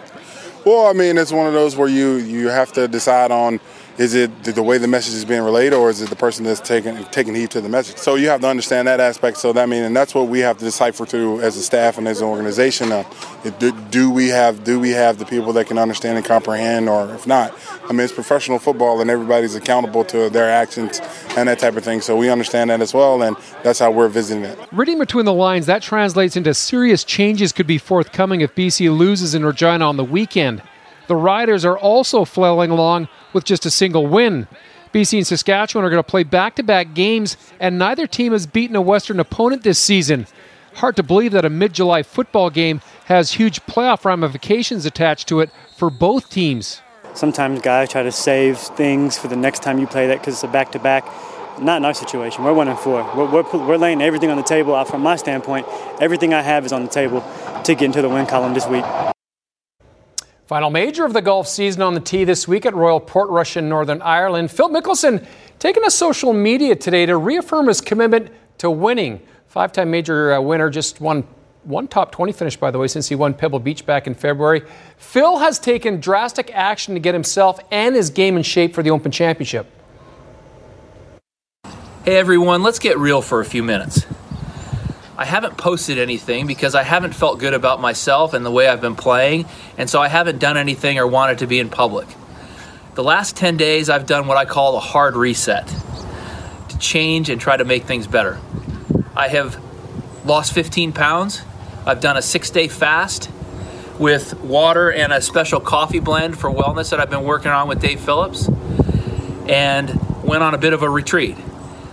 Well, 0.64 0.87
I 0.87 0.93
mean, 0.93 1.18
it's 1.18 1.33
one 1.33 1.49
of 1.49 1.55
those 1.55 1.74
where 1.76 1.89
you 1.89 2.16
you 2.16 2.49
have 2.49 2.72
to 2.74 2.87
decide 2.87 3.33
on 3.33 3.59
is 3.99 4.15
it 4.15 4.45
the 4.45 4.63
way 4.63 4.79
the 4.79 4.87
message 4.87 5.15
is 5.15 5.25
being 5.25 5.43
relayed 5.43 5.73
or 5.73 5.91
is 5.91 6.01
it 6.01 6.09
the 6.09 6.17
person 6.17 6.45
that's 6.45 6.61
taking 6.61 7.05
taking 7.07 7.35
heed 7.35 7.51
to 7.51 7.61
the 7.61 7.69
message? 7.69 7.99
So 7.99 8.15
you 8.15 8.29
have 8.29 8.41
to 8.43 8.49
understand 8.49 8.87
that 8.89 9.01
aspect. 9.01 9.39
So 9.39 9.53
that 9.53 9.63
I 9.63 9.67
mean, 9.67 9.83
and 9.83 9.97
that's 9.97 10.15
what 10.15 10.29
we 10.29 10.41
have 10.41 10.57
to 10.59 10.65
decipher 10.65 11.05
through 11.05 11.41
as 11.41 11.57
a 11.57 11.63
staff 11.63 11.99
and 11.99 12.07
as 12.07 12.21
an 12.21 12.29
organization. 12.29 12.93
Uh, 12.93 13.05
do, 13.59 13.73
do 13.91 14.11
we 14.11 14.29
have 14.29 14.65
do 14.65 14.79
we 14.79 14.91
have 14.91 15.19
the 15.19 15.25
people 15.25 15.53
that 15.55 15.67
can 15.67 15.79
understand 15.79 16.17
and 16.17 16.25
comprehend, 16.25 16.89
or 16.89 17.13
if 17.15 17.27
not, 17.27 17.53
I 17.89 17.93
mean, 17.93 18.01
it's 18.01 18.13
professional 18.13 18.59
football 18.59 19.01
and 19.01 19.11
everybody's 19.11 19.55
accountable 19.55 20.05
to 20.07 20.29
their 20.29 20.51
actions 20.51 21.01
and 21.37 21.49
that 21.49 21.59
type 21.59 21.75
of 21.77 21.83
thing. 21.83 22.03
So 22.03 22.17
we 22.17 22.29
understand 22.29 22.69
that 22.71 22.83
as 22.83 22.93
well, 22.93 23.23
and 23.23 23.37
that's 23.63 23.79
how 23.79 23.91
we're 23.91 24.09
visiting 24.09 24.45
it. 24.45 24.59
Reading 24.73 24.99
between 24.99 25.25
the 25.25 25.33
lines, 25.33 25.67
that 25.67 25.83
translates 25.83 26.37
into 26.37 26.53
serious 26.53 27.03
changes 27.03 27.51
could 27.51 27.67
be 27.67 27.79
forthcoming 27.79 28.43
if 28.43 28.55
BC 28.55 28.97
loses 28.97 29.35
in 29.35 29.45
Regina 29.45 29.89
on 29.89 29.97
the 29.97 30.05
weekend. 30.05 30.63
The 31.09 31.17
Riders 31.17 31.65
are 31.65 31.77
also 31.77 32.25
flailing 32.25 32.71
along 32.71 33.09
with 33.33 33.45
just 33.45 33.67
a 33.67 33.71
single 33.71 34.07
win. 34.07 34.47
BC 34.93 35.19
and 35.19 35.27
Saskatchewan 35.27 35.85
are 35.85 35.91
going 35.91 36.03
to 36.03 36.09
play 36.09 36.23
back 36.23 36.55
to 36.57 36.63
back 36.63 36.95
games, 36.95 37.37
and 37.59 37.79
neither 37.79 38.07
team 38.07 38.33
has 38.33 38.47
beaten 38.47 38.77
a 38.77 38.81
Western 38.83 39.19
opponent 39.19 39.63
this 39.63 39.79
season. 39.79 40.27
Hard 40.75 40.97
to 40.97 41.03
believe 41.03 41.33
that 41.33 41.47
a 41.47 41.51
mid 41.51 41.73
July 41.73 42.03
football 42.03 42.51
game 42.51 42.83
has 43.07 43.33
huge 43.33 43.61
playoff 43.67 44.05
ramifications 44.05 44.87
attached 44.87 45.29
to 45.29 45.41
it 45.41 45.51
for 45.77 45.91
both 45.91 46.29
teams. 46.31 46.83
Sometimes 47.15 47.61
guys 47.63 47.89
try 47.89 48.03
to 48.03 48.13
save 48.13 48.59
things 48.59 49.19
for 49.19 49.29
the 49.29 49.37
next 49.37 49.63
time 49.63 49.79
you 49.79 49.87
play 49.87 50.07
that 50.09 50.21
because 50.21 50.35
it's 50.35 50.45
a 50.45 50.49
back 50.49 50.73
to 50.73 50.79
back. 50.79 51.05
Not 51.59 51.79
in 51.79 51.85
our 51.87 51.95
situation. 51.95 52.45
We're 52.45 52.53
one 52.53 52.69
and 52.69 52.79
four. 52.79 53.03
We're, 53.17 53.43
we're, 53.43 53.67
we're 53.67 53.77
laying 53.77 54.01
everything 54.01 54.31
on 54.31 54.37
the 54.37 54.43
table. 54.43 54.83
From 54.85 55.01
my 55.01 55.17
standpoint, 55.17 55.67
everything 56.01 56.33
I 56.33 56.43
have 56.43 56.65
is 56.65 56.73
on 56.73 56.85
the 56.85 56.91
table 56.91 57.25
to 57.65 57.75
get 57.75 57.87
into 57.87 58.03
the 58.03 58.09
win 58.09 58.27
column 58.27 58.55
this 58.55 58.67
week. 58.67 58.85
Final 60.49 60.71
major 60.71 61.05
of 61.05 61.13
the 61.13 61.21
golf 61.21 61.47
season 61.47 61.83
on 61.83 61.93
the 61.93 62.01
tee 62.01 62.25
this 62.25 62.49
week 62.49 62.65
at 62.65 62.75
Royal 62.75 63.03
Portrush 63.03 63.59
in 63.59 63.69
Northern 63.69 64.01
Ireland. 64.01 64.51
Phil 64.51 64.71
Mickelson 64.71 65.27
taking 65.59 65.85
to 65.85 65.91
social 65.91 66.33
media 66.33 66.75
today 66.75 67.05
to 67.05 67.19
reaffirm 67.19 67.69
his 67.69 67.83
commitment 67.83 68.31
to 68.57 68.71
winning. 68.71 69.21
Five 69.49 69.73
time 69.73 69.91
major 69.91 70.33
uh, 70.33 70.41
winner, 70.41 70.71
just 70.71 71.03
won 71.03 71.25
one 71.65 71.87
top 71.87 72.13
20 72.13 72.33
finish, 72.33 72.57
by 72.57 72.71
the 72.71 72.79
way, 72.79 72.89
since 72.89 73.11
he 73.11 73.15
won 73.15 73.35
Pebble 73.35 73.59
Beach 73.59 73.85
back 73.85 74.07
in 74.07 74.15
February. 74.15 74.63
Phil 74.97 75.37
has 75.37 75.59
taken 75.59 76.01
drastic 76.01 76.51
action 76.55 76.95
to 76.95 77.01
get 77.01 77.13
himself 77.13 77.61
and 77.71 77.95
his 77.95 78.09
game 78.09 78.39
in 78.39 78.43
shape 78.43 78.75
for 78.75 78.83
the 78.83 78.89
Open 78.91 79.13
Championship. 79.13 79.67
Hey 82.07 82.17
everyone, 82.17 82.63
let's 82.63 82.79
get 82.79 82.97
real 82.97 83.21
for 83.21 83.41
a 83.41 83.45
few 83.45 83.63
minutes. 83.63 84.07
I 85.19 85.25
haven't 85.25 85.57
posted 85.57 85.99
anything 85.99 86.47
because 86.47 86.77
I 86.77 86.85
haven't 86.85 87.12
felt 87.12 87.41
good 87.41 87.53
about 87.53 87.81
myself 87.81 88.35
and 88.35 88.47
the 88.47 88.53
way 88.53 88.69
I've 88.69 88.81
been 88.81 88.95
playing, 88.95 89.47
and 89.77 89.91
so 89.91 90.01
I 90.01 90.07
haven't 90.07 90.39
done 90.39 90.57
anything 90.57 90.97
or 90.97 91.09
wanted 91.09 91.39
to 91.39 91.49
be 91.49 91.59
in 91.59 91.71
public. 91.71 92.07
The 92.95 93.03
last 93.03 93.35
10 93.35 93.57
days, 93.57 93.91
I've 93.91 94.07
done 94.07 94.29
what 94.29 94.37
I 94.37 94.45
call 94.45 94.77
a 94.77 94.81
hard 94.81 95.16
reset 95.16 95.66
to 96.69 96.79
change 96.79 97.31
and 97.31 97.41
try 97.41 97.57
to 97.57 97.64
make 97.64 97.83
things 97.83 98.07
better. 98.07 98.39
I 99.16 99.27
have 99.27 99.61
lost 100.25 100.53
15 100.53 100.93
pounds. 100.93 101.43
I've 101.85 102.01
done 102.01 102.16
a 102.16 102.23
six 102.23 102.51
day 102.51 102.69
fast 102.69 103.29
with 103.99 104.39
water 104.39 104.93
and 104.93 105.12
a 105.12 105.21
special 105.21 105.59
coffee 105.59 105.99
blend 105.99 106.39
for 106.39 106.49
wellness 106.49 106.91
that 106.91 107.01
I've 107.01 107.11
been 107.11 107.25
working 107.25 107.51
on 107.51 107.66
with 107.66 107.81
Dave 107.81 107.99
Phillips, 107.99 108.49
and 109.49 110.23
went 110.23 110.45
on 110.45 110.55
a 110.55 110.59
bit 110.59 110.75
of 110.75 110.85
a 110.85 110.89
retreat. 110.89 111.37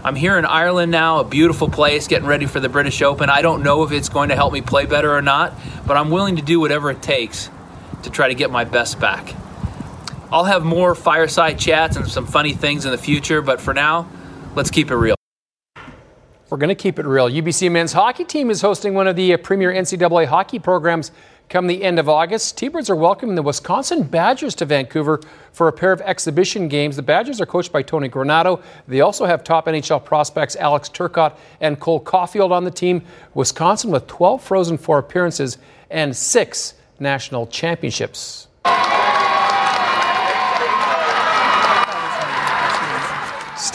I'm 0.05 0.15
here 0.15 0.37
in 0.37 0.45
Ireland 0.45 0.91
now, 0.91 1.19
a 1.19 1.23
beautiful 1.23 1.67
place, 1.67 2.07
getting 2.07 2.27
ready 2.27 2.45
for 2.45 2.59
the 2.59 2.69
British 2.69 3.01
Open. 3.01 3.27
I 3.27 3.41
don't 3.41 3.63
know 3.63 3.81
if 3.81 3.91
it's 3.91 4.07
going 4.07 4.29
to 4.29 4.35
help 4.35 4.53
me 4.53 4.61
play 4.61 4.85
better 4.85 5.11
or 5.11 5.23
not, 5.23 5.55
but 5.87 5.97
I'm 5.97 6.11
willing 6.11 6.35
to 6.35 6.43
do 6.43 6.59
whatever 6.59 6.91
it 6.91 7.01
takes 7.01 7.49
to 8.03 8.11
try 8.11 8.27
to 8.27 8.35
get 8.35 8.51
my 8.51 8.65
best 8.65 8.99
back. 8.99 9.33
I'll 10.31 10.43
have 10.43 10.63
more 10.63 10.93
fireside 10.93 11.57
chats 11.57 11.95
and 11.97 12.07
some 12.07 12.27
funny 12.27 12.53
things 12.53 12.85
in 12.85 12.91
the 12.91 12.99
future, 12.99 13.41
but 13.41 13.59
for 13.59 13.73
now, 13.73 14.07
let's 14.53 14.69
keep 14.69 14.91
it 14.91 14.95
real. 14.95 15.15
We're 16.51 16.59
going 16.59 16.69
to 16.69 16.75
keep 16.75 16.99
it 16.99 17.07
real. 17.07 17.27
UBC 17.27 17.71
men's 17.71 17.93
hockey 17.93 18.25
team 18.25 18.51
is 18.51 18.61
hosting 18.61 18.93
one 18.93 19.07
of 19.07 19.15
the 19.15 19.35
premier 19.37 19.73
NCAA 19.73 20.27
hockey 20.27 20.59
programs 20.59 21.11
come 21.49 21.67
the 21.67 21.83
end 21.83 21.99
of 21.99 22.09
August. 22.09 22.57
T-Birds 22.57 22.89
are 22.89 22.95
welcoming 22.95 23.35
the 23.35 23.41
Wisconsin 23.41 24.03
Badgers 24.03 24.55
to 24.55 24.65
Vancouver 24.65 25.21
for 25.51 25.67
a 25.67 25.73
pair 25.73 25.91
of 25.91 26.01
exhibition 26.01 26.67
games. 26.67 26.95
The 26.95 27.01
Badgers 27.01 27.39
are 27.39 27.45
coached 27.45 27.71
by 27.71 27.81
Tony 27.81 28.09
Granato. 28.09 28.61
They 28.87 29.01
also 29.01 29.25
have 29.25 29.43
top 29.43 29.67
NHL 29.67 30.03
prospects 30.03 30.55
Alex 30.55 30.89
Turcotte 30.89 31.37
and 31.61 31.79
Cole 31.79 32.01
Caufield 32.01 32.51
on 32.51 32.63
the 32.63 32.71
team. 32.71 33.01
Wisconsin 33.33 33.91
with 33.91 34.07
12 34.07 34.43
Frozen 34.43 34.77
Four 34.77 34.99
appearances 34.99 35.57
and 35.89 36.15
six 36.15 36.73
national 36.99 37.47
championships. 37.47 38.47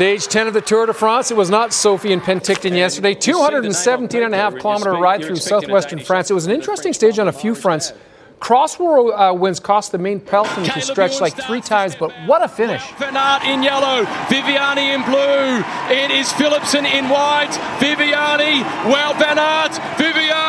Stage 0.01 0.29
10 0.29 0.47
of 0.47 0.55
the 0.55 0.63
Tour 0.63 0.87
de 0.87 0.95
France. 0.95 1.31
It 1.31 1.37
was 1.37 1.51
not 1.51 1.75
Sophie 1.75 2.15
and 2.15 2.23
Penticton 2.23 2.75
yesterday. 2.75 3.13
217 3.13 4.23
and 4.23 4.35
a 4.35 4.37
half 4.39 4.57
kilometer 4.57 4.93
ride 4.93 5.23
through 5.23 5.37
southwestern 5.37 5.99
France. 5.99 6.31
It 6.31 6.33
was 6.33 6.47
an 6.47 6.53
interesting 6.53 6.95
stage 6.95 7.19
on 7.19 7.29
a 7.29 7.33
few 7.33 7.55
fronts. 7.55 7.93
Crossworld 8.41 9.13
uh, 9.13 9.35
wins 9.35 9.61
cost 9.61 9.93
the 9.93 9.99
main 9.99 10.19
peloton 10.19 10.65
to 10.65 10.81
stretch 10.81 11.21
like 11.21 11.37
three 11.37 11.61
times, 11.61 11.95
but 11.95 12.11
what 12.25 12.43
a 12.43 12.49
finish. 12.49 12.83
Van 12.93 13.13
in 13.47 13.63
yellow, 13.63 14.07
Viviani 14.33 14.95
in 14.95 15.03
blue. 15.05 15.63
It 15.95 16.11
is 16.11 16.33
Philipson 16.33 16.87
in 16.87 17.11
white. 17.11 17.53
Viviani, 17.79 18.65
well, 18.89 19.13
Aert, 19.13 19.73
Viviani, 19.99 20.40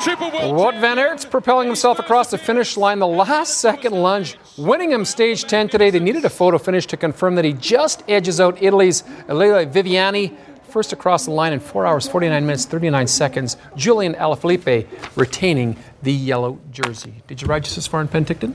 Wout 0.00 0.80
Van 0.80 0.98
Aert's 0.98 1.24
propelling 1.24 1.66
himself 1.66 1.98
across 1.98 2.30
the 2.30 2.38
finish 2.38 2.76
line. 2.76 2.98
The 2.98 3.06
last 3.06 3.58
second 3.58 3.92
lunge, 3.92 4.36
winning 4.56 4.90
him 4.92 5.04
stage 5.04 5.44
10 5.44 5.68
today. 5.68 5.90
They 5.90 6.00
needed 6.00 6.24
a 6.24 6.30
photo 6.30 6.58
finish 6.58 6.86
to 6.86 6.96
confirm 6.96 7.34
that 7.36 7.44
he 7.44 7.52
just 7.52 8.02
edges 8.08 8.40
out 8.40 8.62
Italy's 8.62 9.02
Elia 9.28 9.66
Viviani 9.66 10.36
first 10.68 10.92
across 10.92 11.24
the 11.24 11.30
line 11.30 11.52
in 11.52 11.60
4 11.60 11.86
hours, 11.86 12.06
49 12.08 12.44
minutes, 12.44 12.66
39 12.66 13.06
seconds. 13.06 13.56
Julian 13.76 14.14
Alaphilippe 14.14 14.86
retaining 15.16 15.76
the 16.02 16.12
yellow 16.12 16.58
jersey. 16.70 17.14
Did 17.26 17.40
you 17.40 17.48
ride 17.48 17.64
just 17.64 17.78
as 17.78 17.86
far 17.86 18.00
in 18.00 18.08
Penticton? 18.08 18.54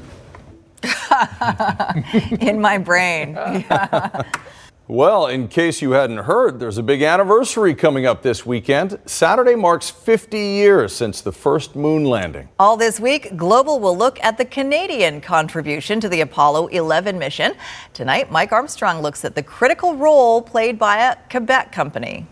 in 2.41 2.61
my 2.61 2.77
brain. 2.77 3.35
Well, 4.91 5.27
in 5.27 5.47
case 5.47 5.81
you 5.81 5.91
hadn't 5.91 6.17
heard, 6.17 6.59
there's 6.59 6.77
a 6.77 6.83
big 6.83 7.01
anniversary 7.01 7.73
coming 7.73 8.05
up 8.05 8.23
this 8.23 8.45
weekend. 8.45 8.99
Saturday 9.05 9.55
marks 9.55 9.89
50 9.89 10.37
years 10.37 10.91
since 10.91 11.21
the 11.21 11.31
first 11.31 11.77
moon 11.77 12.03
landing. 12.03 12.49
All 12.59 12.75
this 12.75 12.99
week, 12.99 13.37
Global 13.37 13.79
will 13.79 13.95
look 13.95 14.21
at 14.21 14.37
the 14.37 14.43
Canadian 14.43 15.21
contribution 15.21 16.01
to 16.01 16.09
the 16.09 16.19
Apollo 16.19 16.67
11 16.67 17.17
mission. 17.17 17.53
Tonight, 17.93 18.33
Mike 18.33 18.51
Armstrong 18.51 19.01
looks 19.01 19.23
at 19.23 19.33
the 19.33 19.41
critical 19.41 19.95
role 19.95 20.41
played 20.41 20.77
by 20.77 20.97
a 20.97 21.15
Quebec 21.29 21.71
company. 21.71 22.27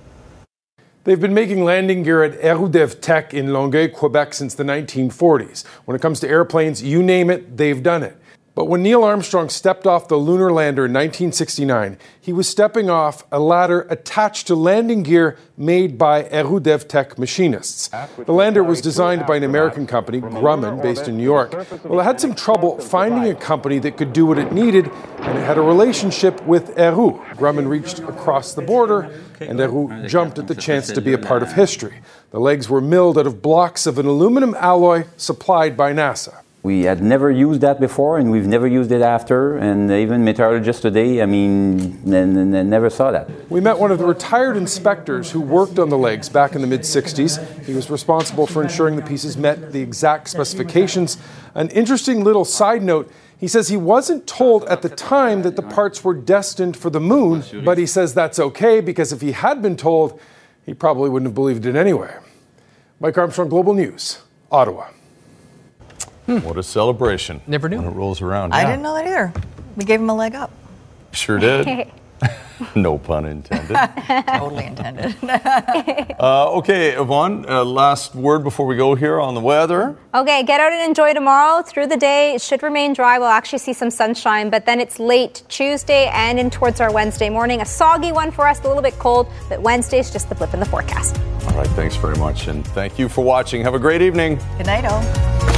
They've 1.06 1.18
been 1.18 1.34
making 1.34 1.64
landing 1.64 2.04
gear 2.04 2.24
at 2.24 2.42
Héroux-Devtek 2.42 3.34
in 3.34 3.54
Longueuil, 3.54 3.88
Quebec 3.88 4.34
since 4.34 4.54
the 4.54 4.66
1940s. 4.66 5.66
When 5.86 5.96
it 5.96 6.02
comes 6.02 6.20
to 6.20 6.28
airplanes, 6.28 6.84
you 6.84 7.04
name 7.04 7.30
it, 7.30 7.56
they've 7.56 7.82
done 7.82 8.04
it. 8.04 8.18
But 8.60 8.66
when 8.66 8.84
Neil 8.84 9.06
Armstrong 9.06 9.48
stepped 9.48 9.88
off 9.88 10.10
the 10.10 10.18
lunar 10.18 10.52
lander 10.52 10.84
in 10.84 10.92
1969, 10.92 11.98
he 12.20 12.34
was 12.34 12.46
stepping 12.50 12.90
off 12.90 13.24
a 13.32 13.40
ladder 13.40 13.88
attached 13.90 14.48
to 14.48 14.56
landing 14.56 15.02
gear 15.02 15.38
made 15.56 15.98
by 15.98 16.24
Héroux-Devtek 16.24 17.18
machinists. 17.18 17.90
The 18.18 18.34
lander 18.34 18.62
was 18.62 18.82
designed 18.82 19.26
by 19.26 19.38
an 19.38 19.46
American 19.46 19.88
company, 19.88 20.20
Grumman, 20.20 20.84
based 20.84 21.08
in 21.08 21.16
New 21.16 21.24
York. 21.24 21.54
Well, 21.86 22.02
it 22.02 22.04
had 22.04 22.20
some 22.20 22.36
trouble 22.36 22.78
finding 22.80 23.32
a 23.32 23.34
company 23.34 23.80
that 23.80 23.96
could 23.96 24.12
do 24.12 24.26
what 24.26 24.38
it 24.38 24.52
needed, 24.52 24.92
and 25.20 25.38
it 25.38 25.46
had 25.46 25.58
a 25.58 25.62
relationship 25.62 26.46
with 26.46 26.76
Héroux. 26.76 27.18
Grumman 27.36 27.70
reached 27.70 28.00
across 28.00 28.56
the 28.56 28.62
border, 28.62 29.10
and 29.40 29.58
Héroux 29.58 30.06
jumped 30.06 30.38
at 30.38 30.50
the 30.50 30.56
chance 30.56 30.92
to 30.92 31.00
be 31.00 31.14
a 31.14 31.18
part 31.18 31.44
of 31.44 31.54
history. 31.54 32.02
The 32.32 32.42
legs 32.42 32.68
were 32.68 32.82
milled 32.82 33.18
out 33.18 33.26
of 33.26 33.42
blocks 33.42 33.88
of 33.88 33.98
an 33.98 34.06
aluminum 34.06 34.54
alloy 34.56 35.06
supplied 35.16 35.78
by 35.78 35.94
NASA. 35.94 36.42
We 36.62 36.84
had 36.84 37.02
never 37.02 37.32
used 37.32 37.62
that 37.62 37.80
before, 37.80 38.18
and 38.18 38.30
we've 38.32 38.46
never 38.46 38.68
used 38.68 38.92
it 38.92 39.02
after. 39.02 39.58
And 39.58 39.90
even 39.90 40.26
metallurgists 40.26 40.82
today, 40.82 41.22
I 41.22 41.26
mean, 41.26 42.02
n- 42.06 42.54
n- 42.54 42.70
never 42.70 42.90
saw 42.90 43.12
that. 43.12 43.30
We 43.50 43.62
met 43.62 43.80
one 43.80 43.92
of 43.92 43.98
the 43.98 44.06
retired 44.06 44.58
inspectors 44.58 45.32
who 45.32 45.40
worked 45.40 45.80
on 45.80 45.88
the 45.88 45.98
legs 45.98 46.28
back 46.28 46.56
in 46.56 46.62
the 46.62 46.68
mid 46.68 46.82
60s. 46.82 47.64
He 47.66 47.74
was 47.74 47.90
responsible 47.90 48.46
for 48.46 48.62
ensuring 48.62 48.98
the 48.98 49.02
pieces 49.02 49.38
met 49.38 49.72
the 49.72 49.82
exact 49.82 50.28
specifications. 50.28 51.18
An 51.56 51.70
interesting 51.70 52.26
little 52.26 52.46
side 52.46 52.84
note 52.84 53.10
he 53.40 53.48
says 53.48 53.70
he 53.70 53.78
wasn't 53.78 54.28
told 54.28 54.66
at 54.66 54.82
the 54.82 54.90
time 54.90 55.44
that 55.44 55.56
the 55.56 55.62
parts 55.62 56.04
were 56.04 56.14
destined 56.14 56.76
for 56.76 56.90
the 56.90 57.00
moon, 57.00 57.42
but 57.64 57.78
he 57.78 57.86
says 57.86 58.14
that's 58.14 58.38
okay 58.38 58.82
because 58.82 59.14
if 59.14 59.22
he 59.22 59.32
had 59.32 59.62
been 59.62 59.78
told, 59.78 60.20
he 60.66 60.74
probably 60.74 61.10
wouldn't 61.10 61.28
have 61.30 61.36
believed 61.36 61.66
it 61.66 61.78
anyway. 61.78 62.14
Mike 63.00 63.18
Armstrong, 63.18 63.48
Global 63.48 63.74
News, 63.74 64.20
Ottawa. 64.52 64.90
What 66.38 66.58
a 66.58 66.64
celebration. 66.64 67.42
Never 67.48 67.68
knew. 67.70 67.78
When 67.78 67.88
it 67.88 67.96
rolls 67.96 68.22
around. 68.22 68.54
I 68.54 68.62
Yeah. 68.62 68.68
didn't 68.72 68.84
know 68.84 68.94
that 68.94 69.06
either. 69.08 69.34
We 69.76 69.84
gave 69.86 70.00
him 70.00 70.10
a 70.10 70.16
leg 70.16 70.36
up. 70.36 70.52
Sure 71.12 71.40
did. 71.40 71.92
no 72.76 72.98
pun 72.98 73.26
intended. 73.26 73.76
totally 74.28 74.66
intended. 74.66 75.16
Uh, 76.20 76.52
okay, 76.58 76.92
Yvonne, 76.92 77.46
uh, 77.48 77.64
last 77.64 78.14
word 78.14 78.44
before 78.44 78.66
we 78.66 78.76
go 78.76 78.94
here 78.96 79.20
on 79.20 79.34
the 79.34 79.40
weather. 79.40 79.96
Okay, 80.14 80.44
get 80.44 80.60
out 80.60 80.74
and 80.74 80.82
enjoy 80.82 81.14
tomorrow. 81.14 81.62
Through 81.64 81.88
the 81.88 81.96
day, 81.96 82.36
it 82.36 82.42
should 82.42 82.62
remain 82.62 82.94
dry. 82.94 83.18
We'll 83.20 83.30
actually 83.30 83.60
see 83.60 83.72
some 83.72 83.90
sunshine, 83.90 84.50
but 84.50 84.66
then 84.66 84.82
it's 84.82 85.00
late 85.00 85.44
Tuesday 85.48 86.08
and 86.14 86.38
in 86.38 86.50
towards 86.50 86.82
our 86.82 86.92
Wednesday 86.92 87.30
morning. 87.30 87.62
A 87.62 87.66
soggy 87.66 88.12
one 88.12 88.32
for 88.32 88.46
us, 88.48 88.60
a 88.60 88.68
little 88.68 88.84
bit 88.84 89.00
cold, 89.00 89.28
but 89.48 89.62
Wednesday's 89.62 90.12
just 90.12 90.28
the 90.28 90.36
blip 90.36 90.54
in 90.54 90.60
the 90.60 90.66
forecast. 90.66 91.18
All 91.48 91.56
right, 91.56 91.68
thanks 91.68 91.96
very 91.96 92.18
much, 92.18 92.48
and 92.48 92.68
thank 92.68 93.00
you 93.00 93.08
for 93.08 93.24
watching. 93.24 93.62
Have 93.64 93.76
a 93.76 93.80
great 93.80 94.02
evening. 94.02 94.38
Good 94.58 94.66
night, 94.68 94.84
all. 94.84 95.49